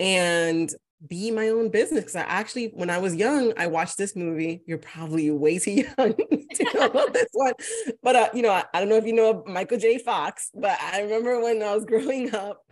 and 0.00 0.72
be 1.06 1.30
my 1.30 1.48
own 1.48 1.68
business. 1.68 2.00
Because 2.00 2.16
I 2.16 2.22
actually, 2.22 2.68
when 2.68 2.90
I 2.90 2.98
was 2.98 3.14
young, 3.14 3.52
I 3.56 3.66
watched 3.66 3.98
this 3.98 4.16
movie. 4.16 4.62
You're 4.66 4.78
probably 4.78 5.30
way 5.30 5.58
too 5.58 5.70
young 5.98 6.14
to 6.14 6.64
know 6.74 6.86
about 6.86 7.12
this 7.12 7.28
one. 7.32 7.52
But, 8.02 8.16
uh, 8.16 8.28
you 8.34 8.42
know, 8.42 8.52
I, 8.52 8.64
I 8.72 8.80
don't 8.80 8.88
know 8.88 8.96
if 8.96 9.06
you 9.06 9.12
know 9.12 9.44
Michael 9.46 9.78
J. 9.78 9.98
Fox, 9.98 10.50
but 10.54 10.78
I 10.80 11.02
remember 11.02 11.40
when 11.40 11.62
I 11.62 11.74
was 11.74 11.84
growing 11.86 12.34
up, 12.34 12.62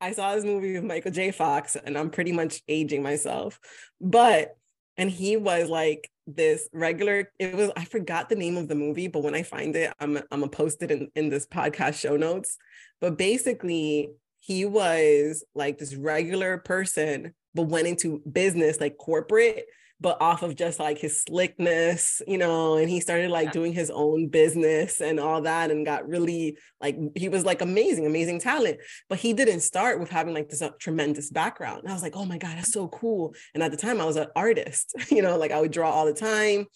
I 0.00 0.12
saw 0.12 0.34
this 0.34 0.44
movie 0.44 0.74
with 0.74 0.84
Michael 0.84 1.10
J. 1.10 1.30
Fox, 1.30 1.76
and 1.76 1.96
I'm 1.96 2.10
pretty 2.10 2.32
much 2.32 2.62
aging 2.68 3.02
myself. 3.02 3.58
But, 4.00 4.56
and 4.96 5.10
he 5.10 5.36
was 5.36 5.68
like 5.68 6.10
this 6.26 6.68
regular, 6.72 7.30
it 7.38 7.54
was, 7.54 7.70
I 7.76 7.84
forgot 7.84 8.28
the 8.28 8.36
name 8.36 8.56
of 8.56 8.68
the 8.68 8.74
movie, 8.74 9.08
but 9.08 9.22
when 9.22 9.34
I 9.34 9.42
find 9.42 9.74
it, 9.74 9.92
I'm, 9.98 10.16
I'm 10.16 10.40
gonna 10.40 10.48
post 10.48 10.82
it 10.82 10.90
in, 10.90 11.08
in 11.14 11.28
this 11.28 11.46
podcast 11.46 11.98
show 11.98 12.16
notes. 12.16 12.58
But 13.00 13.18
basically, 13.18 14.10
he 14.40 14.64
was 14.64 15.44
like 15.54 15.78
this 15.78 15.94
regular 15.94 16.58
person 16.58 17.34
but 17.54 17.68
went 17.68 17.88
into 17.88 18.22
business 18.30 18.80
like 18.80 18.96
corporate 18.98 19.66
but 20.00 20.20
off 20.20 20.42
of 20.42 20.54
just 20.54 20.78
like 20.78 20.98
his 20.98 21.22
slickness, 21.22 22.22
you 22.26 22.38
know, 22.38 22.76
and 22.76 22.88
he 22.88 23.00
started 23.00 23.30
like 23.30 23.46
yeah. 23.46 23.52
doing 23.52 23.72
his 23.72 23.90
own 23.90 24.28
business 24.28 25.00
and 25.00 25.18
all 25.18 25.42
that 25.42 25.70
and 25.70 25.84
got 25.84 26.08
really 26.08 26.56
like 26.80 26.96
he 27.16 27.28
was 27.28 27.44
like 27.44 27.62
amazing, 27.62 28.06
amazing 28.06 28.38
talent. 28.38 28.78
But 29.08 29.18
he 29.18 29.32
didn't 29.32 29.60
start 29.60 29.98
with 29.98 30.08
having 30.08 30.34
like 30.34 30.48
this 30.48 30.62
uh, 30.62 30.70
tremendous 30.78 31.30
background. 31.30 31.80
And 31.80 31.90
I 31.90 31.94
was 31.94 32.02
like, 32.02 32.14
oh 32.14 32.24
my 32.24 32.38
God, 32.38 32.56
that's 32.56 32.72
so 32.72 32.86
cool. 32.88 33.34
And 33.54 33.62
at 33.62 33.72
the 33.72 33.76
time 33.76 34.00
I 34.00 34.04
was 34.04 34.16
an 34.16 34.28
artist, 34.36 34.94
you 35.10 35.22
know, 35.22 35.36
like 35.36 35.50
I 35.50 35.60
would 35.60 35.72
draw 35.72 35.90
all 35.90 36.06
the 36.06 36.14
time. 36.14 36.66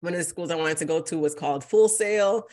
One 0.00 0.12
of 0.12 0.18
the 0.18 0.24
schools 0.24 0.50
I 0.50 0.56
wanted 0.56 0.78
to 0.78 0.84
go 0.84 1.00
to 1.00 1.18
was 1.18 1.34
called 1.34 1.64
Full 1.64 1.88
Sail. 1.88 2.44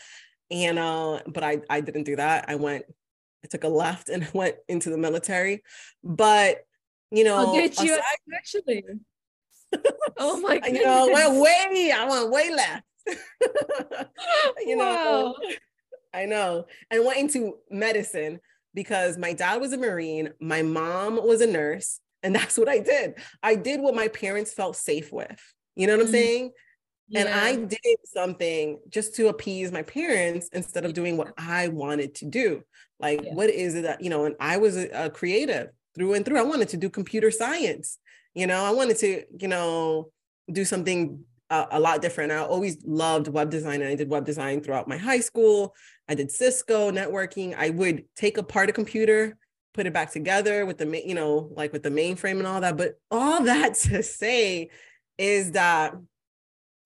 And 0.49 0.79
uh, 0.79 1.21
but 1.27 1.43
I 1.43 1.59
I 1.69 1.81
didn't 1.81 2.03
do 2.03 2.15
that. 2.15 2.45
I 2.47 2.55
went, 2.55 2.85
I 3.43 3.47
took 3.47 3.65
a 3.65 3.67
left 3.67 4.07
and 4.07 4.27
went 4.33 4.55
into 4.69 4.89
the 4.89 4.97
military. 4.97 5.61
But 6.05 6.59
you 7.11 7.23
know, 7.23 7.35
I'll 7.35 7.53
get 7.53 7.79
you 7.81 7.93
aside, 7.93 8.03
actually. 8.33 8.83
Oh 10.17 10.39
my 10.41 10.59
god. 10.59 10.69
You 10.73 10.83
know, 10.83 11.09
went 11.11 11.41
way, 11.41 11.91
I 11.91 12.07
went 12.07 12.31
way 12.31 12.51
left. 12.53 12.83
you 14.65 14.77
wow. 14.77 14.85
know, 14.85 15.35
I 16.13 16.25
know. 16.25 16.65
And 16.91 17.05
went 17.05 17.19
into 17.19 17.55
medicine 17.69 18.39
because 18.73 19.17
my 19.17 19.33
dad 19.33 19.61
was 19.61 19.73
a 19.73 19.77
Marine, 19.77 20.31
my 20.39 20.61
mom 20.61 21.15
was 21.15 21.41
a 21.41 21.47
nurse, 21.47 21.99
and 22.23 22.35
that's 22.35 22.57
what 22.57 22.69
I 22.69 22.79
did. 22.79 23.15
I 23.41 23.55
did 23.55 23.81
what 23.81 23.95
my 23.95 24.07
parents 24.07 24.53
felt 24.53 24.75
safe 24.75 25.11
with. 25.11 25.39
You 25.75 25.87
know 25.87 25.93
what 25.93 26.01
I'm 26.01 26.07
mm-hmm. 26.07 26.13
saying? 26.13 26.51
Yeah. 27.07 27.21
And 27.21 27.29
I 27.29 27.55
did 27.55 27.97
something 28.05 28.79
just 28.89 29.15
to 29.15 29.29
appease 29.29 29.71
my 29.71 29.81
parents 29.81 30.49
instead 30.53 30.85
of 30.85 30.93
doing 30.93 31.17
what 31.17 31.33
I 31.37 31.69
wanted 31.69 32.13
to 32.15 32.25
do. 32.25 32.61
Like, 32.99 33.23
yeah. 33.23 33.33
what 33.33 33.49
is 33.49 33.73
it 33.73 33.81
that, 33.81 34.01
you 34.01 34.11
know, 34.11 34.25
and 34.25 34.35
I 34.39 34.57
was 34.57 34.77
a, 34.77 34.89
a 34.89 35.09
creative 35.09 35.69
through 35.95 36.13
and 36.13 36.23
through. 36.23 36.37
I 36.37 36.43
wanted 36.43 36.69
to 36.69 36.77
do 36.77 36.89
computer 36.89 37.31
science. 37.31 37.97
You 38.33 38.47
know, 38.47 38.63
I 38.63 38.71
wanted 38.71 38.97
to, 38.97 39.23
you 39.39 39.47
know, 39.47 40.11
do 40.51 40.65
something 40.65 41.23
a, 41.49 41.67
a 41.71 41.79
lot 41.79 42.01
different. 42.01 42.31
I 42.31 42.37
always 42.37 42.77
loved 42.85 43.27
web 43.27 43.49
design 43.49 43.81
and 43.81 43.89
I 43.89 43.95
did 43.95 44.09
web 44.09 44.25
design 44.25 44.61
throughout 44.61 44.87
my 44.87 44.97
high 44.97 45.19
school. 45.19 45.75
I 46.07 46.15
did 46.15 46.31
Cisco 46.31 46.91
networking. 46.91 47.55
I 47.57 47.69
would 47.69 48.05
take 48.15 48.37
apart 48.37 48.69
a 48.69 48.73
computer, 48.73 49.37
put 49.73 49.85
it 49.85 49.93
back 49.93 50.11
together 50.11 50.65
with 50.65 50.77
the, 50.77 51.03
you 51.05 51.15
know, 51.15 51.49
like 51.55 51.73
with 51.73 51.83
the 51.83 51.89
mainframe 51.89 52.37
and 52.37 52.47
all 52.47 52.61
that. 52.61 52.77
But 52.77 52.99
all 53.11 53.43
that 53.43 53.75
to 53.75 54.03
say 54.03 54.69
is 55.17 55.51
that 55.51 55.93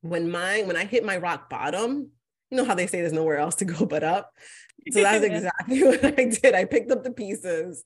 when 0.01 0.29
my 0.29 0.63
when 0.63 0.75
I 0.75 0.86
hit 0.86 1.06
my 1.06 1.17
rock 1.17 1.49
bottom, 1.49 2.10
you 2.49 2.58
know 2.58 2.65
how 2.65 2.75
they 2.75 2.88
say 2.88 2.99
there's 2.99 3.13
nowhere 3.13 3.38
else 3.38 3.56
to 3.56 3.65
go 3.65 3.86
but 3.86 4.03
up. 4.03 4.32
So 4.91 5.01
that's 5.01 5.23
exactly 5.23 5.84
what 5.88 6.03
I 6.03 6.25
did. 6.25 6.53
I 6.53 6.65
picked 6.65 6.91
up 6.91 7.03
the 7.03 7.12
pieces 7.12 7.84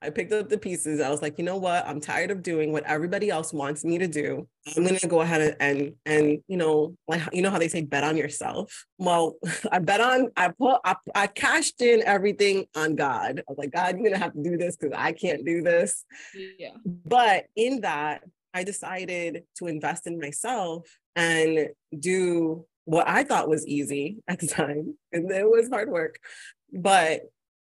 I 0.00 0.10
picked 0.10 0.32
up 0.32 0.48
the 0.48 0.58
pieces. 0.58 1.00
I 1.00 1.10
was 1.10 1.22
like, 1.22 1.38
you 1.38 1.44
know 1.44 1.56
what? 1.56 1.86
I'm 1.86 2.00
tired 2.00 2.30
of 2.30 2.42
doing 2.42 2.70
what 2.70 2.84
everybody 2.84 3.30
else 3.30 3.52
wants 3.52 3.84
me 3.84 3.98
to 3.98 4.06
do. 4.06 4.46
I'm 4.76 4.84
gonna 4.84 4.98
go 5.08 5.22
ahead 5.22 5.56
and 5.58 5.94
and 6.06 6.38
you 6.46 6.56
know, 6.56 6.94
like 7.08 7.22
you 7.32 7.42
know 7.42 7.50
how 7.50 7.58
they 7.58 7.68
say 7.68 7.82
bet 7.82 8.04
on 8.04 8.16
yourself. 8.16 8.86
Well, 8.98 9.34
I 9.72 9.80
bet 9.80 10.00
on 10.00 10.30
I 10.36 10.48
put 10.48 10.80
I, 10.84 10.94
I 11.14 11.26
cashed 11.26 11.80
in 11.82 12.02
everything 12.04 12.66
on 12.76 12.94
God. 12.94 13.40
I 13.40 13.42
was 13.48 13.58
like, 13.58 13.72
God, 13.72 13.96
you're 13.96 14.08
gonna 14.08 14.22
have 14.22 14.34
to 14.34 14.42
do 14.42 14.56
this 14.56 14.76
because 14.76 14.94
I 14.96 15.12
can't 15.12 15.44
do 15.44 15.62
this. 15.62 16.04
Yeah. 16.58 16.76
But 16.84 17.46
in 17.56 17.80
that, 17.80 18.22
I 18.54 18.62
decided 18.62 19.44
to 19.56 19.66
invest 19.66 20.06
in 20.06 20.20
myself 20.20 20.88
and 21.16 21.68
do 21.98 22.66
what 22.84 23.08
I 23.08 23.24
thought 23.24 23.48
was 23.48 23.66
easy 23.66 24.18
at 24.28 24.38
the 24.38 24.46
time. 24.46 24.96
And 25.12 25.30
it 25.30 25.48
was 25.48 25.68
hard 25.68 25.90
work. 25.90 26.18
But 26.72 27.22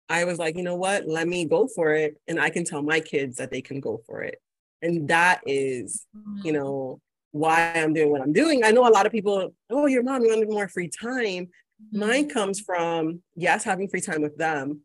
I 0.09 0.25
was 0.25 0.37
like, 0.37 0.55
you 0.55 0.63
know 0.63 0.75
what? 0.75 1.07
Let 1.07 1.27
me 1.27 1.45
go 1.45 1.67
for 1.67 1.93
it. 1.93 2.17
And 2.27 2.39
I 2.39 2.49
can 2.49 2.63
tell 2.63 2.81
my 2.81 2.99
kids 2.99 3.37
that 3.37 3.51
they 3.51 3.61
can 3.61 3.79
go 3.79 4.01
for 4.05 4.21
it. 4.21 4.39
And 4.81 5.07
that 5.07 5.41
is, 5.45 6.05
you 6.43 6.51
mm. 6.51 6.55
know, 6.55 7.01
why 7.31 7.73
I'm 7.75 7.93
doing 7.93 8.11
what 8.11 8.21
I'm 8.21 8.31
doing. 8.31 8.63
I 8.63 8.71
know 8.71 8.87
a 8.87 8.89
lot 8.89 9.05
of 9.05 9.11
people, 9.11 9.53
oh, 9.69 9.87
your 9.87 10.03
mom, 10.03 10.23
you 10.23 10.29
want 10.29 10.49
more 10.49 10.69
free 10.69 10.89
time. 10.89 11.49
Mine 11.91 12.23
mm-hmm. 12.23 12.29
comes 12.29 12.61
from, 12.61 13.21
yes, 13.35 13.65
having 13.65 13.89
free 13.89 13.99
time 13.99 14.21
with 14.21 14.37
them, 14.37 14.81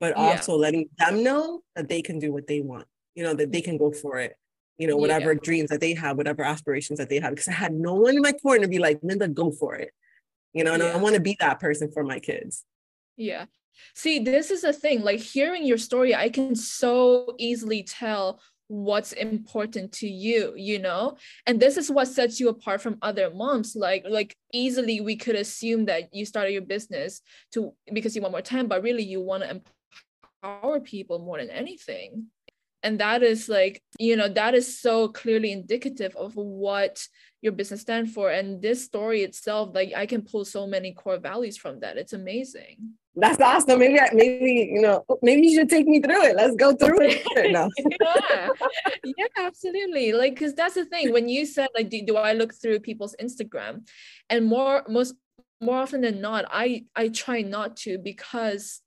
but 0.00 0.14
also 0.14 0.52
yeah. 0.52 0.58
letting 0.58 0.88
them 0.98 1.22
know 1.22 1.60
that 1.76 1.88
they 1.88 2.02
can 2.02 2.18
do 2.18 2.32
what 2.32 2.48
they 2.48 2.60
want, 2.60 2.88
you 3.14 3.22
know, 3.22 3.34
that 3.34 3.52
they 3.52 3.60
can 3.60 3.76
go 3.76 3.92
for 3.92 4.18
it, 4.18 4.34
you 4.78 4.88
know, 4.88 4.96
whatever 4.96 5.32
yeah. 5.32 5.38
dreams 5.44 5.70
that 5.70 5.80
they 5.80 5.94
have, 5.94 6.16
whatever 6.16 6.42
aspirations 6.42 6.98
that 6.98 7.08
they 7.08 7.20
have. 7.20 7.30
Because 7.30 7.46
I 7.46 7.52
had 7.52 7.72
no 7.72 7.94
one 7.94 8.16
in 8.16 8.22
my 8.22 8.32
corner 8.32 8.62
to 8.62 8.68
be 8.68 8.80
like, 8.80 8.98
Linda, 9.04 9.28
go 9.28 9.52
for 9.52 9.76
it, 9.76 9.92
you 10.52 10.64
know, 10.64 10.72
and 10.72 10.82
yeah. 10.82 10.94
I 10.94 10.96
want 10.96 11.14
to 11.14 11.20
be 11.20 11.36
that 11.38 11.60
person 11.60 11.92
for 11.92 12.02
my 12.02 12.18
kids. 12.18 12.64
Yeah. 13.16 13.44
See, 13.94 14.18
this 14.18 14.50
is 14.50 14.64
a 14.64 14.72
thing. 14.72 15.02
Like 15.02 15.20
hearing 15.20 15.64
your 15.66 15.78
story, 15.78 16.14
I 16.14 16.28
can 16.28 16.54
so 16.54 17.34
easily 17.38 17.82
tell 17.82 18.40
what's 18.72 19.12
important 19.12 19.92
to 19.92 20.08
you 20.08 20.54
you 20.56 20.78
know? 20.78 21.16
And 21.46 21.60
this 21.60 21.76
is 21.76 21.90
what 21.90 22.08
sets 22.08 22.40
you 22.40 22.48
apart 22.48 22.80
from 22.80 22.96
other 23.02 23.30
moms 23.30 23.76
like 23.76 24.04
like 24.08 24.34
easily 24.52 25.00
we 25.00 25.16
could 25.16 25.36
assume 25.36 25.84
that 25.86 26.14
you 26.14 26.24
started 26.24 26.52
your 26.52 26.62
business 26.62 27.20
to 27.52 27.74
because 27.92 28.16
you 28.16 28.22
want 28.22 28.32
more 28.32 28.40
time 28.40 28.68
but 28.68 28.82
really 28.82 29.02
you 29.02 29.20
want 29.20 29.42
to 29.42 29.60
empower 30.42 30.80
people 30.80 31.18
more 31.18 31.38
than 31.38 31.50
anything. 31.50 32.26
And 32.82 32.98
that 32.98 33.22
is 33.22 33.48
like 33.48 33.82
you 33.98 34.16
know 34.16 34.28
that 34.28 34.54
is 34.54 34.80
so 34.80 35.08
clearly 35.08 35.52
indicative 35.52 36.16
of 36.16 36.34
what 36.34 37.06
your 37.42 37.52
business 37.52 37.82
stand 37.82 38.10
for. 38.10 38.30
And 38.30 38.62
this 38.62 38.84
story 38.84 39.22
itself 39.22 39.74
like 39.74 39.92
i 39.94 40.06
can 40.06 40.22
pull 40.22 40.46
so 40.46 40.66
many 40.66 40.94
core 40.94 41.18
values 41.18 41.58
from 41.58 41.80
that. 41.80 41.98
It's 41.98 42.14
amazing 42.14 42.94
that's 43.14 43.40
awesome. 43.40 43.78
Maybe 43.78 44.00
I, 44.00 44.08
maybe 44.12 44.70
you 44.72 44.80
know 44.80 45.04
maybe 45.22 45.46
you 45.46 45.58
should 45.58 45.68
take 45.68 45.86
me 45.86 46.00
through 46.00 46.24
it. 46.24 46.36
Let's 46.36 46.56
go 46.56 46.74
through 46.74 47.00
it. 47.02 47.22
No. 47.52 47.68
yeah 48.00 48.48
yeah 49.04 49.26
absolutely. 49.36 50.12
Like 50.12 50.34
because 50.34 50.54
that's 50.54 50.74
the 50.74 50.86
thing. 50.86 51.12
When 51.12 51.28
you 51.28 51.44
said 51.44 51.68
like 51.74 51.90
do, 51.90 52.02
do 52.06 52.16
i 52.16 52.32
look 52.32 52.54
through 52.54 52.80
people's 52.80 53.14
instagram? 53.20 53.86
And 54.30 54.46
more 54.46 54.84
most 54.88 55.14
more 55.60 55.76
often 55.76 56.00
than 56.00 56.20
not 56.20 56.44
i 56.50 56.84
i 56.96 57.08
try 57.08 57.42
not 57.42 57.76
to 57.76 57.96
because 57.96 58.80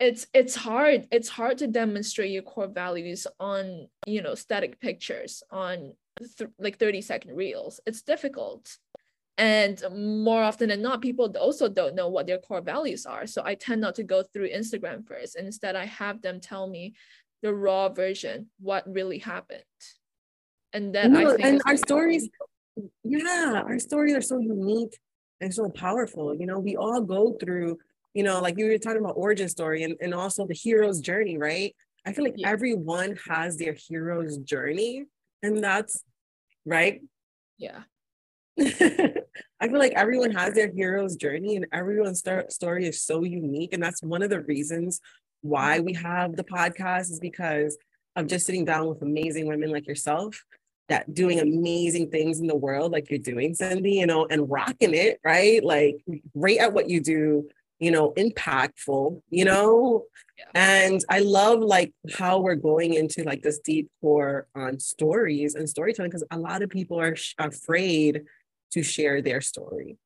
it's 0.00 0.26
it's 0.32 0.54
hard. 0.54 1.08
It's 1.10 1.28
hard 1.28 1.58
to 1.58 1.66
demonstrate 1.66 2.30
your 2.30 2.42
core 2.42 2.68
values 2.68 3.26
on 3.40 3.88
you 4.06 4.22
know 4.22 4.34
static 4.34 4.80
pictures 4.80 5.42
on 5.50 5.92
th- 6.38 6.50
like 6.58 6.78
30 6.78 7.02
second 7.02 7.34
reels. 7.36 7.80
It's 7.86 8.02
difficult 8.02 8.76
and 9.38 9.82
more 9.94 10.42
often 10.42 10.68
than 10.68 10.82
not 10.82 11.00
people 11.00 11.32
also 11.40 11.68
don't 11.68 11.94
know 11.94 12.08
what 12.08 12.26
their 12.26 12.38
core 12.38 12.60
values 12.60 13.06
are 13.06 13.26
so 13.26 13.42
i 13.44 13.54
tend 13.54 13.80
not 13.80 13.94
to 13.94 14.02
go 14.02 14.22
through 14.22 14.50
instagram 14.50 15.06
first 15.06 15.36
instead 15.36 15.76
i 15.76 15.86
have 15.86 16.20
them 16.22 16.40
tell 16.40 16.68
me 16.68 16.94
the 17.42 17.54
raw 17.54 17.88
version 17.88 18.46
what 18.60 18.84
really 18.92 19.18
happened 19.18 19.62
and 20.72 20.94
then 20.94 21.12
no, 21.12 21.36
and 21.36 21.62
our 21.66 21.76
stories 21.76 22.28
yeah 23.04 23.62
our 23.64 23.78
stories 23.78 24.14
are 24.14 24.20
so 24.20 24.38
unique 24.38 24.96
and 25.40 25.54
so 25.54 25.70
powerful 25.70 26.34
you 26.34 26.46
know 26.46 26.58
we 26.58 26.76
all 26.76 27.00
go 27.00 27.32
through 27.40 27.78
you 28.18 28.24
know, 28.24 28.40
like 28.40 28.58
you 28.58 28.66
were 28.66 28.78
talking 28.78 28.98
about 28.98 29.14
origin 29.16 29.48
story 29.48 29.84
and, 29.84 29.94
and 30.00 30.12
also 30.12 30.44
the 30.44 30.54
hero's 30.54 31.00
journey, 31.00 31.38
right? 31.38 31.72
I 32.06 32.12
feel 32.12 32.24
like 32.24 32.34
yeah. 32.36 32.48
everyone 32.48 33.16
has 33.28 33.56
their 33.56 33.74
hero's 33.74 34.38
journey, 34.38 35.04
and 35.42 35.62
that's 35.62 36.02
right. 36.64 37.00
Yeah. 37.58 37.82
I 39.60 39.68
feel 39.68 39.78
like 39.78 39.92
everyone 39.92 40.30
has 40.32 40.54
their 40.54 40.70
hero's 40.70 41.16
journey, 41.16 41.56
and 41.56 41.66
everyone's 41.72 42.22
story 42.48 42.86
is 42.86 43.02
so 43.02 43.24
unique. 43.24 43.72
And 43.72 43.82
that's 43.82 44.02
one 44.02 44.22
of 44.22 44.30
the 44.30 44.40
reasons 44.40 45.00
why 45.42 45.80
we 45.80 45.92
have 45.94 46.36
the 46.36 46.44
podcast 46.44 47.10
is 47.10 47.20
because 47.20 47.76
of 48.16 48.26
just 48.26 48.46
sitting 48.46 48.64
down 48.64 48.88
with 48.88 49.02
amazing 49.02 49.46
women 49.46 49.70
like 49.70 49.86
yourself 49.86 50.44
that 50.88 51.12
doing 51.12 51.38
amazing 51.38 52.10
things 52.10 52.40
in 52.40 52.46
the 52.46 52.56
world 52.56 52.90
like 52.90 53.10
you're 53.10 53.18
doing 53.20 53.54
Xindi 53.54 53.92
you 53.92 54.06
know 54.06 54.26
and 54.28 54.50
rocking 54.50 54.94
it 54.94 55.20
right 55.22 55.62
like 55.62 55.96
great 56.34 56.58
at 56.58 56.72
what 56.72 56.88
you 56.88 57.00
do 57.00 57.48
you 57.78 57.90
know, 57.90 58.12
impactful, 58.16 59.20
you 59.30 59.44
know? 59.44 60.04
Yeah. 60.36 60.44
And 60.54 61.04
I 61.08 61.20
love 61.20 61.60
like 61.60 61.92
how 62.12 62.40
we're 62.40 62.56
going 62.56 62.94
into 62.94 63.22
like 63.22 63.42
this 63.42 63.60
deep 63.60 63.88
core 64.00 64.48
on 64.54 64.80
stories 64.80 65.54
and 65.54 65.68
storytelling 65.68 66.10
because 66.10 66.24
a 66.30 66.38
lot 66.38 66.62
of 66.62 66.70
people 66.70 67.00
are 67.00 67.14
sh- 67.16 67.34
afraid 67.38 68.22
to 68.72 68.82
share 68.82 69.22
their 69.22 69.40
story. 69.40 69.98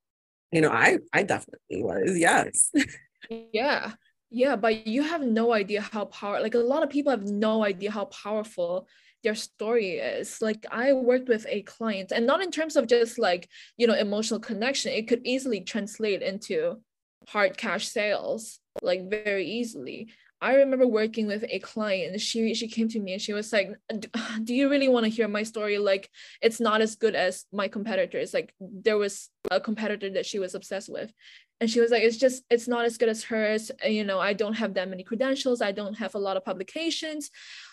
You 0.51 0.61
know, 0.61 0.71
I 0.71 0.99
I 1.13 1.23
definitely 1.23 1.83
was, 1.83 2.19
yes. 2.19 2.71
yeah. 3.53 3.93
Yeah, 4.35 4.57
but 4.57 4.87
you 4.87 5.03
have 5.03 5.21
no 5.21 5.53
idea 5.53 5.83
how 5.83 6.07
power 6.07 6.41
like 6.41 6.55
a 6.55 6.59
lot 6.59 6.83
of 6.83 6.89
people 6.89 7.11
have 7.11 7.25
no 7.25 7.65
idea 7.65 7.91
how 7.91 8.07
powerful 8.07 8.89
their 9.23 9.35
story 9.35 9.99
is. 9.99 10.41
Like 10.41 10.65
I 10.71 10.93
worked 10.95 11.29
with 11.29 11.47
a 11.49 11.63
client 11.63 12.13
and 12.13 12.27
not 12.27 12.43
in 12.43 12.51
terms 12.51 12.77
of 12.77 12.87
just 12.87 13.19
like, 13.19 13.49
you 13.77 13.87
know, 13.87 13.95
emotional 13.95 14.41
connection, 14.41 14.93
it 14.93 15.07
could 15.07 15.21
easily 15.27 15.61
translate 15.61 16.23
into 16.23 16.81
hard 17.29 17.57
cash 17.57 17.89
sales 17.89 18.59
like 18.81 19.11
very 19.11 19.47
easily. 19.47 20.09
I 20.43 20.57
remember 20.57 20.89
working 20.89 21.29
with 21.29 21.45
a 21.49 21.61
client. 21.61 22.13
And 22.13 22.21
she 22.21 22.53
she 22.53 22.69
came 22.69 22.89
to 22.89 23.01
me 23.01 23.13
and 23.13 23.23
she 23.23 23.33
was 23.33 23.53
like, 23.53 23.71
"Do 24.45 24.55
you 24.55 24.69
really 24.69 24.89
want 24.89 25.05
to 25.05 25.11
hear 25.11 25.29
my 25.29 25.45
story? 25.45 25.79
Like, 25.79 26.11
it's 26.43 26.61
not 26.61 26.81
as 26.83 26.97
good 26.97 27.15
as 27.15 27.45
my 27.53 27.69
competitors. 27.69 28.35
Like, 28.35 28.53
there 28.61 28.99
was 28.99 29.31
a 29.51 29.61
competitor 29.61 30.11
that 30.11 30.27
she 30.27 30.41
was 30.41 30.55
obsessed 30.55 30.91
with, 30.91 31.13
and 31.61 31.71
she 31.71 31.81
was 31.81 31.93
like, 31.93 32.03
it's 32.03 32.17
just 32.17 32.43
it's 32.51 32.67
not 32.67 32.85
as 32.85 32.99
good 32.99 33.09
as 33.09 33.23
hers. 33.23 33.71
Uh, 33.85 33.89
you 33.89 34.03
know, 34.03 34.19
I 34.19 34.33
don't 34.33 34.55
have 34.55 34.75
that 34.75 34.91
many 34.91 35.05
credentials. 35.05 35.63
I 35.63 35.71
don't 35.71 35.95
have 35.95 36.17
a 36.17 36.19
lot 36.27 36.37
of 36.37 36.45
publications. 36.45 37.31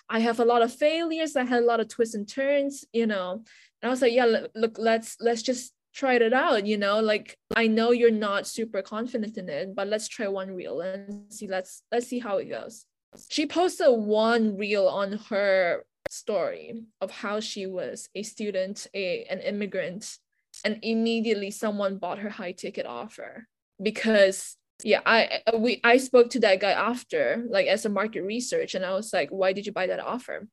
I 0.08 0.20
have 0.20 0.40
a 0.40 0.46
lot 0.46 0.62
of 0.62 0.72
failures. 0.72 1.36
I 1.36 1.44
had 1.44 1.64
a 1.64 1.66
lot 1.66 1.80
of 1.80 1.88
twists 1.90 2.14
and 2.14 2.30
turns. 2.30 2.86
You 2.94 3.08
know, 3.08 3.44
and 3.82 3.88
I 3.88 3.90
was 3.90 4.04
like, 4.04 4.14
yeah, 4.14 4.46
look, 4.54 4.78
let's 4.78 5.18
let's 5.20 5.42
just 5.42 5.74
tried 6.00 6.22
it 6.22 6.32
out 6.32 6.66
you 6.66 6.78
know 6.78 7.02
like 7.02 7.38
i 7.58 7.68
know 7.68 7.92
you're 7.92 8.10
not 8.28 8.48
super 8.48 8.82
confident 8.82 9.38
in 9.38 9.50
it 9.50 9.76
but 9.76 9.86
let's 9.86 10.08
try 10.08 10.30
one 10.30 10.50
reel 10.50 10.80
and 10.80 11.26
see 11.30 11.46
let's 11.46 11.84
let's 11.92 12.08
see 12.08 12.20
how 12.20 12.38
it 12.38 12.46
goes. 12.46 12.86
She 13.30 13.46
posted 13.48 13.88
one 13.90 14.56
reel 14.56 14.88
on 14.88 15.14
her 15.30 15.84
story 16.10 16.84
of 17.02 17.12
how 17.12 17.40
she 17.40 17.66
was 17.68 18.08
a 18.16 18.24
student 18.24 18.88
a 18.94 19.26
an 19.26 19.40
immigrant 19.40 20.18
and 20.64 20.80
immediately 20.84 21.52
someone 21.52 21.98
bought 21.98 22.20
her 22.20 22.30
high 22.30 22.54
ticket 22.54 22.86
offer. 22.86 23.48
Because 23.82 24.56
yeah 24.86 25.02
i 25.06 25.42
we 25.58 25.82
i 25.84 25.98
spoke 25.98 26.30
to 26.30 26.40
that 26.40 26.62
guy 26.62 26.72
after 26.72 27.44
like 27.50 27.68
as 27.68 27.84
a 27.86 27.90
market 27.90 28.22
research 28.22 28.76
and 28.76 28.86
i 28.86 28.94
was 28.94 29.12
like 29.12 29.28
why 29.30 29.52
did 29.52 29.66
you 29.66 29.74
buy 29.74 29.88
that 29.88 30.00
offer? 30.00 30.48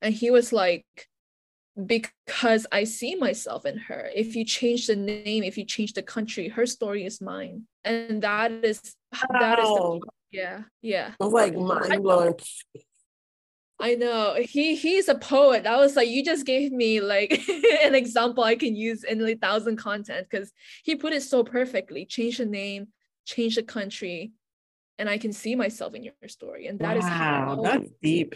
And 0.00 0.14
he 0.14 0.30
was 0.30 0.52
like 0.52 0.86
because 1.86 2.66
I 2.72 2.84
see 2.84 3.14
myself 3.14 3.64
in 3.64 3.78
her. 3.78 4.10
If 4.14 4.34
you 4.34 4.44
change 4.44 4.86
the 4.86 4.96
name, 4.96 5.44
if 5.44 5.56
you 5.56 5.64
change 5.64 5.92
the 5.92 6.02
country, 6.02 6.48
her 6.48 6.66
story 6.66 7.04
is 7.04 7.20
mine. 7.20 7.64
And 7.84 8.22
that 8.22 8.52
is 8.64 8.96
wow. 9.12 9.40
that 9.40 9.58
is 9.60 9.64
the, 9.64 10.00
yeah, 10.30 10.62
yeah. 10.82 11.12
It's 11.20 11.32
like 11.32 11.54
mind 11.54 12.02
blowing. 12.02 12.34
I 13.80 13.94
know 13.94 14.34
he 14.40 14.74
he's 14.74 15.08
a 15.08 15.14
poet. 15.14 15.66
I 15.66 15.76
was 15.76 15.94
like, 15.94 16.08
you 16.08 16.24
just 16.24 16.44
gave 16.44 16.72
me 16.72 17.00
like 17.00 17.40
an 17.84 17.94
example 17.94 18.42
I 18.42 18.56
can 18.56 18.74
use 18.74 19.04
in 19.04 19.24
like 19.24 19.40
thousand 19.40 19.76
content 19.76 20.26
because 20.28 20.52
he 20.82 20.96
put 20.96 21.12
it 21.12 21.22
so 21.22 21.44
perfectly. 21.44 22.04
Change 22.04 22.38
the 22.38 22.46
name, 22.46 22.88
change 23.24 23.54
the 23.54 23.62
country, 23.62 24.32
and 24.98 25.08
I 25.08 25.16
can 25.16 25.32
see 25.32 25.54
myself 25.54 25.94
in 25.94 26.02
your 26.02 26.14
story. 26.26 26.66
And 26.66 26.80
that 26.80 26.96
wow, 26.96 26.98
is 26.98 27.08
how 27.08 27.60
that's 27.62 27.90
deep. 28.02 28.34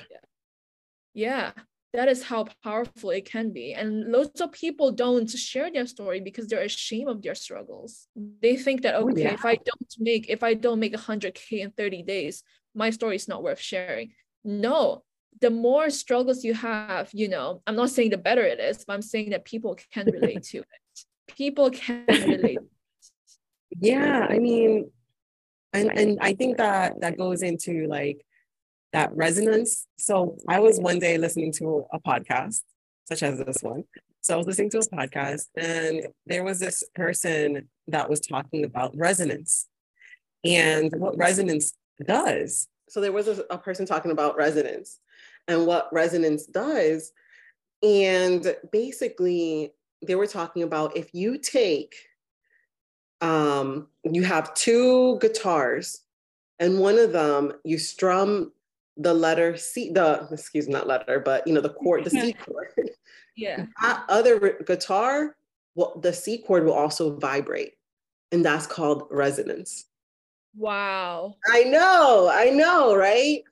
Yeah. 1.12 1.52
yeah 1.56 1.62
that 1.92 2.08
is 2.08 2.22
how 2.22 2.46
powerful 2.64 3.10
it 3.10 3.26
can 3.26 3.52
be. 3.52 3.74
And 3.74 4.10
lots 4.10 4.40
of 4.40 4.52
people 4.52 4.92
don't 4.92 5.28
share 5.28 5.70
their 5.70 5.86
story 5.86 6.20
because 6.20 6.46
they're 6.46 6.62
ashamed 6.62 7.08
of 7.08 7.22
their 7.22 7.34
struggles. 7.34 8.08
They 8.40 8.56
think 8.56 8.82
that 8.82 8.94
oh, 8.94 9.10
okay 9.10 9.24
yeah. 9.24 9.34
if 9.34 9.44
i 9.44 9.56
don't 9.56 9.94
make 9.98 10.30
if 10.30 10.42
i 10.42 10.54
don't 10.54 10.80
make 10.80 10.94
100k 10.94 11.60
in 11.60 11.70
30 11.70 12.02
days 12.02 12.42
my 12.74 12.88
story 12.90 13.16
is 13.16 13.28
not 13.28 13.42
worth 13.42 13.60
sharing. 13.60 14.12
No 14.44 15.04
the 15.40 15.50
more 15.50 15.90
struggles 15.90 16.44
you 16.44 16.54
have 16.54 17.08
you 17.12 17.28
know 17.28 17.62
i'm 17.66 17.76
not 17.76 17.90
saying 17.90 18.10
the 18.10 18.18
better 18.18 18.42
it 18.42 18.60
is 18.60 18.84
but 18.84 18.92
i'm 18.92 19.02
saying 19.02 19.30
that 19.30 19.44
people 19.44 19.76
can 19.92 20.06
relate 20.06 20.42
to 20.42 20.58
it. 20.58 20.66
People 21.36 21.70
can 21.70 22.04
relate. 22.08 22.58
Yeah 23.80 24.26
i 24.28 24.38
mean 24.38 24.90
and 25.72 25.90
and 25.98 26.18
i 26.20 26.34
think 26.34 26.58
that 26.58 27.00
that 27.00 27.16
goes 27.16 27.42
into 27.42 27.86
like 27.86 28.24
that 28.92 29.14
resonance. 29.16 29.86
So 29.98 30.36
I 30.48 30.60
was 30.60 30.78
one 30.78 30.98
day 30.98 31.18
listening 31.18 31.52
to 31.52 31.86
a 31.92 32.00
podcast, 32.00 32.60
such 33.04 33.22
as 33.22 33.38
this 33.38 33.62
one. 33.62 33.84
So 34.20 34.34
I 34.34 34.36
was 34.36 34.46
listening 34.46 34.70
to 34.70 34.78
a 34.78 34.82
podcast, 34.82 35.46
and 35.56 36.06
there 36.26 36.44
was 36.44 36.60
this 36.60 36.84
person 36.94 37.68
that 37.88 38.08
was 38.08 38.20
talking 38.20 38.64
about 38.64 38.96
resonance 38.96 39.66
and 40.44 40.92
what 40.96 41.16
resonance 41.16 41.72
does. 42.04 42.68
So 42.88 43.00
there 43.00 43.12
was 43.12 43.28
a, 43.28 43.44
a 43.50 43.58
person 43.58 43.86
talking 43.86 44.10
about 44.12 44.36
resonance 44.36 45.00
and 45.48 45.66
what 45.66 45.88
resonance 45.92 46.46
does. 46.46 47.12
And 47.82 48.54
basically, 48.70 49.72
they 50.06 50.14
were 50.14 50.26
talking 50.26 50.62
about 50.62 50.96
if 50.96 51.14
you 51.14 51.38
take, 51.38 51.94
um, 53.20 53.88
you 54.04 54.22
have 54.22 54.54
two 54.54 55.18
guitars, 55.20 56.00
and 56.58 56.78
one 56.78 56.98
of 56.98 57.12
them 57.12 57.52
you 57.64 57.78
strum 57.78 58.52
the 58.96 59.12
letter 59.12 59.56
C, 59.56 59.90
the 59.90 60.28
excuse 60.30 60.66
me, 60.66 60.74
not 60.74 60.86
letter, 60.86 61.20
but 61.20 61.46
you 61.46 61.54
know, 61.54 61.60
the 61.60 61.70
chord, 61.70 62.04
the 62.04 62.10
C 62.10 62.32
chord. 62.44 62.90
Yeah. 63.36 63.66
That 63.82 64.04
other 64.08 64.58
guitar, 64.66 65.36
well, 65.74 65.98
the 66.00 66.12
C 66.12 66.38
chord 66.38 66.64
will 66.64 66.72
also 66.72 67.16
vibrate. 67.16 67.74
And 68.30 68.44
that's 68.44 68.66
called 68.66 69.08
resonance. 69.10 69.86
Wow. 70.56 71.36
I 71.50 71.64
know, 71.64 72.30
I 72.32 72.50
know, 72.50 72.94
right? 72.94 73.42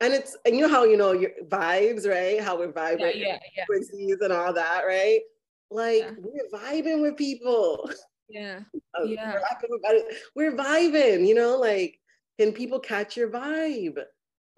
And 0.00 0.12
it's 0.12 0.36
and 0.44 0.54
you 0.54 0.62
know 0.62 0.68
how 0.68 0.84
you 0.84 0.96
know 0.96 1.12
your 1.12 1.30
vibes, 1.48 2.06
right? 2.06 2.40
How 2.40 2.58
we're 2.58 2.72
vibrating 2.72 3.22
yeah, 3.22 3.38
yeah, 3.56 3.64
frequencies 3.66 4.18
and 4.20 4.32
all 4.32 4.52
that, 4.52 4.82
right? 4.86 5.20
Like 5.70 6.00
yeah. 6.00 6.10
we're 6.18 6.60
vibing 6.60 7.02
with 7.02 7.16
people. 7.16 7.90
Yeah. 8.28 8.62
Uh, 8.92 9.04
yeah. 9.04 9.38
We're, 9.70 10.02
we're 10.34 10.56
vibing, 10.56 11.28
you 11.28 11.36
know, 11.36 11.56
like 11.56 12.00
can 12.40 12.50
people 12.50 12.80
catch 12.80 13.16
your 13.16 13.30
vibe? 13.30 13.98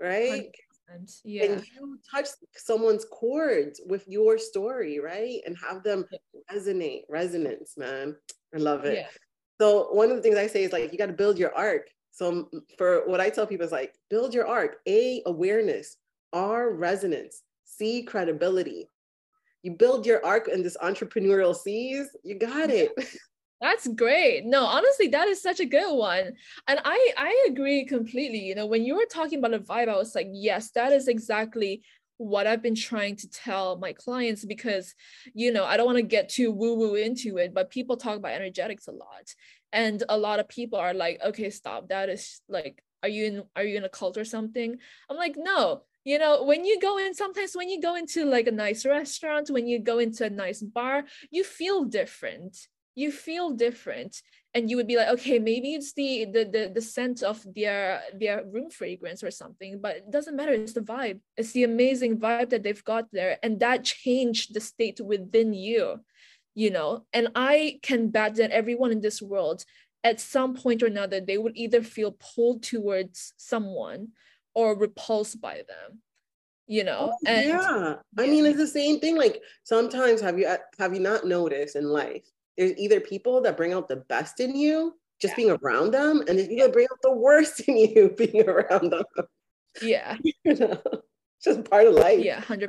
Right? 0.01 0.51
100%. 0.91 1.21
Yeah. 1.25 1.45
And 1.45 1.65
you 1.75 1.99
touch 2.11 2.29
someone's 2.57 3.05
chords 3.05 3.81
with 3.87 4.07
your 4.09 4.39
story, 4.39 5.01
right? 5.01 5.41
And 5.47 5.57
have 5.59 5.83
them 5.83 6.07
resonate, 6.51 7.03
resonance, 7.09 7.75
man. 7.77 8.17
I 8.55 8.59
love 8.59 8.85
it. 8.85 8.97
Yeah. 8.97 9.09
So 9.61 9.93
one 9.93 10.11
of 10.11 10.17
the 10.17 10.23
things 10.23 10.39
I 10.39 10.47
say 10.47 10.65
is 10.65 10.73
like 10.73 10.91
you 10.93 10.99
got 10.99 11.07
to 11.07 11.13
build 11.13 11.39
your 11.39 11.55
arc. 11.55 11.89
So 12.11 12.49
for 12.79 13.03
what 13.07 13.21
I 13.21 13.29
tell 13.29 13.47
people 13.47 13.67
is 13.67 13.73
like 13.73 13.95
build 14.09 14.33
your 14.33 14.47
arc. 14.47 14.79
A 14.89 15.23
awareness. 15.27 15.97
R 16.33 16.73
resonance, 16.73 17.43
C 17.65 18.03
credibility. 18.03 18.89
You 19.63 19.73
build 19.73 20.07
your 20.07 20.25
arc 20.25 20.49
in 20.49 20.63
this 20.63 20.77
entrepreneurial 20.83 21.55
seas, 21.55 22.09
you 22.23 22.39
got 22.39 22.71
it. 22.71 22.93
That's 23.61 23.89
great. 23.89 24.45
No, 24.45 24.65
honestly, 24.65 25.09
that 25.09 25.27
is 25.27 25.43
such 25.43 25.59
a 25.59 25.65
good 25.67 25.93
one. 25.93 26.35
And 26.69 26.81
I 26.85 27.13
I 27.17 27.47
agree 27.51 27.85
completely. 27.87 28.39
You 28.39 28.55
know, 28.55 28.67
when 28.67 28.85
you 28.85 28.95
were 28.95 29.07
talking 29.11 29.39
about 29.41 29.55
a 29.55 29.59
vibe, 29.59 29.89
I 29.89 29.97
was 29.97 30.15
like, 30.15 30.29
yes, 30.31 30.71
that 30.73 30.93
is 30.93 31.09
exactly 31.09 31.83
what 32.19 32.47
I've 32.47 32.63
been 32.63 32.75
trying 32.77 33.17
to 33.17 33.29
tell 33.31 33.77
my 33.79 33.93
clients 33.93 34.45
because, 34.45 34.95
you 35.35 35.53
know, 35.53 35.65
I 35.65 35.77
don't 35.77 35.87
want 35.87 35.99
to 35.99 36.03
get 36.03 36.29
too 36.29 36.53
woo 36.53 36.75
woo 36.77 36.95
into 36.95 37.37
it, 37.39 37.53
but 37.55 37.71
people 37.71 37.97
talk 37.97 38.17
about 38.17 38.33
energetics 38.33 38.87
a 38.89 38.93
lot. 38.93 39.35
And 39.73 40.03
a 40.09 40.17
lot 40.17 40.41
of 40.41 40.49
people 40.49 40.79
are 40.79 40.95
like, 40.95 41.21
okay, 41.25 41.51
stop. 41.51 41.89
That 41.89 42.09
is 42.09 42.41
like, 42.49 42.83
are 43.03 43.09
you 43.09 43.25
in 43.27 43.43
are 43.57 43.65
you 43.65 43.77
in 43.77 43.85
a 43.85 43.89
cult 43.89 44.17
or 44.17 44.25
something? 44.25 44.77
I'm 45.11 45.17
like, 45.17 45.35
no, 45.37 45.83
you 46.05 46.19
know 46.19 46.45
when 46.45 46.65
you 46.65 46.81
go 46.81 46.97
in 46.99 47.13
sometimes 47.13 47.55
when 47.57 47.69
you 47.69 47.81
go 47.81 47.97
into 47.97 48.25
like 48.25 48.47
a 48.47 48.53
nice 48.53 48.87
restaurant 48.87 49.51
when 49.51 49.67
you 49.67 49.81
go 49.81 49.99
into 49.99 50.25
a 50.25 50.31
nice 50.31 50.63
bar 50.63 51.05
you 51.31 51.43
feel 51.45 51.85
different 51.85 52.57
you 52.99 53.13
feel 53.13 53.51
different 53.51 54.23
and 54.55 54.69
you 54.69 54.77
would 54.77 54.89
be 54.89 54.97
like 54.97 55.09
okay 55.09 55.39
maybe 55.39 55.75
it's 55.75 55.93
the 55.93 56.25
the 56.35 56.45
the, 56.45 56.73
the 56.75 56.81
scent 56.81 57.23
of 57.23 57.39
their 57.55 58.03
their 58.21 58.45
room 58.53 58.71
fragrance 58.71 59.23
or 59.23 59.31
something 59.31 59.79
but 59.81 59.97
it 59.97 60.11
doesn't 60.11 60.37
matter. 60.37 60.53
It's 60.53 60.73
the 60.73 60.81
vibe. 60.81 61.21
It's 61.37 61.53
the 61.53 61.65
amazing 61.65 62.19
vibe 62.19 62.51
that 62.51 62.63
they've 62.65 62.85
got 62.85 63.07
there. 63.13 63.39
And 63.43 63.61
that 63.61 63.85
changed 63.85 64.55
the 64.55 64.61
state 64.61 65.01
within 65.01 65.53
you 65.53 66.01
you 66.55 66.71
know? 66.71 67.05
And 67.13 67.29
i 67.37 67.79
can 67.83 68.11
bet 68.11 68.35
that 68.37 68.51
everyone 68.51 68.91
in 68.91 69.01
this 69.01 69.23
world 69.23 69.65
at 70.03 70.19
some 70.21 70.55
point 70.55 70.83
or 70.83 70.87
another 70.87 71.21
they 71.21 71.39
would 71.39 71.57
either 71.57 71.83
feel 71.83 72.13
pulled 72.13 72.63
towards 72.63 73.33
someone 73.37 74.09
or 74.55 74.77
repulsed 74.77 75.41
by 75.41 75.57
them 75.73 75.89
you 76.67 76.85
know? 76.85 77.13
Oh, 77.13 77.27
and, 77.27 77.49
yeah. 77.49 77.95
I 78.19 78.27
mean 78.27 78.45
it's 78.45 78.59
the 78.59 78.67
same 78.81 78.99
thing 78.99 79.17
like 79.17 79.41
sometimes 79.63 80.21
have 80.21 80.37
you 80.41 80.47
have 80.79 80.93
you 80.95 81.01
not 81.01 81.25
noticed 81.25 81.77
in 81.77 81.85
life 81.85 82.27
there's 82.59 82.77
either 82.77 83.01
people 83.01 83.41
that 83.43 83.57
bring 83.57 83.73
out 83.73 83.89
the 83.89 83.97
best 83.97 84.41
in 84.41 84.55
you 84.57 84.95
just 85.21 85.33
yeah. 85.33 85.37
being 85.37 85.59
around 85.63 85.93
them, 85.93 86.21
and 86.29 86.39
there's 86.39 86.49
people 86.49 86.67
that 86.67 86.73
bring 86.73 86.89
out 86.91 86.99
the 87.03 87.13
worst 87.13 87.61
in 87.61 87.77
you 87.77 88.11
being 88.19 88.47
around 88.49 88.91
them. 88.91 89.05
Yeah. 89.81 90.17
you 90.45 90.55
know, 90.55 90.81
just 91.43 91.65
part 91.71 91.87
of 91.87 91.95
life. 91.95 92.21
Yeah, 92.21 92.41
100%. 92.41 92.69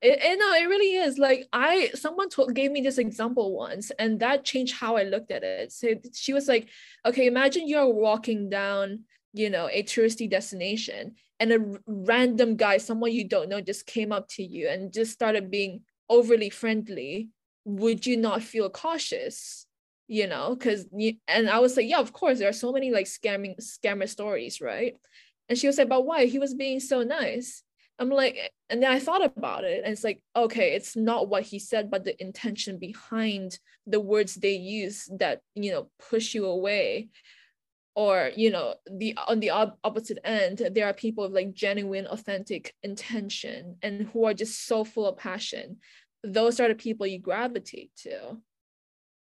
It, 0.00 0.20
it, 0.22 0.38
no, 0.38 0.52
it 0.54 0.68
really 0.68 0.94
is. 0.94 1.18
Like 1.18 1.48
I, 1.52 1.90
someone 1.94 2.28
told, 2.28 2.54
gave 2.54 2.70
me 2.70 2.80
this 2.80 2.98
example 2.98 3.54
once, 3.56 3.90
and 3.98 4.20
that 4.20 4.44
changed 4.44 4.74
how 4.74 4.96
I 4.96 5.02
looked 5.02 5.30
at 5.30 5.42
it. 5.42 5.72
So 5.72 5.88
she 6.14 6.32
was 6.32 6.46
like, 6.48 6.68
"Okay, 7.04 7.26
imagine 7.26 7.66
you're 7.66 7.92
walking 7.92 8.48
down, 8.48 9.04
you 9.32 9.50
know, 9.50 9.68
a 9.72 9.82
touristy 9.82 10.30
destination, 10.30 11.16
and 11.40 11.52
a 11.52 11.80
random 11.86 12.56
guy, 12.56 12.78
someone 12.78 13.12
you 13.12 13.24
don't 13.24 13.48
know, 13.48 13.60
just 13.60 13.86
came 13.86 14.12
up 14.12 14.28
to 14.28 14.42
you 14.44 14.68
and 14.68 14.92
just 14.92 15.12
started 15.12 15.50
being 15.50 15.82
overly 16.08 16.50
friendly 16.50 17.30
would 17.68 18.06
you 18.06 18.16
not 18.16 18.42
feel 18.42 18.70
cautious? 18.70 19.66
You 20.10 20.26
know 20.26 20.54
because 20.54 20.86
and 21.28 21.50
i 21.50 21.58
was 21.58 21.76
like 21.76 21.86
yeah 21.86 22.00
of 22.00 22.14
course 22.14 22.38
there 22.38 22.48
are 22.48 22.62
so 22.64 22.72
many 22.72 22.90
like 22.90 23.04
scamming 23.04 23.56
scammer 23.60 24.08
stories 24.08 24.58
right? 24.58 24.94
And 25.50 25.58
she 25.58 25.66
was 25.66 25.76
like 25.76 25.90
but 25.90 26.06
why? 26.06 26.24
He 26.24 26.38
was 26.38 26.54
being 26.54 26.80
so 26.80 27.02
nice. 27.02 27.62
I'm 27.98 28.08
like 28.08 28.38
and 28.70 28.82
then 28.82 28.90
i 28.90 29.00
thought 29.00 29.24
about 29.24 29.64
it 29.64 29.82
and 29.84 29.92
it's 29.92 30.04
like 30.04 30.22
okay 30.34 30.74
it's 30.76 30.96
not 30.96 31.28
what 31.28 31.42
he 31.42 31.58
said 31.58 31.90
but 31.90 32.04
the 32.04 32.14
intention 32.22 32.78
behind 32.78 33.58
the 33.86 34.00
words 34.00 34.34
they 34.36 34.54
use 34.54 35.10
that 35.18 35.40
you 35.54 35.72
know 35.72 35.90
push 36.10 36.34
you 36.34 36.46
away. 36.46 37.08
Or 37.94 38.30
you 38.34 38.50
know 38.50 38.76
the 38.90 39.18
on 39.26 39.40
the 39.40 39.50
opposite 39.50 40.20
end 40.24 40.62
there 40.72 40.86
are 40.86 40.94
people 40.94 41.24
with 41.24 41.34
like 41.34 41.52
genuine 41.52 42.06
authentic 42.06 42.74
intention 42.82 43.76
and 43.82 44.08
who 44.08 44.24
are 44.24 44.34
just 44.34 44.66
so 44.66 44.84
full 44.84 45.06
of 45.06 45.18
passion 45.18 45.78
those 46.24 46.60
are 46.60 46.68
the 46.68 46.74
people 46.74 47.06
you 47.06 47.18
gravitate 47.18 47.90
to. 48.02 48.38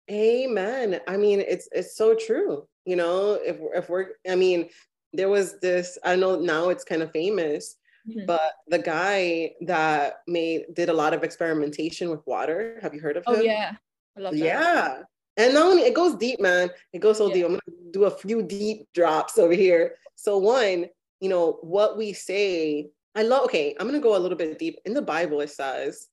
Amen. 0.09 0.99
I 1.07 1.17
mean 1.17 1.39
it's 1.39 1.69
it's 1.71 1.95
so 1.95 2.15
true 2.15 2.67
you 2.85 2.95
know 2.95 3.33
if, 3.33 3.57
if 3.75 3.89
we're 3.89 4.07
i 4.29 4.35
mean 4.35 4.69
there 5.13 5.29
was 5.29 5.59
this 5.59 5.97
i 6.03 6.15
know 6.15 6.39
now 6.39 6.69
it's 6.69 6.83
kind 6.83 7.01
of 7.01 7.11
famous 7.11 7.75
mm-hmm. 8.09 8.25
but 8.25 8.53
the 8.67 8.79
guy 8.79 9.51
that 9.61 10.15
made 10.27 10.63
did 10.73 10.89
a 10.89 10.93
lot 10.93 11.13
of 11.13 11.23
experimentation 11.23 12.09
with 12.09 12.25
water 12.25 12.79
have 12.81 12.93
you 12.93 12.99
heard 12.99 13.17
of 13.17 13.23
oh, 13.27 13.33
him? 13.33 13.41
oh 13.41 13.43
yeah. 13.43 13.71
I 14.17 14.21
love 14.21 14.33
that. 14.33 14.39
yeah. 14.39 14.97
And 15.37 15.53
not 15.53 15.67
only 15.67 15.83
it 15.83 15.93
goes 15.93 16.15
deep 16.15 16.41
man. 16.41 16.69
It 16.91 16.99
goes 16.99 17.17
so 17.17 17.27
yeah. 17.27 17.33
deep. 17.35 17.45
I'm 17.45 17.51
gonna 17.51 17.91
do 17.91 18.03
a 18.03 18.11
few 18.11 18.43
deep 18.43 18.87
drops 18.93 19.37
over 19.37 19.53
here. 19.53 19.95
So 20.15 20.37
one 20.37 20.87
you 21.21 21.29
know 21.29 21.59
what 21.61 21.97
we 21.97 22.11
say 22.11 22.89
i 23.15 23.21
love 23.21 23.43
okay 23.45 23.75
i'm 23.79 23.87
gonna 23.87 23.99
go 23.99 24.17
a 24.17 24.19
little 24.19 24.37
bit 24.37 24.59
deep. 24.59 24.79
In 24.85 24.93
the 24.93 25.01
bible 25.01 25.39
it 25.41 25.51
says 25.51 26.07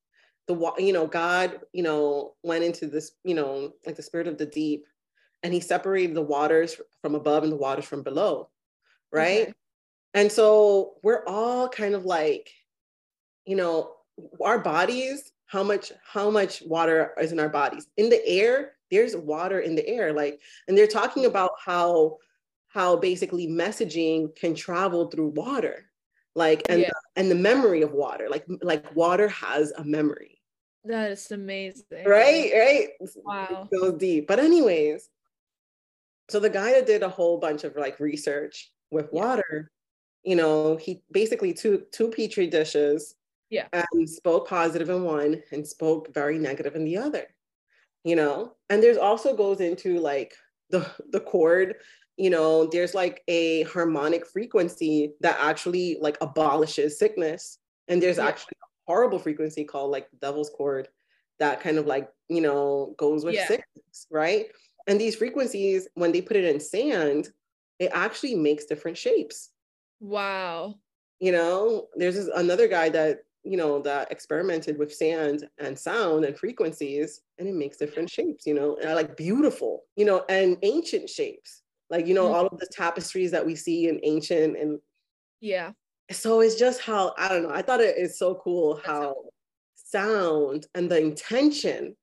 the 0.48 0.72
you 0.78 0.92
know 0.92 1.06
god 1.06 1.60
you 1.72 1.82
know 1.82 2.34
went 2.42 2.64
into 2.64 2.86
this 2.86 3.12
you 3.22 3.34
know 3.34 3.72
like 3.86 3.94
the 3.94 4.02
spirit 4.02 4.26
of 4.26 4.38
the 4.38 4.46
deep 4.46 4.84
and 5.42 5.54
he 5.54 5.60
separated 5.60 6.16
the 6.16 6.22
waters 6.22 6.80
from 7.00 7.14
above 7.14 7.44
and 7.44 7.52
the 7.52 7.56
waters 7.56 7.84
from 7.84 8.02
below 8.02 8.48
right 9.12 9.42
okay. 9.42 9.52
and 10.14 10.32
so 10.32 10.94
we're 11.02 11.24
all 11.26 11.68
kind 11.68 11.94
of 11.94 12.04
like 12.04 12.50
you 13.44 13.56
know 13.56 13.92
our 14.42 14.58
bodies 14.58 15.32
how 15.46 15.62
much 15.62 15.92
how 16.02 16.30
much 16.30 16.62
water 16.62 17.12
is 17.20 17.30
in 17.30 17.38
our 17.38 17.48
bodies 17.48 17.86
in 17.98 18.08
the 18.08 18.26
air 18.26 18.72
there's 18.90 19.14
water 19.14 19.60
in 19.60 19.74
the 19.74 19.86
air 19.86 20.12
like 20.12 20.40
and 20.66 20.76
they're 20.76 20.86
talking 20.86 21.22
mm-hmm. 21.22 21.30
about 21.30 21.52
how 21.62 22.16
how 22.68 22.96
basically 22.96 23.46
messaging 23.46 24.34
can 24.34 24.54
travel 24.54 25.10
through 25.10 25.28
water 25.28 25.84
like 26.34 26.62
and 26.70 26.82
yeah. 26.82 26.90
and 27.16 27.30
the 27.30 27.34
memory 27.34 27.82
of 27.82 27.92
water 27.92 28.28
like 28.30 28.44
like 28.62 28.84
water 28.96 29.28
has 29.28 29.72
a 29.72 29.84
memory 29.84 30.37
that 30.84 31.10
is 31.12 31.30
amazing. 31.30 31.84
Right, 32.06 32.50
right. 32.54 32.88
Wow. 33.16 33.68
It 33.70 33.76
goes 33.76 33.98
deep. 33.98 34.26
But 34.26 34.38
anyways, 34.38 35.08
so 36.30 36.40
the 36.40 36.50
guy 36.50 36.72
that 36.72 36.86
did 36.86 37.02
a 37.02 37.08
whole 37.08 37.38
bunch 37.38 37.64
of 37.64 37.76
like 37.76 38.00
research 38.00 38.70
with 38.90 39.08
yeah. 39.12 39.24
water, 39.24 39.70
you 40.24 40.36
know, 40.36 40.76
he 40.76 41.02
basically 41.10 41.52
two 41.52 41.84
two 41.92 42.08
petri 42.08 42.46
dishes. 42.46 43.14
Yeah. 43.50 43.66
And 43.72 44.08
spoke 44.08 44.46
positive 44.46 44.90
in 44.90 45.04
one 45.04 45.42
and 45.52 45.66
spoke 45.66 46.12
very 46.12 46.38
negative 46.38 46.76
in 46.76 46.84
the 46.84 46.98
other. 46.98 47.24
You 48.04 48.14
know, 48.16 48.52
and 48.68 48.82
there's 48.82 48.98
also 48.98 49.34
goes 49.34 49.60
into 49.60 49.98
like 50.00 50.34
the 50.70 50.86
the 51.10 51.20
chord 51.20 51.76
you 52.18 52.30
know 52.30 52.66
there's 52.66 52.94
like 52.94 53.22
a 53.28 53.62
harmonic 53.62 54.26
frequency 54.26 55.12
that 55.20 55.38
actually 55.40 55.96
like 56.00 56.18
abolishes 56.20 56.98
sickness 56.98 57.58
and 57.86 58.02
there's 58.02 58.18
yeah. 58.18 58.26
actually 58.26 58.56
horrible 58.88 59.18
frequency 59.18 59.64
called 59.64 59.90
like 59.90 60.10
the 60.10 60.16
devil's 60.16 60.48
chord 60.48 60.88
that 61.38 61.60
kind 61.60 61.76
of 61.76 61.86
like 61.86 62.08
you 62.28 62.40
know 62.40 62.94
goes 62.96 63.22
with 63.24 63.34
yeah. 63.34 63.46
sickness 63.46 64.06
right? 64.10 64.46
And 64.86 64.98
these 64.98 65.14
frequencies 65.14 65.86
when 65.94 66.10
they 66.10 66.22
put 66.22 66.38
it 66.38 66.44
in 66.44 66.58
sand 66.58 67.28
it 67.78 67.90
actually 67.92 68.34
makes 68.34 68.64
different 68.64 68.96
shapes. 68.96 69.50
Wow. 70.00 70.76
You 71.20 71.32
know 71.32 71.88
there's 71.96 72.14
this, 72.14 72.30
another 72.34 72.66
guy 72.66 72.88
that 72.88 73.24
you 73.44 73.58
know 73.58 73.82
that 73.82 74.10
experimented 74.10 74.78
with 74.78 74.94
sand 74.94 75.46
and 75.58 75.78
sound 75.78 76.24
and 76.24 76.36
frequencies 76.36 77.20
and 77.38 77.46
it 77.46 77.54
makes 77.54 77.76
different 77.76 78.10
shapes 78.10 78.46
you 78.46 78.52
know 78.52 78.76
and 78.82 78.94
like 78.94 79.16
beautiful 79.16 79.84
you 79.96 80.04
know 80.06 80.24
and 80.30 80.56
ancient 80.62 81.10
shapes. 81.10 81.62
Like 81.90 82.06
you 82.06 82.14
know 82.14 82.24
mm-hmm. 82.24 82.34
all 82.34 82.46
of 82.46 82.58
the 82.58 82.68
tapestries 82.72 83.32
that 83.32 83.44
we 83.44 83.54
see 83.54 83.88
in 83.88 84.00
ancient 84.02 84.56
and 84.56 84.80
yeah 85.40 85.72
so 86.10 86.40
it's 86.40 86.54
just 86.54 86.80
how 86.80 87.14
I 87.18 87.28
don't 87.28 87.42
know. 87.42 87.52
I 87.52 87.62
thought 87.62 87.80
it 87.80 87.98
is 87.98 88.18
so 88.18 88.34
cool 88.36 88.80
how 88.84 89.14
sound 89.74 90.66
and 90.74 90.90
the 90.90 90.98
intention. 90.98 91.96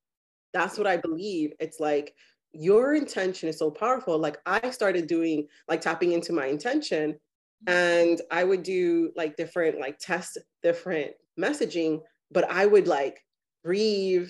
That's 0.54 0.78
what 0.78 0.88
I 0.88 0.98
believe. 0.98 1.54
It's 1.60 1.80
like 1.80 2.14
your 2.54 2.96
intention 2.96 3.50
is 3.50 3.60
so 3.60 3.70
powerful. 3.70 4.18
Like 4.18 4.38
I 4.46 4.70
started 4.70 5.08
doing 5.08 5.48
like 5.68 5.82
tapping 5.82 6.14
into 6.14 6.34
my 6.34 6.46
intention, 6.46 7.20
and 7.68 8.22
I 8.32 8.44
would 8.44 8.64
do 8.64 9.12
like 9.16 9.36
different 9.38 9.80
like 9.80 9.98
test 10.00 10.38
different 10.64 11.12
messaging, 11.40 12.02
but 12.32 12.50
I 12.50 12.66
would 12.66 12.88
like 12.88 13.24
breathe 13.64 14.30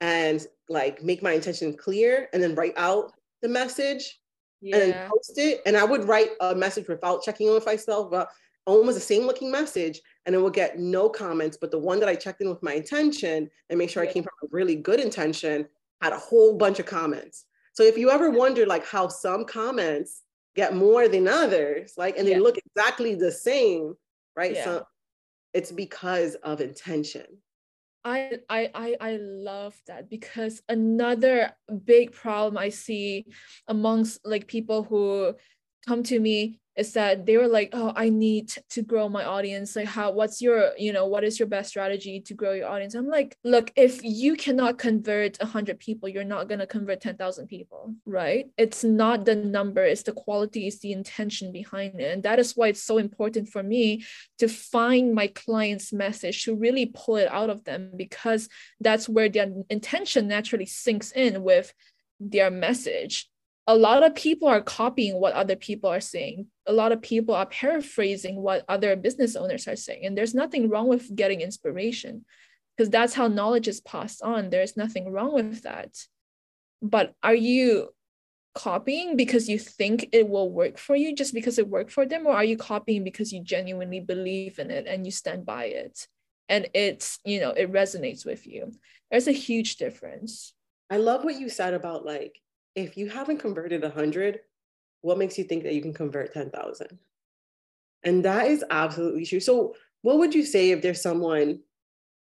and 0.00 0.44
like 0.68 1.02
make 1.02 1.22
my 1.22 1.32
intention 1.32 1.76
clear, 1.76 2.28
and 2.32 2.42
then 2.42 2.54
write 2.54 2.74
out 2.76 3.12
the 3.42 3.48
message 3.48 4.18
yeah. 4.60 4.76
and 4.76 4.92
then 4.92 5.08
post 5.08 5.38
it. 5.38 5.60
And 5.66 5.76
I 5.76 5.84
would 5.84 6.04
write 6.04 6.30
a 6.40 6.54
message 6.54 6.88
without 6.88 7.22
checking 7.22 7.52
with 7.52 7.66
myself, 7.66 8.10
but 8.10 8.28
almost 8.68 8.96
the 8.96 9.00
same 9.00 9.24
looking 9.26 9.50
message 9.50 10.00
and 10.26 10.34
it 10.34 10.38
will 10.38 10.50
get 10.50 10.78
no 10.78 11.08
comments 11.08 11.56
but 11.60 11.70
the 11.70 11.78
one 11.78 11.98
that 12.00 12.08
i 12.08 12.14
checked 12.14 12.40
in 12.40 12.48
with 12.48 12.62
my 12.62 12.74
intention 12.74 13.48
and 13.70 13.78
make 13.78 13.90
sure 13.90 14.02
i 14.02 14.06
came 14.06 14.22
from 14.22 14.32
a 14.44 14.48
really 14.50 14.76
good 14.76 15.00
intention 15.00 15.66
had 16.00 16.12
a 16.12 16.18
whole 16.18 16.56
bunch 16.56 16.78
of 16.78 16.86
comments. 16.86 17.44
So 17.72 17.82
if 17.82 17.96
you 17.96 18.10
ever 18.10 18.30
wonder 18.30 18.66
like 18.66 18.86
how 18.86 19.08
some 19.08 19.44
comments 19.44 20.22
get 20.56 20.74
more 20.74 21.06
than 21.06 21.28
others 21.28 21.94
like 21.96 22.18
and 22.18 22.26
yeah. 22.26 22.34
they 22.34 22.40
look 22.40 22.56
exactly 22.58 23.14
the 23.14 23.30
same 23.30 23.94
right? 24.36 24.54
Yeah. 24.54 24.64
so 24.64 24.86
it's 25.54 25.72
because 25.72 26.34
of 26.36 26.60
intention. 26.60 27.26
I, 28.04 28.38
I 28.48 28.70
I 28.74 28.96
I 29.00 29.16
love 29.20 29.76
that 29.86 30.08
because 30.08 30.62
another 30.68 31.52
big 31.84 32.12
problem 32.12 32.56
I 32.56 32.68
see 32.68 33.26
amongst 33.66 34.24
like 34.24 34.46
people 34.46 34.84
who 34.84 35.34
come 35.86 36.02
to 36.04 36.18
me 36.18 36.60
is 36.78 36.92
that 36.92 37.26
they 37.26 37.36
were 37.36 37.48
like, 37.48 37.70
oh, 37.72 37.92
I 37.96 38.08
need 38.08 38.52
to 38.70 38.82
grow 38.82 39.08
my 39.08 39.24
audience. 39.24 39.74
Like, 39.74 39.88
how, 39.88 40.12
what's 40.12 40.40
your, 40.40 40.70
you 40.78 40.92
know, 40.92 41.06
what 41.06 41.24
is 41.24 41.36
your 41.36 41.48
best 41.48 41.70
strategy 41.70 42.20
to 42.20 42.34
grow 42.34 42.52
your 42.52 42.68
audience? 42.68 42.94
I'm 42.94 43.08
like, 43.08 43.36
look, 43.42 43.72
if 43.74 43.98
you 44.04 44.36
cannot 44.36 44.78
convert 44.78 45.38
100 45.38 45.80
people, 45.80 46.08
you're 46.08 46.22
not 46.22 46.46
going 46.46 46.60
to 46.60 46.68
convert 46.68 47.00
10,000 47.00 47.48
people, 47.48 47.96
right? 48.06 48.46
It's 48.56 48.84
not 48.84 49.24
the 49.24 49.34
number, 49.34 49.82
it's 49.82 50.04
the 50.04 50.12
quality, 50.12 50.68
it's 50.68 50.78
the 50.78 50.92
intention 50.92 51.50
behind 51.50 52.00
it. 52.00 52.12
And 52.12 52.22
that 52.22 52.38
is 52.38 52.52
why 52.56 52.68
it's 52.68 52.84
so 52.84 52.98
important 52.98 53.48
for 53.48 53.64
me 53.64 54.04
to 54.38 54.46
find 54.46 55.12
my 55.12 55.26
client's 55.26 55.92
message, 55.92 56.44
to 56.44 56.54
really 56.54 56.86
pull 56.94 57.16
it 57.16 57.28
out 57.28 57.50
of 57.50 57.64
them, 57.64 57.90
because 57.96 58.48
that's 58.80 59.08
where 59.08 59.28
their 59.28 59.48
intention 59.68 60.28
naturally 60.28 60.66
sinks 60.66 61.10
in 61.10 61.42
with 61.42 61.74
their 62.20 62.52
message 62.52 63.28
a 63.68 63.76
lot 63.76 64.02
of 64.02 64.14
people 64.14 64.48
are 64.48 64.62
copying 64.62 65.20
what 65.20 65.34
other 65.34 65.54
people 65.54 65.90
are 65.90 66.00
saying. 66.00 66.46
A 66.66 66.72
lot 66.72 66.90
of 66.90 67.02
people 67.02 67.34
are 67.34 67.44
paraphrasing 67.44 68.36
what 68.36 68.64
other 68.66 68.96
business 68.96 69.36
owners 69.36 69.68
are 69.68 69.76
saying. 69.76 70.06
And 70.06 70.16
there's 70.16 70.34
nothing 70.34 70.70
wrong 70.70 70.88
with 70.88 71.14
getting 71.14 71.42
inspiration 71.42 72.24
because 72.74 72.88
that's 72.88 73.12
how 73.12 73.28
knowledge 73.28 73.68
is 73.68 73.82
passed 73.82 74.22
on. 74.22 74.48
There's 74.48 74.74
nothing 74.74 75.12
wrong 75.12 75.34
with 75.34 75.64
that. 75.64 75.90
But 76.80 77.12
are 77.22 77.34
you 77.34 77.90
copying 78.54 79.16
because 79.16 79.50
you 79.50 79.58
think 79.58 80.08
it 80.12 80.26
will 80.26 80.50
work 80.50 80.78
for 80.78 80.96
you 80.96 81.14
just 81.14 81.34
because 81.34 81.58
it 81.58 81.68
worked 81.68 81.92
for 81.92 82.06
them? 82.06 82.26
Or 82.26 82.32
are 82.32 82.44
you 82.44 82.56
copying 82.56 83.04
because 83.04 83.34
you 83.34 83.42
genuinely 83.42 84.00
believe 84.00 84.58
in 84.58 84.70
it 84.70 84.86
and 84.86 85.04
you 85.04 85.12
stand 85.12 85.44
by 85.44 85.66
it? 85.66 86.08
And 86.48 86.68
it's, 86.72 87.18
you 87.22 87.38
know, 87.38 87.50
it 87.50 87.70
resonates 87.70 88.24
with 88.24 88.46
you. 88.46 88.72
There's 89.10 89.28
a 89.28 89.32
huge 89.32 89.76
difference. 89.76 90.54
I 90.88 90.96
love 90.96 91.22
what 91.22 91.38
you 91.38 91.50
said 91.50 91.74
about 91.74 92.06
like 92.06 92.40
if 92.78 92.96
you 92.96 93.08
haven't 93.08 93.38
converted 93.38 93.82
100, 93.82 94.40
what 95.00 95.18
makes 95.18 95.36
you 95.38 95.44
think 95.44 95.64
that 95.64 95.74
you 95.74 95.82
can 95.82 95.92
convert 95.92 96.32
10,000? 96.32 96.98
And 98.04 98.24
that 98.24 98.46
is 98.46 98.64
absolutely 98.70 99.26
true. 99.26 99.40
So, 99.40 99.74
what 100.02 100.18
would 100.18 100.34
you 100.34 100.44
say 100.44 100.70
if 100.70 100.80
there's 100.80 101.02
someone, 101.02 101.60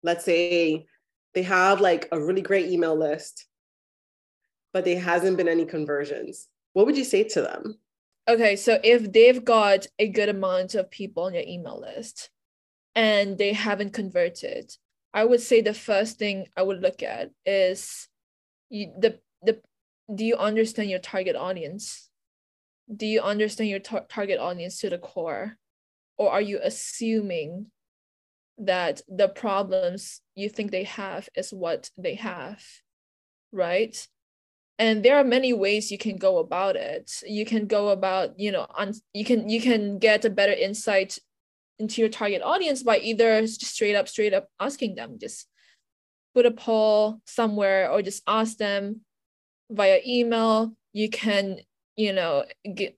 let's 0.03 0.25
say 0.25 0.87
they 1.35 1.43
have 1.43 1.81
like 1.81 2.09
a 2.13 2.21
really 2.21 2.43
great 2.43 2.71
email 2.71 2.97
list, 2.97 3.47
but 4.73 4.85
there 4.85 5.01
hasn't 5.01 5.37
been 5.37 5.49
any 5.49 5.65
conversions? 5.65 6.49
What 6.73 6.87
would 6.87 6.97
you 6.97 7.05
say 7.05 7.25
to 7.25 7.43
them? 7.43 7.79
Okay, 8.29 8.55
so 8.57 8.79
if 8.85 9.11
they've 9.13 9.45
got 9.45 9.87
a 9.99 10.07
good 10.09 10.29
amount 10.29 10.75
of 10.75 10.91
people 10.91 11.25
on 11.25 11.35
your 11.35 11.43
email 11.47 11.81
list 11.81 12.31
and 12.95 13.37
they 13.37 13.53
haven't 13.53 13.95
converted, 13.95 14.73
I 15.13 15.25
would 15.25 15.41
say 15.41 15.61
the 15.61 15.75
first 15.75 16.19
thing 16.19 16.47
I 16.57 16.63
would 16.63 16.81
look 16.81 17.03
at 17.03 17.31
is 17.45 18.07
you, 18.71 18.93
the 18.99 19.19
the 19.19 19.19
do 20.13 20.25
you 20.25 20.37
understand 20.37 20.91
your 20.91 20.99
target 20.99 21.37
audience? 21.37 22.09
Do 22.95 23.07
you 23.07 23.21
understand 23.21 23.69
your 23.69 23.81
tar- 23.81 24.07
target 24.09 24.39
audience 24.39 24.79
to 24.81 24.91
the 24.91 24.99
core? 24.99 25.57
Or 26.17 26.33
are 26.33 26.41
you 26.41 26.59
assuming 26.63 27.67
that 28.59 29.03
the 29.09 29.29
problems 29.29 30.21
you 30.35 30.49
think 30.49 30.71
they 30.71 30.85
have 30.85 31.29
is 31.37 31.53
what 31.53 31.91
they 31.97 32.15
have? 32.15 32.63
Right? 33.53 34.07
and 34.79 35.03
there 35.03 35.17
are 35.17 35.25
many 35.25 35.53
ways 35.53 35.91
you 35.91 35.99
can 35.99 36.17
go 36.17 36.39
about 36.39 36.77
it 36.77 37.23
you 37.27 37.45
can 37.45 37.67
go 37.67 37.89
about 37.89 38.39
you 38.39 38.53
know 38.53 38.67
on 38.71 38.93
you 39.13 39.25
can 39.25 39.49
you 39.49 39.61
can 39.61 39.99
get 39.99 40.25
a 40.25 40.31
better 40.31 40.53
insight 40.53 41.19
into 41.79 42.01
your 42.01 42.09
target 42.09 42.43
audience 42.43 42.83
by 42.83 42.99
either 42.99 43.47
straight 43.47 43.95
up 43.95 44.09
straight 44.09 44.35
up 44.35 44.49
asking 44.61 44.95
them 44.95 45.19
just 45.21 45.47
put 46.35 46.47
a 46.47 46.51
poll 46.51 47.21
somewhere 47.27 47.91
or 47.91 48.03
just 48.03 48.23
ask 48.27 48.57
them 48.59 49.01
via 49.71 50.01
email. 50.07 50.73
You 50.93 51.11
can 51.11 51.59
you 51.97 52.13
know 52.13 52.45
get 52.75 52.97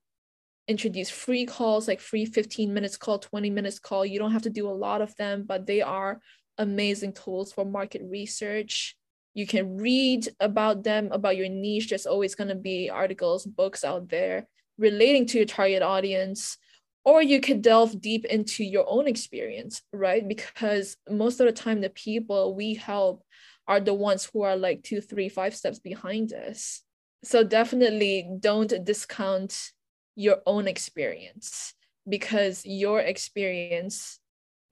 introduce 0.69 1.11
free 1.11 1.47
calls 1.47 1.89
like 1.89 2.01
free 2.01 2.25
15 2.25 2.73
minutes 2.73 2.97
call 2.97 3.19
20 3.19 3.51
minutes 3.51 3.81
call. 3.81 4.07
You 4.07 4.21
don't 4.21 4.33
have 4.33 4.43
to 4.43 4.51
do 4.51 4.69
a 4.69 4.81
lot 4.87 5.03
of 5.03 5.17
them 5.17 5.45
but 5.47 5.67
they 5.67 5.83
are 5.83 6.21
amazing 6.59 7.13
tools 7.13 7.53
for 7.53 7.65
market 7.65 8.03
research. 8.05 8.97
You 9.35 9.47
can 9.47 9.79
read 9.79 10.29
about 10.39 10.85
them 10.85 11.09
about 11.11 11.37
your 11.37 11.49
niche. 11.49 11.89
There's 11.89 12.07
always 12.07 12.35
going 12.35 12.49
to 12.49 12.55
be 12.55 12.89
articles 12.89 13.47
books 13.47 13.83
out 13.85 14.09
there 14.09 14.47
relating 14.79 15.27
to 15.27 15.39
your 15.39 15.47
target 15.47 15.83
audience 15.83 16.57
or 17.05 17.23
you 17.23 17.41
could 17.41 17.63
delve 17.63 18.01
deep 18.01 18.25
into 18.27 18.63
your 18.63 18.85
own 18.89 19.09
experience 19.09 19.83
right? 19.93 20.27
Because 20.27 20.97
most 21.09 21.41
of 21.41 21.47
the 21.47 21.53
time 21.53 21.81
the 21.81 21.91
people 21.91 22.55
we 22.55 22.75
help 22.75 23.25
are 23.71 23.79
the 23.79 23.95
ones 23.95 24.29
who 24.33 24.43
are 24.43 24.57
like 24.57 24.83
two, 24.83 25.01
three, 25.01 25.29
five 25.29 25.55
steps 25.55 25.79
behind 25.79 26.33
us. 26.33 26.83
So 27.23 27.45
definitely 27.45 28.29
don't 28.41 28.85
discount 28.85 29.71
your 30.17 30.39
own 30.45 30.67
experience 30.67 31.73
because 32.09 32.67
your 32.67 32.99
experience 32.99 34.19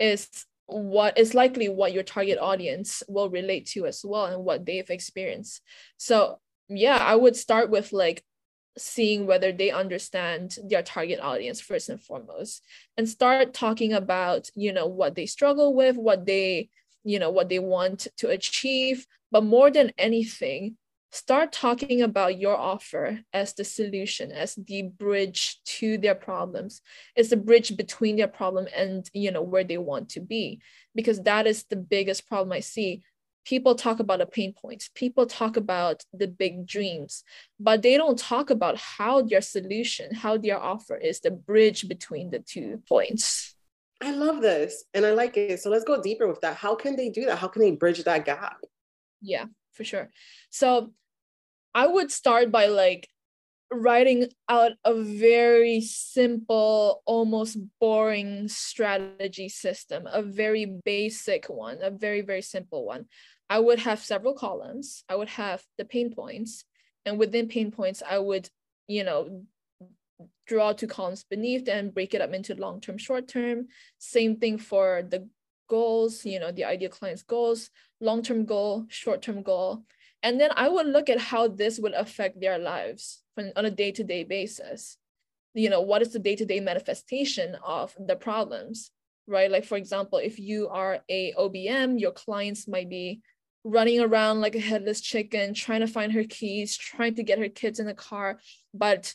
is 0.01 0.29
what 0.67 1.17
is 1.17 1.33
likely 1.33 1.69
what 1.69 1.93
your 1.93 2.03
target 2.03 2.39
audience 2.41 3.05
will 3.07 3.31
relate 3.31 3.67
to 3.67 3.87
as 3.87 4.05
well 4.05 4.27
and 4.27 4.45
what 4.45 4.67
they've 4.67 4.91
experienced. 4.91 5.63
So 5.97 6.41
yeah, 6.69 6.97
I 6.97 7.15
would 7.15 7.37
start 7.37 7.71
with 7.71 7.93
like 7.93 8.25
seeing 8.77 9.27
whether 9.27 9.53
they 9.53 9.71
understand 9.71 10.57
their 10.69 10.83
target 10.83 11.21
audience 11.21 11.61
first 11.61 11.89
and 11.89 12.03
foremost 12.03 12.65
and 12.97 13.09
start 13.09 13.55
talking 13.55 13.93
about 13.93 14.51
you 14.57 14.73
know 14.73 14.87
what 14.87 15.15
they 15.15 15.27
struggle 15.27 15.73
with 15.73 15.97
what 15.97 16.27
they 16.27 16.69
you 17.09 17.19
know 17.19 17.31
what 17.31 17.49
they 17.49 17.59
want 17.59 18.07
to 18.19 18.29
achieve. 18.29 19.07
But 19.31 19.45
more 19.45 19.71
than 19.71 19.93
anything 19.99 20.77
start 21.11 21.53
talking 21.53 22.03
about 22.03 22.39
your 22.39 22.55
offer 22.55 23.21
as 23.33 23.55
the 23.55 23.65
solution 23.65 24.31
as 24.31 24.55
the 24.57 24.83
bridge 24.83 25.59
to 25.65 25.97
their 25.97 26.15
problems. 26.15 26.83
It's 27.17 27.31
the 27.31 27.37
bridge 27.39 27.75
between 27.79 28.17
their 28.17 28.29
problem 28.29 28.67
and 28.77 29.09
you 29.15 29.31
know 29.31 29.41
where 29.41 29.65
they 29.65 29.79
want 29.79 30.11
to 30.11 30.21
be. 30.21 30.61
Because 30.95 31.23
that 31.23 31.47
is 31.47 31.65
the 31.65 31.77
biggest 31.77 32.29
problem 32.29 32.53
i 32.53 32.61
see. 32.61 33.03
People 33.47 33.75
talk 33.75 33.99
about 34.01 34.19
the 34.19 34.27
pain 34.27 34.53
points. 34.53 34.91
People 34.95 35.25
talk 35.25 35.57
about 35.57 36.05
the 36.13 36.29
big 36.29 36.67
dreams. 36.67 37.25
But 37.59 37.81
they 37.81 37.97
don't 37.97 38.19
talk 38.19 38.51
about 38.51 38.77
how 38.77 39.23
their 39.23 39.41
solution 39.41 40.15
how 40.15 40.37
their 40.37 40.61
offer 40.61 40.97
is 40.97 41.21
the 41.21 41.31
bridge 41.31 41.89
between 41.89 42.29
the 42.29 42.41
two 42.41 42.83
points 42.87 43.55
I 44.01 44.13
love 44.13 44.41
this 44.41 44.85
and 44.95 45.05
I 45.05 45.13
like 45.13 45.37
it. 45.37 45.61
So 45.61 45.71
let's 45.71 45.85
go 45.85 46.01
deeper 46.01 46.29
with 46.29 46.41
that. 46.43 46.57
How 46.57 46.75
can 46.75 46.97
they 46.97 47.11
do 47.11 47.25
that? 47.27 47.39
How 47.39 47.49
can 47.49 47.63
they 47.63 47.73
bridge 47.73 48.03
that 48.05 48.25
gap? 48.25 48.59
Yeah, 49.21 49.47
for 49.73 49.85
sure. 49.85 50.11
So 50.51 50.93
I 51.75 51.87
would 51.87 52.11
start 52.11 52.53
by 52.53 52.67
like 52.67 53.09
writing 53.71 54.29
out 54.49 54.73
a 54.85 54.95
very 54.95 55.81
simple, 55.81 57.03
almost 57.07 57.59
boring 57.81 58.49
strategy 58.49 59.49
system, 59.49 60.09
a 60.11 60.23
very 60.23 60.65
basic 60.65 61.47
one, 61.47 61.79
a 61.83 61.91
very, 61.91 62.21
very 62.23 62.43
simple 62.43 62.87
one. 62.87 63.07
I 63.51 63.59
would 63.59 63.81
have 63.81 64.01
several 64.01 64.35
columns. 64.35 65.05
I 65.09 65.17
would 65.17 65.29
have 65.31 65.63
the 65.77 65.85
pain 65.85 66.15
points. 66.15 66.65
And 67.05 67.19
within 67.19 67.49
pain 67.49 67.71
points, 67.71 68.03
I 68.09 68.19
would, 68.19 68.49
you 68.87 69.05
know, 69.05 69.43
draw 70.47 70.73
two 70.73 70.87
columns 70.87 71.25
beneath 71.25 71.69
and 71.69 71.95
break 71.95 72.15
it 72.15 72.21
up 72.21 72.33
into 72.33 72.55
long 72.55 72.81
term, 72.81 72.99
short 72.99 73.29
term. 73.29 73.69
Same 73.99 74.37
thing 74.37 74.59
for 74.59 75.03
the 75.09 75.29
goals, 75.69 76.25
you 76.25 76.41
know, 76.41 76.51
the 76.51 76.65
ideal 76.65 76.91
client's 76.91 77.23
goals, 77.23 77.71
long 78.01 78.23
term 78.23 78.45
goal, 78.45 78.87
short 78.89 79.23
term 79.23 79.43
goal. 79.43 79.85
And 80.23 80.41
then 80.41 80.51
I 80.57 80.69
would 80.69 80.87
look 80.87 81.09
at 81.09 81.21
how 81.21 81.49
this 81.49 81.79
would 81.79 81.95
affect 81.95 82.41
their 82.41 82.59
lives 82.59 83.23
on 83.37 83.65
a 83.65 83.71
day 83.71 83.93
to 83.93 84.03
day 84.05 84.25
basis. 84.25 84.97
You 85.55 85.71
know, 85.71 85.81
what 85.81 86.03
is 86.03 86.13
the 86.13 86.19
day 86.19 86.37
to 86.37 86.45
day 86.45 86.61
manifestation 86.61 87.57
of 87.65 87.95
the 87.99 88.17
problems, 88.17 88.91
right? 89.27 89.51
Like, 89.51 89.65
for 89.65 89.77
example, 89.77 90.19
if 90.19 90.39
you 90.39 90.69
are 90.69 91.01
a 91.09 91.33
OBM, 91.35 92.01
your 92.01 92.13
clients 92.13 92.67
might 92.67 92.89
be 92.89 93.21
running 93.65 94.01
around 94.01 94.41
like 94.41 94.55
a 94.55 94.61
headless 94.61 95.01
chicken, 95.01 95.55
trying 95.55 95.81
to 95.81 95.87
find 95.87 96.13
her 96.13 96.25
keys, 96.25 96.77
trying 96.77 97.15
to 97.17 97.23
get 97.23 97.39
her 97.39 97.49
kids 97.49 97.81
in 97.81 97.87
the 97.87 97.95
car, 97.95 98.39
but 98.73 99.15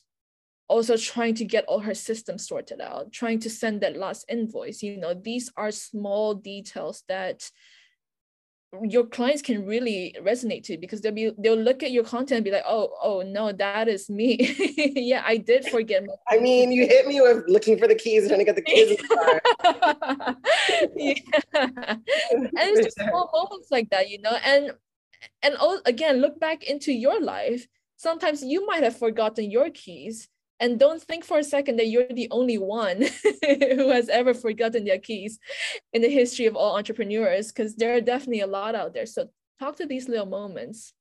also 0.67 0.97
trying 0.97 1.35
to 1.35 1.45
get 1.45 1.65
all 1.65 1.79
her 1.79 1.93
systems 1.93 2.47
sorted 2.47 2.81
out, 2.81 3.11
trying 3.11 3.39
to 3.39 3.49
send 3.49 3.81
that 3.81 3.97
last 3.97 4.25
invoice. 4.29 4.81
You 4.81 4.97
know, 4.97 5.13
these 5.13 5.51
are 5.57 5.71
small 5.71 6.35
details 6.35 7.03
that 7.07 7.49
your 8.81 9.05
clients 9.05 9.41
can 9.41 9.65
really 9.65 10.15
resonate 10.21 10.63
to 10.63 10.77
because 10.77 11.01
they'll 11.01 11.11
be 11.11 11.31
they'll 11.37 11.55
look 11.55 11.83
at 11.83 11.91
your 11.91 12.03
content 12.03 12.37
and 12.37 12.45
be 12.45 12.51
like, 12.51 12.63
oh, 12.65 12.89
oh 13.01 13.21
no, 13.21 13.51
that 13.51 13.87
is 13.87 14.09
me. 14.09 14.37
yeah, 14.95 15.23
I 15.25 15.37
did 15.37 15.65
forget. 15.65 16.03
I 16.29 16.39
mean, 16.39 16.71
you 16.71 16.87
hit 16.87 17.05
me 17.07 17.21
with 17.21 17.43
looking 17.47 17.77
for 17.77 17.87
the 17.87 17.95
keys, 17.95 18.27
trying 18.27 18.39
to 18.39 18.45
get 18.45 18.55
the 18.55 18.61
keys. 18.61 18.97
yeah, 20.95 21.13
and 21.53 22.57
it's 22.57 22.85
just 22.85 22.97
small 22.97 23.29
moments 23.33 23.69
like 23.69 23.89
that, 23.91 24.09
you 24.09 24.21
know, 24.21 24.35
and 24.43 24.71
and 25.41 25.55
all, 25.55 25.79
again, 25.85 26.17
look 26.17 26.39
back 26.39 26.63
into 26.63 26.91
your 26.91 27.21
life. 27.21 27.67
Sometimes 27.97 28.43
you 28.43 28.65
might 28.65 28.83
have 28.83 28.97
forgotten 28.97 29.51
your 29.51 29.69
keys, 29.69 30.27
and 30.63 30.79
don't 30.79 31.01
think 31.01 31.25
for 31.25 31.39
a 31.39 31.43
second 31.43 31.75
that 31.75 31.87
you're 31.87 32.07
the 32.07 32.29
only 32.31 32.57
one 32.57 33.01
who 33.43 33.89
has 33.89 34.07
ever 34.07 34.33
forgotten 34.33 34.85
their 34.85 34.97
keys 34.97 35.37
in 35.91 36.01
the 36.01 36.07
history 36.07 36.45
of 36.45 36.55
all 36.55 36.77
entrepreneurs, 36.77 37.51
because 37.51 37.75
there 37.75 37.93
are 37.97 37.99
definitely 37.99 38.39
a 38.39 38.47
lot 38.47 38.73
out 38.73 38.93
there. 38.93 39.05
So 39.05 39.27
talk 39.59 39.75
to 39.75 39.85
these 39.85 40.07
little 40.07 40.25
moments, 40.25 40.93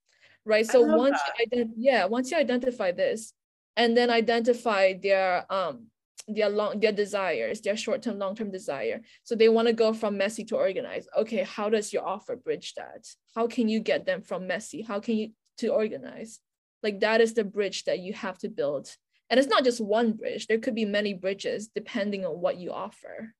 right? 0.45 0.67
So 0.67 0.83
once 0.83 1.17
you 1.27 1.47
ident- 1.47 1.75
yeah, 1.77 2.07
once 2.07 2.33
you 2.33 2.37
identify 2.37 2.91
this, 2.91 3.35
and 3.77 3.97
then 3.97 4.11
identify 4.11 4.95
their 4.95 5.47
um 5.49 5.87
their 6.27 6.49
long 6.49 6.81
their 6.81 6.93
desires 6.93 7.61
their 7.61 7.77
short-term 7.77 8.19
long-term 8.19 8.51
desire. 8.51 9.01
So 9.23 9.37
they 9.37 9.49
want 9.49 9.69
to 9.69 9.75
go 9.85 9.93
from 9.93 10.19
messy 10.19 10.45
to 10.47 10.57
organized. 10.57 11.09
Okay 11.17 11.45
how 11.45 11.71
does 11.71 11.93
your 11.93 12.05
offer 12.05 12.35
bridge 12.35 12.75
that? 12.75 13.07
How 13.37 13.47
can 13.47 13.69
you 13.69 13.79
get 13.79 14.07
them 14.07 14.23
from 14.23 14.49
messy? 14.49 14.83
How 14.83 14.99
can 14.99 15.17
you 15.17 15.29
to 15.59 15.69
organize? 15.69 16.41
Like 16.83 16.99
that 17.01 17.21
is 17.21 17.35
the 17.35 17.45
bridge 17.45 17.85
that 17.85 18.01
you 18.01 18.13
have 18.13 18.39
to 18.39 18.49
build 18.49 18.89
and 19.33 19.41
it's 19.41 19.49
not 19.49 19.65
just 19.65 19.81
one 19.81 20.13
bridge. 20.13 20.47
There 20.47 20.59
could 20.59 20.75
be 20.75 20.85
many 20.85 21.15
bridges 21.15 21.71
depending 21.75 22.27
on 22.27 22.43
what 22.43 22.59
you 22.59 22.71
offer. 22.71 23.35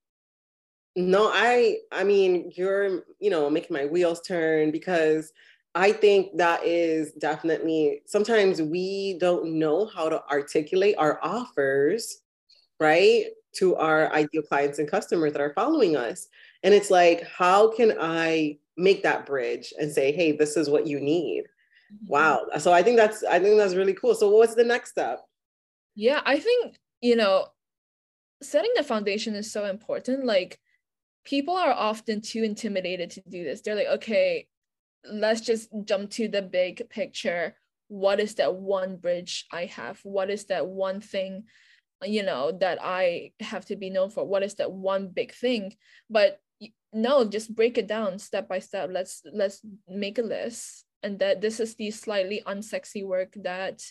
No 0.95 1.29
i 1.31 1.77
i 1.91 2.03
mean 2.03 2.51
you're 2.55 3.03
you 3.19 3.31
know 3.31 3.49
making 3.49 3.75
my 3.75 3.85
wheels 3.85 4.21
turn 4.21 4.69
because 4.69 5.33
i 5.73 5.91
think 5.91 6.37
that 6.37 6.63
is 6.63 7.13
definitely 7.13 8.03
sometimes 8.05 8.61
we 8.61 9.17
don't 9.19 9.57
know 9.57 9.87
how 9.87 10.07
to 10.07 10.23
articulate 10.29 10.93
our 10.99 11.19
offers 11.23 12.19
right 12.79 13.25
to 13.53 13.75
our 13.77 14.13
ideal 14.13 14.43
clients 14.43 14.77
and 14.77 14.87
customers 14.87 15.33
that 15.33 15.41
are 15.41 15.53
following 15.55 15.95
us. 15.95 16.27
And 16.61 16.75
it's 16.75 16.91
like 16.91 17.27
how 17.27 17.71
can 17.71 17.97
i 17.99 18.59
make 18.77 19.01
that 19.01 19.25
bridge 19.25 19.73
and 19.79 19.91
say 19.91 20.11
hey 20.11 20.31
this 20.31 20.55
is 20.57 20.69
what 20.69 20.85
you 20.85 20.99
need. 20.99 21.45
Mm-hmm. 21.91 22.07
wow. 22.07 22.45
So 22.59 22.71
i 22.71 22.83
think 22.83 22.97
that's 22.97 23.23
i 23.23 23.39
think 23.39 23.57
that's 23.57 23.73
really 23.73 23.95
cool. 23.95 24.13
So 24.13 24.29
what's 24.29 24.53
the 24.53 24.63
next 24.63 24.91
step 24.91 25.25
yeah 25.95 26.21
i 26.25 26.39
think 26.39 26.77
you 27.01 27.15
know 27.15 27.47
setting 28.41 28.71
the 28.75 28.83
foundation 28.83 29.35
is 29.35 29.51
so 29.51 29.65
important 29.65 30.25
like 30.25 30.59
people 31.25 31.55
are 31.55 31.71
often 31.71 32.21
too 32.21 32.43
intimidated 32.43 33.09
to 33.11 33.21
do 33.29 33.43
this. 33.43 33.61
They're 33.61 33.75
like 33.75 33.87
okay 33.87 34.47
let's 35.05 35.41
just 35.41 35.69
jump 35.83 36.11
to 36.11 36.29
the 36.29 36.41
big 36.41 36.89
picture. 36.89 37.55
What 37.89 38.21
is 38.21 38.35
that 38.35 38.55
one 38.55 38.97
bridge 38.97 39.45
i 39.51 39.65
have? 39.65 39.99
What 40.03 40.29
is 40.29 40.45
that 40.45 40.67
one 40.67 41.01
thing 41.01 41.43
you 42.05 42.23
know 42.23 42.51
that 42.51 42.79
i 42.81 43.31
have 43.39 43.65
to 43.65 43.75
be 43.75 43.89
known 43.89 44.09
for? 44.09 44.25
What 44.25 44.43
is 44.43 44.55
that 44.55 44.71
one 44.71 45.07
big 45.07 45.33
thing? 45.33 45.75
But 46.09 46.39
no 46.93 47.25
just 47.25 47.55
break 47.55 47.77
it 47.77 47.87
down 47.87 48.19
step 48.19 48.47
by 48.47 48.59
step. 48.59 48.89
Let's 48.91 49.21
let's 49.33 49.61
make 49.87 50.17
a 50.17 50.23
list 50.23 50.85
and 51.01 51.19
that 51.19 51.41
this 51.41 51.59
is 51.59 51.75
the 51.75 51.91
slightly 51.91 52.41
unsexy 52.45 53.05
work 53.05 53.33
that 53.43 53.81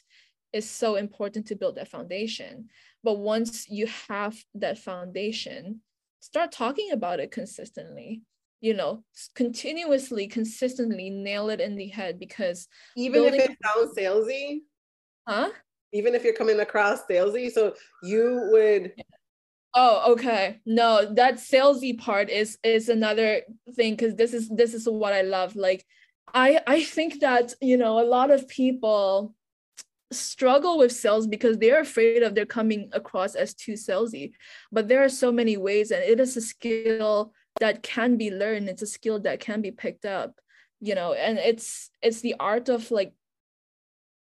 is 0.53 0.69
so 0.69 0.97
important 0.97 1.47
to 1.47 1.57
build 1.57 1.77
that 1.77 1.89
foundation. 1.89 2.69
But 3.03 3.19
once 3.19 3.69
you 3.69 3.87
have 4.09 4.37
that 4.55 4.79
foundation 4.79 5.81
start 6.21 6.53
talking 6.53 6.93
about 6.93 7.19
it 7.19 7.33
consistently 7.33 8.23
you 8.63 8.73
know 8.73 9.03
continuously 9.35 10.27
consistently 10.27 11.11
nail 11.11 11.51
it 11.51 11.61
in 11.61 11.77
the 11.77 11.89
head 11.89 12.19
because 12.19 12.69
even 12.97 13.25
if 13.25 13.35
it 13.35 13.59
sounds 13.63 13.95
salesy? 13.95 14.61
Huh? 15.29 15.51
Even 15.93 16.15
if 16.15 16.25
you're 16.25 16.33
coming 16.33 16.61
across 16.61 17.03
salesy? 17.11 17.51
So 17.51 17.75
you 18.03 18.49
would 18.53 18.93
oh 19.75 20.13
okay. 20.13 20.61
No 20.65 21.13
that 21.15 21.35
salesy 21.35 21.99
part 21.99 22.31
is 22.31 22.57
is 22.63 22.89
another 22.89 23.43
thing 23.75 23.95
because 23.95 24.15
this 24.15 24.33
is 24.33 24.49
this 24.49 24.73
is 24.73 24.89
what 24.89 25.13
i 25.13 25.23
love. 25.23 25.57
Like 25.57 25.85
i 26.33 26.61
i 26.67 26.83
think 26.85 27.21
that 27.21 27.53
you 27.61 27.77
know 27.77 27.99
a 27.99 28.07
lot 28.07 28.31
of 28.31 28.49
people 28.49 29.35
struggle 30.13 30.79
with 30.79 30.93
sales 30.93 31.27
because 31.27 31.59
they're 31.59 31.81
afraid 31.81 32.23
of 32.23 32.35
they're 32.35 32.47
coming 32.47 32.89
across 32.93 33.35
as 33.35 33.55
too 33.55 33.73
salesy 33.73 34.33
but 34.71 34.89
there 34.89 35.03
are 35.03 35.09
so 35.09 35.33
many 35.33 35.57
ways 35.57 35.91
and 35.91 36.03
it 36.03 36.21
is 36.21 36.37
a 36.37 36.41
skill 36.41 37.33
that 37.61 37.83
can 37.83 38.17
be 38.17 38.31
learned. 38.31 38.69
It's 38.69 38.81
a 38.81 38.87
skill 38.87 39.21
that 39.21 39.41
can 39.41 39.61
be 39.61 39.71
picked 39.71 40.05
up 40.05 40.41
you 40.81 40.95
know 40.95 41.13
and 41.13 41.39
it's 41.39 41.91
it's 42.03 42.21
the 42.21 42.35
art 42.41 42.69
of 42.69 42.91
like 42.91 43.13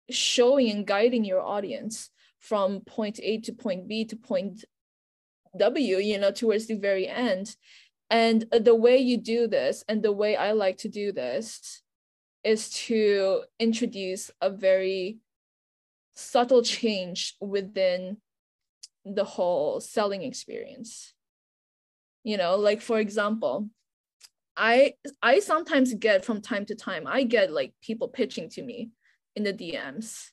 showing 0.10 0.70
and 0.70 0.86
guiding 0.86 1.24
your 1.24 1.42
audience 1.42 2.10
from 2.40 2.82
point 2.82 3.20
a 3.24 3.38
to 3.40 3.54
point 3.54 3.88
b 3.88 4.04
to 4.04 4.18
point 4.18 4.66
w 5.58 5.98
you 5.98 6.20
know 6.20 6.32
towards 6.32 6.68
the 6.68 6.76
very 6.76 7.08
end. 7.08 7.56
And 8.10 8.46
the 8.52 8.76
way 8.76 8.98
you 8.98 9.16
do 9.16 9.48
this 9.48 9.86
and 9.88 10.04
the 10.04 10.12
way 10.12 10.36
i 10.36 10.52
like 10.52 10.78
to 10.80 10.90
do 10.90 11.14
this 11.14 11.82
is 12.44 12.70
to 12.88 13.44
introduce 13.58 14.32
a 14.42 14.50
very 14.50 15.20
subtle 16.22 16.64
change 16.64 17.36
within 17.40 18.18
the 19.06 19.24
whole 19.24 19.80
selling 19.80 20.24
experience. 20.24 21.14
You 22.24 22.38
know 22.38 22.56
like 22.56 22.82
for 22.82 23.00
example 23.00 23.70
i 24.58 24.94
i 25.24 25.40
sometimes 25.40 25.94
get 25.96 26.26
from 26.26 26.42
time 26.42 26.66
to 26.66 26.76
time 26.76 27.08
i 27.08 27.24
get 27.24 27.52
like 27.52 27.74
people 27.82 28.08
pitching 28.08 28.50
to 28.50 28.62
me 28.62 28.92
in 29.36 29.44
the 29.44 29.54
dms 29.54 30.30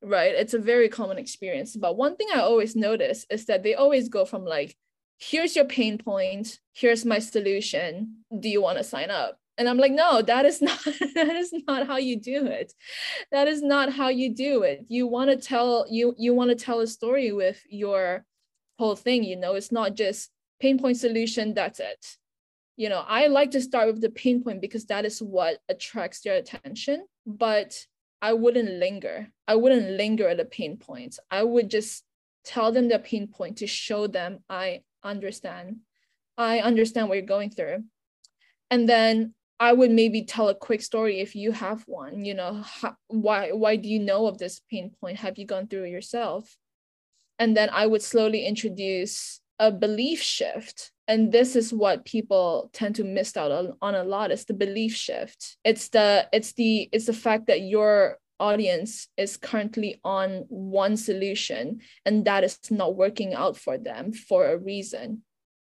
right? 0.00 0.32
It's 0.36 0.54
a 0.54 0.60
very 0.60 0.88
common 0.88 1.18
experience 1.18 1.74
but 1.74 1.96
one 1.96 2.14
thing 2.14 2.28
i 2.32 2.38
always 2.40 2.76
notice 2.76 3.26
is 3.30 3.46
that 3.46 3.64
they 3.64 3.74
always 3.74 4.08
go 4.08 4.24
from 4.24 4.44
like 4.44 4.76
here's 5.18 5.56
your 5.56 5.64
pain 5.64 5.98
point 5.98 6.60
here's 6.74 7.04
my 7.04 7.18
solution 7.18 8.18
do 8.38 8.48
you 8.48 8.62
want 8.62 8.78
to 8.78 8.84
sign 8.84 9.10
up 9.10 9.38
and 9.58 9.68
i'm 9.68 9.78
like 9.78 9.92
no 9.92 10.22
that 10.22 10.44
is 10.44 10.62
not 10.68 10.82
that 11.14 11.36
is 11.36 11.52
not 11.66 11.86
how 11.86 11.96
you 11.96 12.18
do 12.18 12.46
it. 12.46 12.72
That 13.30 13.48
is 13.48 13.62
not 13.62 13.92
how 13.92 14.08
you 14.08 14.34
do 14.34 14.62
it. 14.62 14.86
You 14.88 15.06
want 15.06 15.30
to 15.30 15.36
tell 15.36 15.86
you 15.90 16.14
you 16.18 16.34
want 16.34 16.50
to 16.50 16.64
tell 16.64 16.80
a 16.80 16.86
story 16.86 17.32
with 17.32 17.60
your 17.68 18.24
whole 18.78 18.96
thing 18.96 19.24
you 19.24 19.36
know? 19.36 19.54
It's 19.54 19.72
not 19.72 19.94
just 19.94 20.30
pain 20.60 20.78
point 20.78 20.96
solution 20.96 21.54
that's 21.54 21.80
it. 21.80 22.16
You 22.76 22.88
know 22.88 23.04
i 23.06 23.26
like 23.26 23.50
to 23.52 23.60
start 23.60 23.88
with 23.88 24.00
the 24.00 24.10
pain 24.10 24.42
point 24.42 24.60
because 24.60 24.86
that 24.86 25.04
is 25.04 25.20
what 25.20 25.58
attracts 25.68 26.20
their 26.20 26.36
attention 26.36 27.06
but 27.26 27.86
i 28.22 28.32
wouldn't 28.32 28.70
linger. 28.70 29.28
I 29.46 29.56
wouldn't 29.56 29.90
linger 29.90 30.28
at 30.28 30.36
the 30.36 30.44
pain 30.44 30.76
points 30.76 31.18
i 31.30 31.42
would 31.42 31.68
just 31.70 32.04
tell 32.44 32.70
them 32.72 32.88
the 32.88 32.98
pain 32.98 33.26
point 33.26 33.58
to 33.58 33.66
show 33.66 34.06
them 34.06 34.38
i 34.48 34.82
understand. 35.02 35.78
I 36.36 36.60
understand 36.60 37.08
what 37.08 37.16
you're 37.16 37.26
going 37.26 37.50
through. 37.50 37.84
And 38.70 38.88
then 38.88 39.34
I 39.60 39.72
would 39.72 39.90
maybe 39.90 40.22
tell 40.22 40.48
a 40.48 40.54
quick 40.54 40.82
story 40.82 41.20
if 41.20 41.34
you 41.34 41.52
have 41.52 41.82
one. 41.86 42.24
You 42.24 42.34
know, 42.34 42.62
how, 42.64 42.94
why 43.08 43.50
why 43.52 43.76
do 43.76 43.88
you 43.88 43.98
know 43.98 44.26
of 44.26 44.38
this 44.38 44.60
pain 44.70 44.92
point? 45.00 45.18
Have 45.18 45.38
you 45.38 45.46
gone 45.46 45.66
through 45.66 45.84
it 45.84 45.90
yourself? 45.90 46.56
And 47.38 47.56
then 47.56 47.68
I 47.72 47.86
would 47.86 48.02
slowly 48.02 48.44
introduce 48.44 49.40
a 49.58 49.72
belief 49.72 50.22
shift. 50.22 50.92
And 51.06 51.32
this 51.32 51.56
is 51.56 51.72
what 51.72 52.04
people 52.04 52.70
tend 52.72 52.96
to 52.96 53.04
miss 53.04 53.36
out 53.36 53.50
on, 53.50 53.72
on 53.80 53.94
a 53.94 54.04
lot 54.04 54.30
is 54.30 54.44
the 54.44 54.54
belief 54.54 54.94
shift. 54.94 55.56
It's 55.64 55.88
the 55.88 56.28
it's 56.32 56.52
the 56.52 56.88
it's 56.92 57.06
the 57.06 57.12
fact 57.12 57.46
that 57.46 57.62
your 57.62 58.18
audience 58.38 59.08
is 59.16 59.36
currently 59.36 60.00
on 60.04 60.44
one 60.48 60.96
solution 60.96 61.80
and 62.04 62.24
that 62.24 62.44
is 62.44 62.58
not 62.70 62.94
working 62.94 63.34
out 63.34 63.56
for 63.56 63.76
them 63.78 64.12
for 64.12 64.46
a 64.46 64.56
reason. 64.58 65.22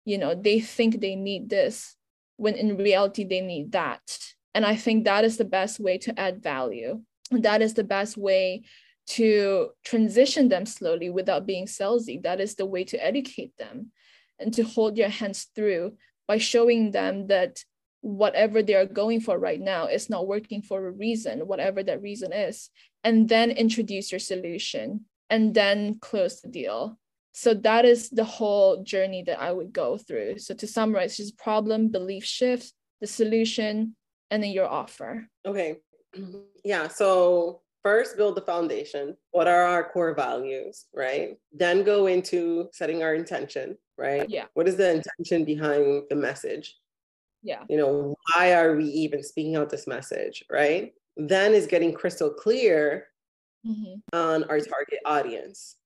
You 0.07 0.19
know, 0.19 0.35
they 0.35 0.61
think 0.61 1.01
they 1.01 1.15
need 1.15 1.51
this 1.51 1.97
when 2.43 2.57
in 2.57 2.77
reality 2.77 3.23
they 3.23 3.41
need 3.41 3.71
that. 3.71 4.19
And 4.53 4.67
I 4.67 4.75
think 4.75 5.05
that 5.05 5.25
is 5.25 5.37
the 5.37 5.45
best 5.45 5.79
way 5.79 5.97
to 5.99 6.19
add 6.19 6.43
value. 6.43 7.01
That 7.31 7.63
is 7.63 7.75
the 7.75 7.85
best 7.85 8.17
way 8.17 8.65
to 9.19 9.71
transition 9.85 10.49
them 10.49 10.67
slowly 10.67 11.09
without 11.09 11.47
being 11.47 11.67
salesy. 11.67 12.21
That 12.21 12.41
is 12.41 12.57
the 12.57 12.67
way 12.67 12.83
to 12.85 12.97
educate 12.99 13.57
them 13.59 13.93
and 14.41 14.53
to 14.55 14.65
hold 14.65 14.99
your 14.99 15.09
hands 15.09 15.47
through 15.55 15.93
by 16.27 16.39
showing 16.39 16.91
them 16.91 17.29
that 17.29 17.63
whatever 18.01 18.61
they 18.61 18.75
are 18.75 18.87
going 18.87 19.21
for 19.21 19.39
right 19.39 19.61
now 19.61 19.87
is 19.87 20.11
not 20.11 20.27
working 20.27 20.63
for 20.63 20.85
a 20.85 20.91
reason, 20.91 21.47
whatever 21.47 21.85
that 21.85 22.03
reason 22.03 22.33
is, 22.33 22.71
and 23.05 23.29
then 23.29 23.53
introduce 23.53 24.11
your 24.11 24.19
solution 24.19 25.05
and 25.31 25.55
then 25.55 25.97
close 26.01 26.41
the 26.41 26.49
deal 26.49 26.99
so 27.33 27.55
that 27.55 27.85
is 27.85 28.11
the 28.11 28.25
whole 28.25 28.83
journey 28.83 29.23
that 29.23 29.41
i 29.41 29.51
would 29.51 29.73
go 29.73 29.97
through. 29.97 30.39
So 30.39 30.55
to 30.55 30.67
summarize 30.67 31.17
just 31.17 31.39
problem 31.39 31.89
belief 31.89 32.25
shift 32.25 32.73
the 33.01 33.07
solution 33.07 33.97
and 34.31 34.43
then 34.43 34.51
your 34.51 34.69
offer. 34.69 35.27
Okay. 35.47 35.79
Yeah 36.65 36.87
so 36.87 37.63
first 37.83 38.17
build 38.17 38.37
the 38.37 38.43
foundation. 38.43 39.17
What 39.33 39.49
are 39.49 39.65
our 39.65 39.91
core 39.91 40.15
values 40.15 40.87
right? 40.95 41.37
Then 41.53 41.83
go 41.83 42.07
into 42.07 42.69
setting 42.73 43.03
our 43.03 43.15
intention 43.15 43.77
right? 43.99 44.29
Yeah. 44.29 44.47
What 44.55 44.69
is 44.69 44.77
the 44.77 44.91
intention 44.91 45.45
behind 45.45 46.05
the 46.09 46.17
message? 46.17 46.77
Yeah. 47.43 47.65
You 47.69 47.79
know 47.79 48.15
why 48.35 48.55
are 48.55 48.77
we 48.77 48.85
even 48.85 49.25
speaking 49.25 49.57
out 49.57 49.71
this 49.71 49.87
message 49.87 50.45
right? 50.51 50.93
Then 51.17 51.55
is 51.55 51.67
getting 51.67 51.93
crystal 51.93 52.31
clear 52.31 53.09
mm-hmm. 53.67 53.95
on 54.13 54.45
our 54.45 54.61
target 54.61 55.01
audience 55.05 55.77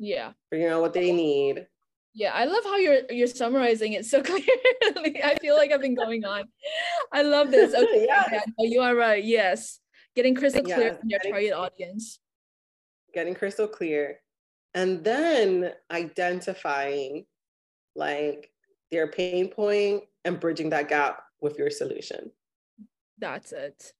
yeah. 0.00 0.32
Figuring 0.48 0.72
out 0.72 0.80
what 0.80 0.94
they 0.94 1.12
need. 1.12 1.66
Yeah 2.12 2.32
i 2.34 2.44
love 2.44 2.64
how 2.64 2.76
you're 2.76 3.02
you're 3.08 3.28
summarizing 3.28 3.92
it 3.92 4.04
so 4.04 4.20
clearly. 4.24 5.22
I 5.22 5.36
feel 5.40 5.56
like 5.56 5.70
i've 5.70 5.80
been 5.80 5.94
going 5.94 6.24
on. 6.24 6.44
I 7.12 7.22
love 7.22 7.52
this. 7.52 7.72
Okay 7.82 8.06
yeah. 8.06 8.24
yeah 8.32 8.40
no, 8.58 8.64
you 8.64 8.80
are 8.80 8.96
right. 8.96 9.22
Yes. 9.22 9.78
Getting 10.16 10.34
crystal 10.34 10.64
clear 10.64 10.98
yes, 11.04 11.22
your 11.24 11.32
target 11.32 11.52
audience. 11.52 12.18
Getting 13.14 13.34
crystal 13.34 13.68
clear. 13.68 14.18
And 14.74 15.04
then 15.04 15.72
identifying 15.90 17.26
like 17.94 18.50
their 18.90 19.06
pain 19.06 19.48
point 19.48 20.04
and 20.24 20.40
bridging 20.40 20.70
that 20.70 20.88
gap 20.88 21.22
with 21.40 21.58
your 21.58 21.70
solution. 21.70 22.32
That's 23.18 23.52
it. 23.52 23.92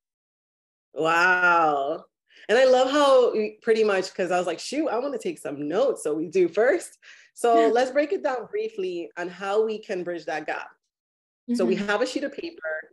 Wow 0.94 2.06
And 2.48 2.58
I 2.58 2.64
love 2.64 2.90
how 2.90 3.34
pretty 3.62 3.84
much 3.84 4.08
because 4.08 4.30
I 4.30 4.38
was 4.38 4.46
like, 4.46 4.58
shoot, 4.58 4.88
I 4.88 4.98
want 4.98 5.12
to 5.12 5.18
take 5.18 5.38
some 5.38 5.68
notes. 5.68 6.02
So 6.02 6.14
we 6.14 6.26
do 6.26 6.48
first. 6.48 6.98
So 7.34 7.68
let's 7.68 7.90
break 7.90 8.12
it 8.12 8.22
down 8.22 8.46
briefly 8.50 9.10
on 9.16 9.28
how 9.28 9.64
we 9.64 9.78
can 9.78 10.04
bridge 10.04 10.26
that 10.26 10.46
gap. 10.46 10.68
Mm-hmm. 11.48 11.54
So 11.54 11.64
we 11.64 11.76
mm-hmm. 11.76 11.86
have 11.86 12.02
a 12.02 12.06
sheet 12.06 12.24
of 12.24 12.34
paper 12.34 12.90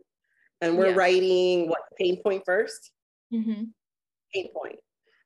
and 0.60 0.76
we're 0.76 0.90
yeah. 0.90 0.94
writing 0.94 1.68
what 1.68 1.80
pain 1.98 2.22
point 2.22 2.44
1st 2.48 2.90
mm-hmm. 3.32 3.62
Pain 4.34 4.48
point. 4.52 4.78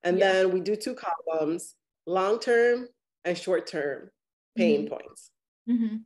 And 0.03 0.19
yeah. 0.19 0.33
then 0.33 0.53
we 0.53 0.61
do 0.61 0.77
two 0.77 0.95
columns, 0.95 1.75
long 2.07 2.39
term 2.39 2.89
and 3.25 3.37
short 3.37 3.67
term 3.67 4.11
pain 4.57 4.83
mm-hmm. 4.83 4.95
points. 4.95 5.31
Mm-hmm. 5.69 5.97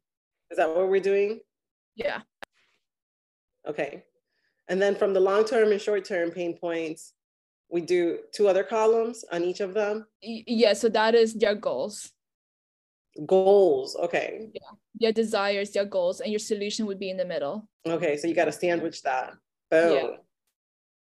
Is 0.50 0.57
that 0.59 0.74
what 0.74 0.88
we're 0.88 1.00
doing? 1.00 1.40
Yeah. 1.94 2.20
Okay. 3.66 4.04
And 4.68 4.80
then 4.80 4.94
from 4.94 5.14
the 5.14 5.20
long 5.20 5.44
term 5.44 5.72
and 5.72 5.80
short 5.80 6.04
term 6.04 6.30
pain 6.30 6.57
points, 6.57 7.12
we 7.71 7.81
do 7.81 8.19
two 8.33 8.49
other 8.49 8.62
columns 8.62 9.25
on 9.33 9.43
each 9.45 9.61
of 9.61 9.75
them. 9.75 10.07
Yeah. 10.23 10.73
So 10.73 10.89
that 10.91 11.14
is 11.14 11.35
their 11.35 11.55
goals. 11.55 12.12
Goals. 13.27 13.97
Okay. 13.97 14.49
Yeah. 14.53 14.61
Their 14.99 15.12
desires, 15.12 15.73
their 15.73 15.85
goals, 15.85 16.21
and 16.21 16.31
your 16.31 16.39
solution 16.39 16.87
would 16.87 16.99
be 16.99 17.11
in 17.11 17.17
the 17.17 17.25
middle. 17.25 17.69
Okay. 17.87 18.17
So 18.17 18.29
you 18.29 18.35
got 18.35 18.47
to 18.47 18.53
sandwich 18.53 19.03
that. 19.03 19.33
Boom. 19.71 19.93
Yeah. 19.95 20.17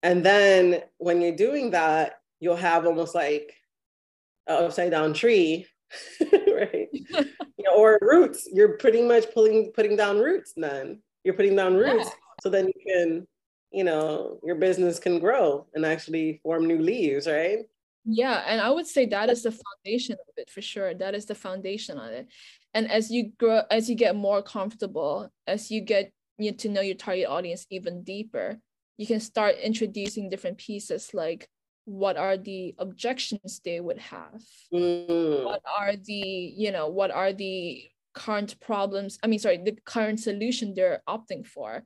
And 0.03 0.25
then 0.25 0.81
when 0.97 1.21
you're 1.21 1.35
doing 1.35 1.71
that, 1.71 2.21
you'll 2.39 2.55
have 2.55 2.85
almost 2.85 3.15
like 3.15 3.53
an 4.47 4.63
upside 4.63 4.91
down 4.91 5.13
tree, 5.13 5.65
right? 6.21 6.87
you 6.91 7.25
know, 7.59 7.75
or 7.75 7.99
roots. 8.01 8.47
You're 8.51 8.77
pretty 8.77 9.01
much 9.01 9.31
pulling 9.33 9.71
putting 9.73 9.95
down 9.95 10.19
roots 10.19 10.53
then. 10.55 11.01
You're 11.23 11.35
putting 11.35 11.55
down 11.55 11.75
roots. 11.75 12.05
Yeah. 12.05 12.11
So 12.41 12.49
then 12.49 12.67
you 12.67 12.73
can, 12.87 13.27
you 13.71 13.83
know, 13.83 14.39
your 14.43 14.55
business 14.55 14.99
can 14.99 15.19
grow 15.19 15.67
and 15.73 15.85
actually 15.85 16.39
form 16.43 16.65
new 16.67 16.79
leaves, 16.79 17.27
right? 17.27 17.59
Yeah, 18.05 18.43
and 18.47 18.61
I 18.61 18.69
would 18.71 18.87
say 18.87 19.05
that 19.07 19.29
is 19.29 19.43
the 19.43 19.51
foundation 19.51 20.13
of 20.13 20.33
it 20.37 20.49
for 20.49 20.61
sure. 20.61 20.93
That 20.93 21.13
is 21.13 21.25
the 21.25 21.35
foundation 21.35 21.97
of 21.97 22.11
it. 22.11 22.27
And 22.73 22.89
as 22.89 23.11
you 23.11 23.31
grow, 23.37 23.61
as 23.69 23.89
you 23.89 23.95
get 23.95 24.15
more 24.15 24.41
comfortable, 24.41 25.31
as 25.45 25.69
you 25.69 25.81
get 25.81 26.11
you 26.37 26.51
to 26.53 26.69
know 26.69 26.81
your 26.81 26.95
target 26.95 27.27
audience 27.27 27.67
even 27.69 28.03
deeper, 28.03 28.59
you 28.97 29.05
can 29.05 29.19
start 29.19 29.55
introducing 29.63 30.29
different 30.29 30.57
pieces 30.57 31.13
like 31.13 31.47
what 31.85 32.17
are 32.17 32.37
the 32.37 32.75
objections 32.77 33.61
they 33.65 33.79
would 33.79 33.97
have 33.97 34.43
mm. 34.71 35.43
what 35.43 35.61
are 35.79 35.95
the 35.95 36.53
you 36.55 36.71
know 36.71 36.87
what 36.87 37.09
are 37.09 37.33
the 37.33 37.83
current 38.13 38.59
problems 38.59 39.17
i 39.23 39.27
mean 39.27 39.39
sorry 39.39 39.57
the 39.57 39.75
current 39.85 40.19
solution 40.19 40.73
they're 40.75 41.01
opting 41.09 41.45
for 41.45 41.83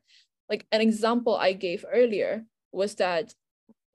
like 0.54 0.68
an 0.72 0.82
example 0.82 1.36
i 1.36 1.52
gave 1.52 1.84
earlier 1.92 2.46
was 2.72 2.94
that 2.96 3.34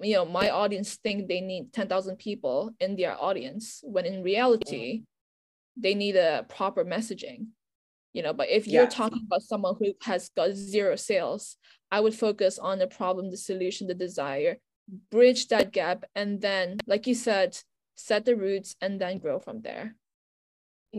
you 0.00 0.14
know 0.14 0.24
my 0.24 0.50
audience 0.50 0.98
think 1.04 1.28
they 1.28 1.40
need 1.40 1.72
10,000 1.72 2.16
people 2.16 2.70
in 2.80 2.96
their 2.96 3.14
audience 3.28 3.80
when 3.84 4.04
in 4.04 4.24
reality 4.24 5.04
they 5.80 5.94
need 5.94 6.16
a 6.16 6.44
proper 6.48 6.84
messaging. 6.84 7.46
You 8.14 8.22
know 8.24 8.32
but 8.32 8.48
if 8.48 8.66
you're 8.66 8.90
yes. 8.90 8.94
talking 8.94 9.22
about 9.26 9.42
someone 9.42 9.76
who 9.78 9.92
has 10.02 10.30
got 10.38 10.50
zero 10.52 10.96
sales 10.96 11.56
i 11.96 12.00
would 12.00 12.16
focus 12.26 12.59
on 12.59 12.78
the 12.78 12.88
problem 12.88 13.30
the 13.30 13.36
solution 13.50 13.86
the 13.86 13.94
desire 14.06 14.56
bridge 15.14 15.42
that 15.48 15.70
gap 15.70 15.98
and 16.16 16.40
then 16.40 16.78
like 16.92 17.06
you 17.06 17.14
said 17.14 17.50
set 17.94 18.24
the 18.24 18.34
roots 18.34 18.74
and 18.80 19.00
then 19.00 19.18
grow 19.18 19.38
from 19.38 19.61
there. 19.61 19.86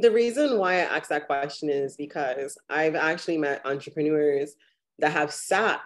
The 0.06 0.12
reason 0.12 0.60
why 0.62 0.74
i 0.76 0.88
asked 0.96 1.10
that 1.10 1.28
question 1.34 1.68
is 1.82 1.98
because 2.06 2.52
i've 2.70 2.98
actually 3.10 3.40
met 3.46 3.66
entrepreneurs 3.66 4.52
that 5.00 5.12
have 5.12 5.32
sat 5.32 5.82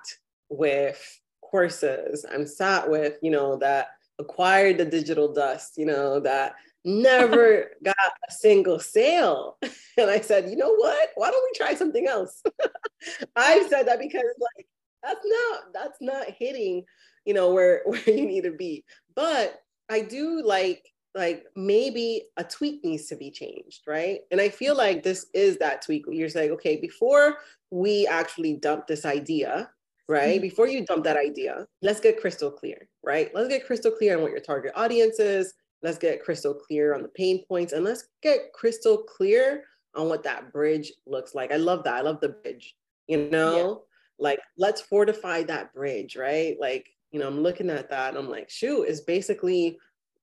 with 0.49 1.19
courses 1.41 2.25
i'm 2.33 2.45
sat 2.45 2.89
with 2.89 3.17
you 3.21 3.31
know 3.31 3.57
that 3.57 3.89
acquired 4.19 4.77
the 4.77 4.85
digital 4.85 5.33
dust 5.33 5.73
you 5.77 5.85
know 5.85 6.19
that 6.19 6.55
never 6.85 7.71
got 7.83 7.95
a 7.97 8.31
single 8.31 8.79
sale. 8.79 9.57
And 9.95 10.09
I 10.09 10.21
said, 10.21 10.49
you 10.49 10.55
know 10.55 10.73
what? 10.73 11.09
Why 11.13 11.29
don't 11.29 11.43
we 11.43 11.55
try 11.55 11.75
something 11.75 12.07
else? 12.07 12.41
I've 13.35 13.69
said 13.69 13.87
that 13.87 13.99
because 13.99 14.23
like 14.39 14.65
that's 15.03 15.23
not 15.23 15.61
that's 15.71 16.01
not 16.01 16.25
hitting, 16.39 16.83
you 17.25 17.35
know, 17.35 17.53
where 17.53 17.83
where 17.85 18.01
you 18.09 18.25
need 18.25 18.45
to 18.45 18.53
be. 18.53 18.85
But 19.15 19.61
I 19.91 20.01
do 20.01 20.41
like 20.43 20.91
like 21.13 21.45
maybe 21.55 22.23
a 22.37 22.43
tweak 22.43 22.83
needs 22.83 23.05
to 23.09 23.15
be 23.15 23.29
changed, 23.29 23.81
right? 23.85 24.21
And 24.31 24.41
I 24.41 24.49
feel 24.49 24.75
like 24.75 25.03
this 25.03 25.27
is 25.35 25.57
that 25.57 25.83
tweak. 25.83 26.05
You're 26.09 26.27
saying, 26.27 26.49
okay, 26.53 26.77
before 26.77 27.37
we 27.73 28.05
actually 28.07 28.57
dump 28.57 28.87
this 28.87 29.05
idea, 29.05 29.69
right? 30.07 30.35
Mm-hmm. 30.35 30.41
Before 30.41 30.67
you 30.67 30.85
dump 30.85 31.03
that 31.05 31.17
idea, 31.17 31.65
let's 31.81 31.99
get 31.99 32.21
crystal 32.21 32.51
clear, 32.51 32.87
right? 33.03 33.33
Let's 33.33 33.49
get 33.49 33.65
crystal 33.65 33.91
clear 33.91 34.15
on 34.15 34.21
what 34.21 34.31
your 34.31 34.41
target 34.41 34.73
audience 34.75 35.19
is 35.19 35.53
Let's 35.83 35.97
get 35.97 36.23
crystal 36.23 36.53
clear 36.53 36.95
on 36.95 37.01
the 37.03 37.09
pain 37.09 37.43
points 37.45 37.73
and 37.73 37.83
let's 37.83 38.07
get 38.23 38.53
crystal 38.53 38.97
clear 38.97 39.65
on 39.93 40.07
what 40.07 40.23
that 40.23 40.53
bridge 40.53 40.93
looks 41.05 41.35
like. 41.35 41.51
I 41.51 41.57
love 41.57 41.83
that. 41.83 41.95
I 41.95 42.01
love 42.01 42.21
the 42.21 42.29
bridge, 42.29 42.73
you 43.07 43.29
know, 43.29 43.57
yeah. 43.57 43.75
like 44.17 44.39
let's 44.57 44.79
fortify 44.79 45.43
that 45.43 45.73
bridge, 45.73 46.15
right? 46.15 46.55
Like, 46.59 46.87
you 47.11 47.19
know, 47.19 47.27
I'm 47.27 47.43
looking 47.43 47.69
at 47.69 47.89
that 47.89 48.09
and 48.09 48.17
I'm 48.17 48.29
like, 48.29 48.49
shoot, 48.49 48.83
it's 48.83 49.01
basically 49.01 49.77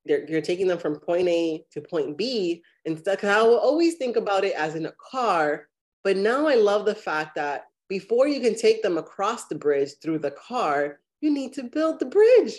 you're 0.07 0.40
taking 0.40 0.66
them 0.66 0.78
from 0.78 0.98
point 0.98 1.28
A 1.28 1.62
to 1.72 1.82
point 1.82 2.16
B. 2.16 2.62
Instead, 2.86 3.18
because 3.18 3.36
I 3.36 3.42
will 3.42 3.59
always 3.59 3.96
think 3.96 4.16
about 4.16 4.44
it 4.44 4.55
as 4.55 4.74
in 4.74 4.86
a 4.86 4.92
car. 4.92 5.68
But 6.03 6.16
now 6.16 6.46
I 6.46 6.55
love 6.55 6.86
the 6.86 6.94
fact 6.94 7.34
that 7.36 7.66
before 7.88 8.28
you 8.28 8.40
can 8.40 8.55
take 8.55 8.82
them 8.82 8.96
across 8.96 9.46
the 9.46 9.55
bridge 9.55 9.90
through 10.01 10.20
the 10.20 10.30
car, 10.30 11.01
you 11.20 11.30
need 11.30 11.53
to 11.55 11.64
build 11.64 11.98
the 11.98 12.07
bridge. 12.07 12.53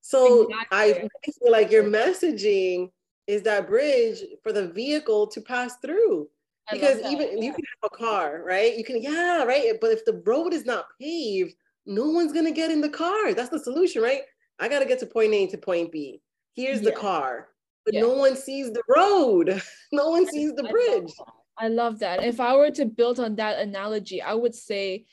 So 0.00 0.44
exactly. 0.44 0.78
I 0.78 1.08
feel 1.24 1.52
like 1.52 1.70
your 1.70 1.84
messaging 1.84 2.90
is 3.26 3.42
that 3.42 3.66
bridge 3.66 4.20
for 4.42 4.52
the 4.52 4.68
vehicle 4.68 5.26
to 5.26 5.40
pass 5.40 5.76
through. 5.82 6.28
I 6.70 6.74
because 6.74 6.98
even 7.10 7.38
yeah. 7.38 7.44
you 7.44 7.52
can 7.52 7.64
have 7.82 7.90
a 7.92 7.96
car, 7.96 8.42
right? 8.44 8.76
You 8.76 8.84
can, 8.84 9.02
yeah, 9.02 9.44
right. 9.44 9.72
But 9.80 9.90
if 9.90 10.04
the 10.04 10.22
road 10.24 10.52
is 10.52 10.64
not 10.64 10.86
paved, 11.00 11.54
no 11.86 12.10
one's 12.10 12.32
gonna 12.32 12.52
get 12.52 12.70
in 12.70 12.80
the 12.80 12.88
car. 12.88 13.34
That's 13.34 13.50
the 13.50 13.58
solution, 13.58 14.02
right? 14.02 14.22
I 14.58 14.68
gotta 14.68 14.86
get 14.86 14.98
to 15.00 15.06
point 15.06 15.34
A 15.34 15.46
to 15.48 15.58
point 15.58 15.92
B. 15.92 16.22
Here's 16.54 16.82
yeah. 16.82 16.90
the 16.90 16.96
car, 16.96 17.48
but 17.84 17.94
yeah. 17.94 18.00
no 18.00 18.14
one 18.14 18.36
sees 18.36 18.72
the 18.72 18.82
road. 18.88 19.60
no 19.92 20.10
one 20.10 20.26
sees 20.28 20.54
the 20.54 20.64
bridge. 20.64 21.12
I 21.58 21.68
love 21.68 22.00
that. 22.00 22.22
If 22.22 22.40
I 22.40 22.56
were 22.56 22.70
to 22.72 22.84
build 22.84 23.18
on 23.18 23.36
that 23.36 23.58
analogy, 23.58 24.20
I 24.22 24.34
would 24.34 24.54
say 24.54 25.04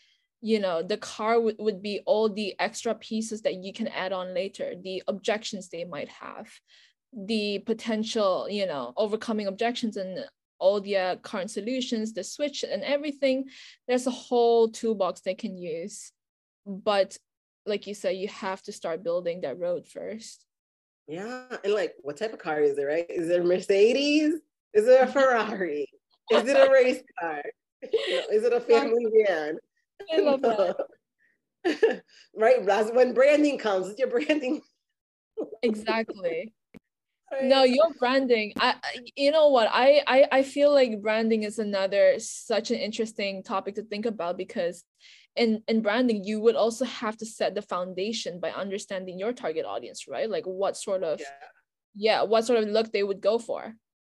you 0.41 0.59
know 0.59 0.83
the 0.83 0.97
car 0.97 1.39
would, 1.39 1.55
would 1.57 1.81
be 1.81 2.01
all 2.05 2.27
the 2.27 2.53
extra 2.59 2.93
pieces 2.93 3.41
that 3.43 3.63
you 3.63 3.71
can 3.71 3.87
add 3.87 4.11
on 4.11 4.33
later 4.33 4.73
the 4.83 5.01
objections 5.07 5.69
they 5.69 5.85
might 5.85 6.09
have 6.09 6.49
the 7.13 7.59
potential 7.59 8.47
you 8.49 8.65
know 8.65 8.93
overcoming 8.97 9.47
objections 9.47 9.95
and 9.95 10.25
all 10.63 10.79
the 10.79 10.95
uh, 10.95 11.15
current 11.17 11.51
solutions 11.51 12.13
the 12.13 12.23
switch 12.23 12.63
and 12.63 12.83
everything. 12.83 13.45
There's 13.85 14.07
a 14.07 14.11
whole 14.11 14.69
toolbox 14.69 15.19
they 15.19 15.35
can 15.35 15.57
use. 15.57 16.13
But 16.65 17.17
like 17.65 17.85
you 17.85 17.93
said 17.93 18.15
you 18.15 18.29
have 18.29 18.61
to 18.63 18.71
start 18.71 19.03
building 19.03 19.41
that 19.41 19.59
road 19.59 19.85
first. 19.85 20.45
Yeah 21.07 21.43
and 21.63 21.73
like 21.73 21.95
what 22.01 22.15
type 22.15 22.31
of 22.31 22.39
car 22.39 22.61
is 22.61 22.77
it 22.77 22.83
right? 22.83 23.05
Is 23.09 23.29
it 23.29 23.41
a 23.41 23.43
mercedes? 23.43 24.35
Is 24.73 24.87
it 24.87 25.01
a 25.01 25.07
ferrari 25.11 25.87
is 26.31 26.47
it 26.47 26.57
a 26.57 26.71
race 26.71 27.01
car 27.19 27.41
you 27.81 28.15
know, 28.15 28.23
is 28.31 28.43
it 28.43 28.53
a 28.53 28.61
family 28.61 29.05
van 29.25 29.57
I 30.11 30.19
love 30.19 30.41
that. 30.41 30.75
right? 32.35 32.65
That's 32.65 32.91
when 32.91 33.13
branding 33.13 33.57
comes. 33.57 33.89
It's 33.89 33.99
your 33.99 34.09
branding. 34.09 34.61
exactly. 35.61 36.53
Right. 37.31 37.43
No, 37.45 37.63
your 37.63 37.91
branding. 37.99 38.53
I 38.59 38.75
you 39.15 39.31
know 39.31 39.49
what? 39.49 39.69
I, 39.71 40.03
I 40.05 40.27
I 40.31 40.43
feel 40.43 40.71
like 40.71 41.01
branding 41.01 41.43
is 41.43 41.59
another 41.59 42.15
such 42.19 42.71
an 42.71 42.77
interesting 42.77 43.43
topic 43.43 43.75
to 43.75 43.83
think 43.83 44.05
about 44.05 44.37
because 44.37 44.83
in 45.35 45.63
in 45.67 45.81
branding 45.81 46.23
you 46.23 46.39
would 46.41 46.55
also 46.55 46.85
have 46.85 47.17
to 47.17 47.25
set 47.25 47.55
the 47.55 47.61
foundation 47.61 48.39
by 48.39 48.51
understanding 48.51 49.17
your 49.17 49.33
target 49.33 49.65
audience, 49.65 50.07
right? 50.07 50.29
Like 50.29 50.45
what 50.45 50.77
sort 50.77 51.03
of 51.03 51.19
yeah, 51.19 51.25
yeah 51.95 52.21
what 52.23 52.45
sort 52.45 52.61
of 52.61 52.69
look 52.69 52.91
they 52.91 53.03
would 53.03 53.21
go 53.21 53.39
for 53.39 53.73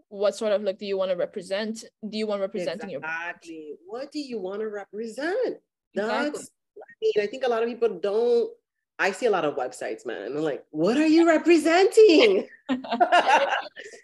what 0.10 0.36
sort 0.36 0.52
of 0.52 0.62
look 0.62 0.78
do 0.80 0.86
you 0.86 0.98
want 0.98 1.12
to 1.12 1.18
represent 1.18 1.84
do 2.10 2.18
you 2.18 2.26
want 2.26 2.42
representing 2.42 2.90
exactly. 2.90 2.92
your 2.92 3.02
exactly 3.02 3.74
what 3.86 4.12
do 4.12 4.20
you 4.20 4.40
want 4.40 4.62
to 4.62 4.68
represent 4.68 5.58
that's, 5.98 6.30
exactly. 6.30 6.54
I 6.78 6.94
mean, 7.02 7.14
I 7.24 7.28
think 7.28 7.44
a 7.44 7.50
lot 7.50 7.64
of 7.64 7.70
people 7.70 8.00
don't. 8.00 8.52
I 9.00 9.12
see 9.12 9.28
a 9.28 9.32
lot 9.32 9.46
of 9.46 9.56
websites, 9.56 10.08
man. 10.08 10.24
And 10.24 10.38
I'm 10.38 10.44
like, 10.44 10.64
what 10.72 10.98
are 10.98 11.06
you 11.06 11.28
representing? 11.28 12.48
like, 12.70 12.82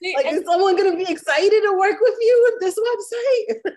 is 0.02 0.46
someone 0.46 0.76
going 0.78 0.92
to 0.92 0.98
be 1.04 1.12
excited 1.12 1.62
to 1.62 1.78
work 1.80 1.98
with 2.00 2.16
you 2.22 2.52
with 2.52 2.60
this 2.60 2.80
website? 2.80 3.74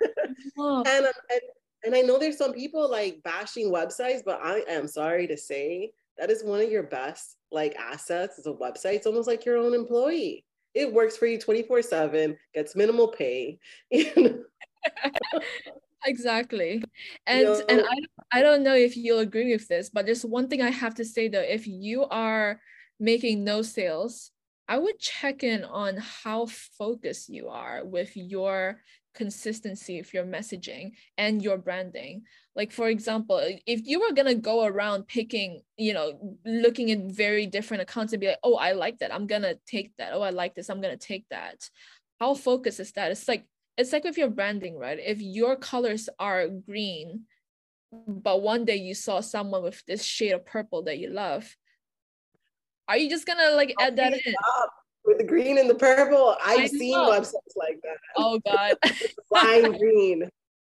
oh. 0.58 0.84
and, 0.86 1.06
um, 1.06 1.12
and 1.30 1.40
and 1.84 1.94
I 1.94 2.00
know 2.00 2.18
there's 2.18 2.36
some 2.36 2.52
people 2.52 2.90
like 2.90 3.22
bashing 3.22 3.72
websites, 3.72 4.22
but 4.24 4.40
I 4.42 4.62
am 4.68 4.88
sorry 4.88 5.26
to 5.28 5.36
say 5.36 5.92
that 6.18 6.30
is 6.30 6.42
one 6.42 6.60
of 6.60 6.70
your 6.70 6.82
best 6.82 7.36
like 7.50 7.76
assets 7.76 8.38
is 8.38 8.46
a 8.46 8.52
website. 8.52 8.94
It's 8.94 9.06
almost 9.06 9.28
like 9.28 9.44
your 9.44 9.56
own 9.56 9.72
employee. 9.72 10.44
It 10.76 10.92
works 10.92 11.16
for 11.16 11.26
you 11.26 11.38
24 11.38 11.82
7, 11.82 12.36
gets 12.54 12.76
minimal 12.76 13.08
pay. 13.08 13.58
You 13.90 14.12
know? 14.16 14.42
exactly 16.04 16.80
and 17.26 17.44
no. 17.44 17.60
and 17.68 17.80
I, 17.80 18.38
I 18.38 18.42
don't 18.42 18.62
know 18.62 18.76
if 18.76 18.96
you'll 18.96 19.18
agree 19.18 19.50
with 19.50 19.66
this 19.66 19.90
but 19.90 20.06
there's 20.06 20.24
one 20.24 20.46
thing 20.46 20.62
i 20.62 20.70
have 20.70 20.94
to 20.96 21.04
say 21.04 21.26
though 21.26 21.40
if 21.40 21.66
you 21.66 22.04
are 22.04 22.60
making 22.98 23.44
no 23.44 23.62
sales, 23.62 24.30
I 24.68 24.78
would 24.78 24.98
check 24.98 25.42
in 25.42 25.64
on 25.64 25.96
how 25.98 26.46
focused 26.46 27.28
you 27.28 27.48
are 27.48 27.84
with 27.84 28.16
your 28.16 28.80
consistency 29.14 29.98
of 29.98 30.12
your 30.12 30.24
messaging 30.24 30.92
and 31.16 31.42
your 31.42 31.58
branding. 31.58 32.22
Like, 32.56 32.72
for 32.72 32.88
example, 32.88 33.38
if 33.66 33.86
you 33.86 34.00
were 34.00 34.14
going 34.14 34.26
to 34.28 34.34
go 34.34 34.64
around 34.64 35.06
picking, 35.06 35.60
you 35.76 35.92
know, 35.92 36.38
looking 36.46 36.90
at 36.90 37.12
very 37.14 37.46
different 37.46 37.82
accounts 37.82 38.14
and 38.14 38.20
be 38.20 38.28
like, 38.28 38.38
oh, 38.42 38.56
I 38.56 38.72
like 38.72 38.98
that. 38.98 39.14
I'm 39.14 39.26
going 39.26 39.42
to 39.42 39.58
take 39.66 39.92
that. 39.98 40.14
Oh, 40.14 40.22
I 40.22 40.30
like 40.30 40.54
this. 40.54 40.70
I'm 40.70 40.80
going 40.80 40.98
to 40.98 41.06
take 41.06 41.26
that. 41.30 41.68
How 42.18 42.32
focused 42.32 42.80
is 42.80 42.92
that? 42.92 43.10
It's 43.10 43.28
like, 43.28 43.44
it's 43.76 43.92
like 43.92 44.04
with 44.04 44.16
your 44.16 44.30
branding, 44.30 44.78
right? 44.78 44.98
If 44.98 45.20
your 45.20 45.56
colors 45.56 46.08
are 46.18 46.48
green, 46.48 47.24
but 48.06 48.40
one 48.40 48.64
day 48.64 48.76
you 48.76 48.94
saw 48.94 49.20
someone 49.20 49.62
with 49.62 49.84
this 49.86 50.02
shade 50.02 50.32
of 50.32 50.46
purple 50.46 50.82
that 50.84 50.98
you 50.98 51.10
love, 51.10 51.54
are 52.88 52.96
you 52.96 53.10
just 53.10 53.26
gonna 53.26 53.50
like 53.54 53.74
add 53.80 53.96
that 53.96 54.12
in? 54.12 54.34
With 55.04 55.18
the 55.18 55.24
green 55.24 55.58
and 55.58 55.68
the 55.68 55.74
purple, 55.74 56.36
I've 56.44 56.70
seen 56.70 56.96
websites 56.96 57.54
like 57.56 57.80
that. 57.82 57.96
Oh 58.16 58.40
God, 58.44 58.76
lime 59.30 59.76
green, 59.78 60.30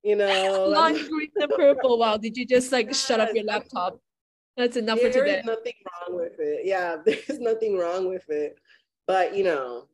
you 0.08 0.16
know, 0.16 0.74
green 1.10 1.32
and 1.36 1.52
purple. 1.52 2.00
Wow, 2.00 2.18
did 2.18 2.38
you 2.38 2.46
just 2.46 2.72
like 2.72 2.94
shut 2.94 3.20
up 3.20 3.30
your 3.34 3.44
laptop? 3.44 4.00
That's 4.56 4.78
enough 4.78 5.00
there 5.02 5.12
for 5.12 5.20
today. 5.20 5.32
There 5.32 5.40
is 5.40 5.46
nothing 5.46 5.74
wrong 5.86 6.20
with 6.20 6.40
it. 6.40 6.62
Yeah, 6.66 6.96
there's 7.06 7.40
nothing 7.40 7.78
wrong 7.78 8.08
with 8.08 8.30
it, 8.30 8.58
but 9.06 9.36
you 9.36 9.44
know. 9.44 9.88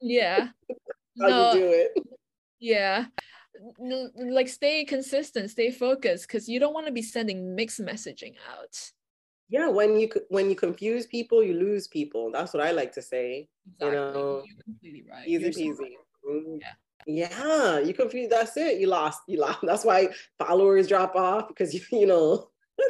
yeah. 0.00 0.48
how 1.20 1.28
no, 1.28 1.52
you 1.52 1.60
do 1.60 1.70
it. 1.70 1.92
Yeah 2.60 3.06
like 4.18 4.48
stay 4.48 4.84
consistent 4.84 5.50
stay 5.50 5.70
focused 5.70 6.28
because 6.28 6.46
you 6.46 6.60
don't 6.60 6.74
want 6.74 6.86
to 6.86 6.92
be 6.92 7.00
sending 7.00 7.54
mixed 7.54 7.80
messaging 7.80 8.34
out 8.52 8.92
yeah 9.48 9.68
when 9.68 9.98
you 9.98 10.10
when 10.28 10.50
you 10.50 10.54
confuse 10.54 11.06
people 11.06 11.42
you 11.42 11.54
lose 11.54 11.88
people 11.88 12.30
that's 12.30 12.52
what 12.52 12.62
i 12.62 12.70
like 12.70 12.92
to 12.92 13.00
say 13.00 13.48
exactly. 13.66 13.86
you 13.86 13.92
know 13.94 14.42
You're 14.46 14.62
completely 14.62 15.04
right 15.10 15.26
easy 15.26 15.64
You're 15.64 15.74
peasy 15.74 15.92
so 16.22 16.30
mm-hmm. 16.30 16.56
yeah 16.60 16.74
yeah 17.06 17.78
you 17.78 17.94
confuse 17.94 18.28
that's 18.28 18.56
it 18.56 18.80
you 18.80 18.88
lost 18.88 19.20
you 19.28 19.38
lost 19.38 19.60
that's 19.62 19.84
why 19.84 20.08
followers 20.38 20.88
drop 20.88 21.14
off 21.14 21.48
because 21.48 21.72
you 21.74 21.80
you 21.92 22.06
know. 22.06 22.48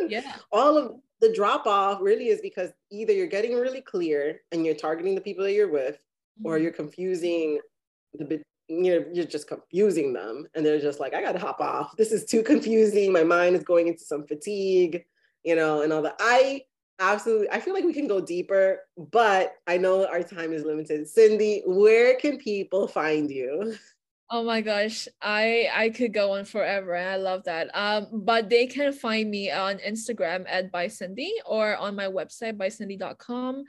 Yeah. 0.08 0.32
All 0.52 0.76
of 0.76 0.96
the 1.20 1.32
drop 1.32 1.66
off 1.66 2.00
really 2.00 2.28
is 2.28 2.40
because 2.40 2.70
either 2.90 3.12
you're 3.12 3.26
getting 3.26 3.54
really 3.54 3.80
clear 3.80 4.42
and 4.52 4.66
you're 4.66 4.74
targeting 4.74 5.14
the 5.14 5.20
people 5.20 5.44
that 5.44 5.52
you're 5.52 5.70
with 5.70 5.94
mm-hmm. 5.94 6.46
or 6.46 6.58
you're 6.58 6.72
confusing 6.72 7.58
the 8.14 8.42
you're 8.68 9.12
you're 9.12 9.24
just 9.24 9.46
confusing 9.46 10.12
them 10.12 10.44
and 10.54 10.66
they're 10.66 10.80
just 10.80 10.98
like 10.98 11.14
i 11.14 11.22
gotta 11.22 11.38
hop 11.38 11.60
off. 11.60 11.96
This 11.96 12.12
is 12.12 12.24
too 12.24 12.42
confusing. 12.42 13.12
My 13.12 13.22
mind 13.22 13.56
is 13.56 13.62
going 13.62 13.86
into 13.88 14.04
some 14.04 14.26
fatigue 14.26 15.04
you 15.44 15.54
know 15.54 15.82
and 15.82 15.92
all 15.92 16.02
that. 16.02 16.16
I 16.18 16.62
absolutely 16.98 17.50
i 17.50 17.60
feel 17.60 17.74
like 17.74 17.84
we 17.84 17.92
can 17.92 18.08
go 18.08 18.22
deeper 18.22 18.80
but 18.96 19.56
i 19.66 19.76
know 19.76 20.06
our 20.06 20.22
time 20.22 20.52
is 20.52 20.64
limited. 20.64 21.02
Xindi 21.02 21.60
where 21.66 22.16
can 22.16 22.38
people 22.38 22.88
find 22.88 23.30
you 23.30 23.74
oh 24.30 24.42
my 24.42 24.60
gosh 24.60 25.06
i 25.22 25.68
i 25.74 25.88
could 25.90 26.12
go 26.12 26.32
on 26.32 26.44
forever 26.44 26.94
and 26.94 27.08
i 27.08 27.16
love 27.16 27.44
that 27.44 27.68
um 27.74 28.06
but 28.12 28.48
they 28.50 28.66
can 28.66 28.92
find 28.92 29.30
me 29.30 29.50
on 29.50 29.78
instagram 29.78 30.44
at 30.48 30.72
by 30.72 30.86
Xindi 30.86 31.28
or 31.44 31.76
on 31.76 31.94
my 31.94 32.06
website 32.06 32.56
byxindi.com 32.56 33.64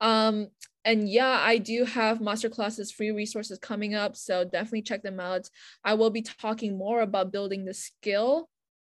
um 0.00 0.48
and 0.88 1.06
yeah, 1.06 1.38
I 1.42 1.58
do 1.58 1.84
have 1.84 2.22
master 2.22 2.48
classes, 2.48 2.90
free 2.90 3.10
resources 3.10 3.58
coming 3.58 3.94
up. 3.94 4.16
So 4.16 4.44
definitely 4.44 4.82
check 4.82 5.02
them 5.02 5.20
out. 5.20 5.50
I 5.84 5.92
will 5.94 6.08
be 6.08 6.22
talking 6.22 6.78
more 6.78 7.02
about 7.02 7.30
building 7.30 7.66
the 7.66 7.74
skill 7.74 8.48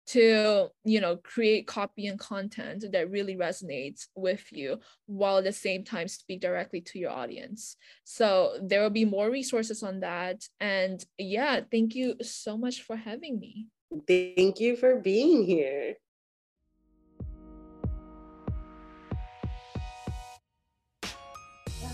to 0.07 0.69
you 0.85 1.01
know 1.01 1.17
create 1.17 1.67
copy 1.67 2.07
and 2.07 2.19
content 2.19 2.85
that 2.93 3.11
really 3.11 3.37
resonates 3.37 4.07
with 4.15 4.45
you 4.53 4.79
while 5.07 5.39
at 5.39 5.45
the 5.45 5.53
same 5.53 5.85
time 5.85 6.07
speak 6.07 6.41
directly 6.41 6.81
to 6.81 6.99
your 6.99 7.11
audience 7.11 7.77
so 8.05 8.59
there 8.63 8.83
will 8.83 8.91
be 8.91 9.05
more 9.05 9.31
resources 9.31 9.83
on 9.83 10.01
that 10.01 10.45
and 10.61 11.05
yeah 11.19 11.61
thank 11.71 11.95
you 11.95 12.15
so 12.23 12.57
much 12.57 12.83
for 12.83 12.97
having 12.97 13.39
me 13.39 13.67
thank 14.07 14.61
you 14.61 14.77
for 14.77 14.97
being 14.97 15.45
here 15.45 15.95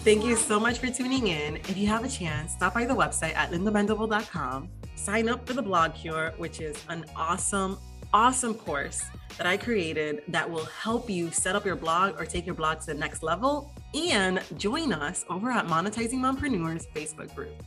Thank 0.04 0.24
you 0.24 0.34
so 0.34 0.58
much 0.58 0.80
for 0.80 0.88
tuning 0.88 1.28
in. 1.28 1.58
If 1.58 1.76
you 1.76 1.86
have 1.86 2.04
a 2.04 2.08
chance, 2.08 2.54
stop 2.54 2.74
by 2.74 2.86
the 2.86 2.94
website 2.94 3.36
at 3.36 3.52
lindamendible.com. 3.52 4.68
Sign 4.96 5.28
up 5.28 5.46
for 5.46 5.52
the 5.52 5.62
Blog 5.62 5.94
Cure, 5.94 6.34
which 6.38 6.60
is 6.60 6.76
an 6.88 7.04
awesome, 7.14 7.78
awesome 8.12 8.54
course 8.54 9.02
that 9.38 9.46
I 9.46 9.56
created 9.56 10.22
that 10.28 10.48
will 10.48 10.64
help 10.66 11.08
you 11.08 11.30
set 11.30 11.56
up 11.56 11.64
your 11.64 11.76
blog 11.76 12.20
or 12.20 12.24
take 12.24 12.46
your 12.46 12.54
blog 12.54 12.80
to 12.80 12.86
the 12.86 12.94
next 12.94 13.22
level. 13.22 13.72
And 13.94 14.42
join 14.56 14.92
us 14.92 15.24
over 15.28 15.50
at 15.50 15.66
Monetizing 15.66 16.14
Mompreneurs 16.14 16.86
Facebook 16.94 17.34
group. 17.34 17.62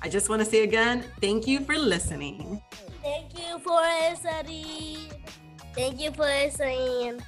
I 0.00 0.08
just 0.08 0.28
want 0.28 0.40
to 0.40 0.46
say 0.46 0.64
again, 0.64 1.04
thank 1.20 1.46
you 1.46 1.60
for 1.60 1.76
listening. 1.76 2.60
Thank 3.02 3.38
you 3.38 3.58
for 3.58 3.80
listening. 3.80 5.10
Thank 5.74 6.00
you 6.00 6.12
for 6.12 6.26
listening. 6.26 7.20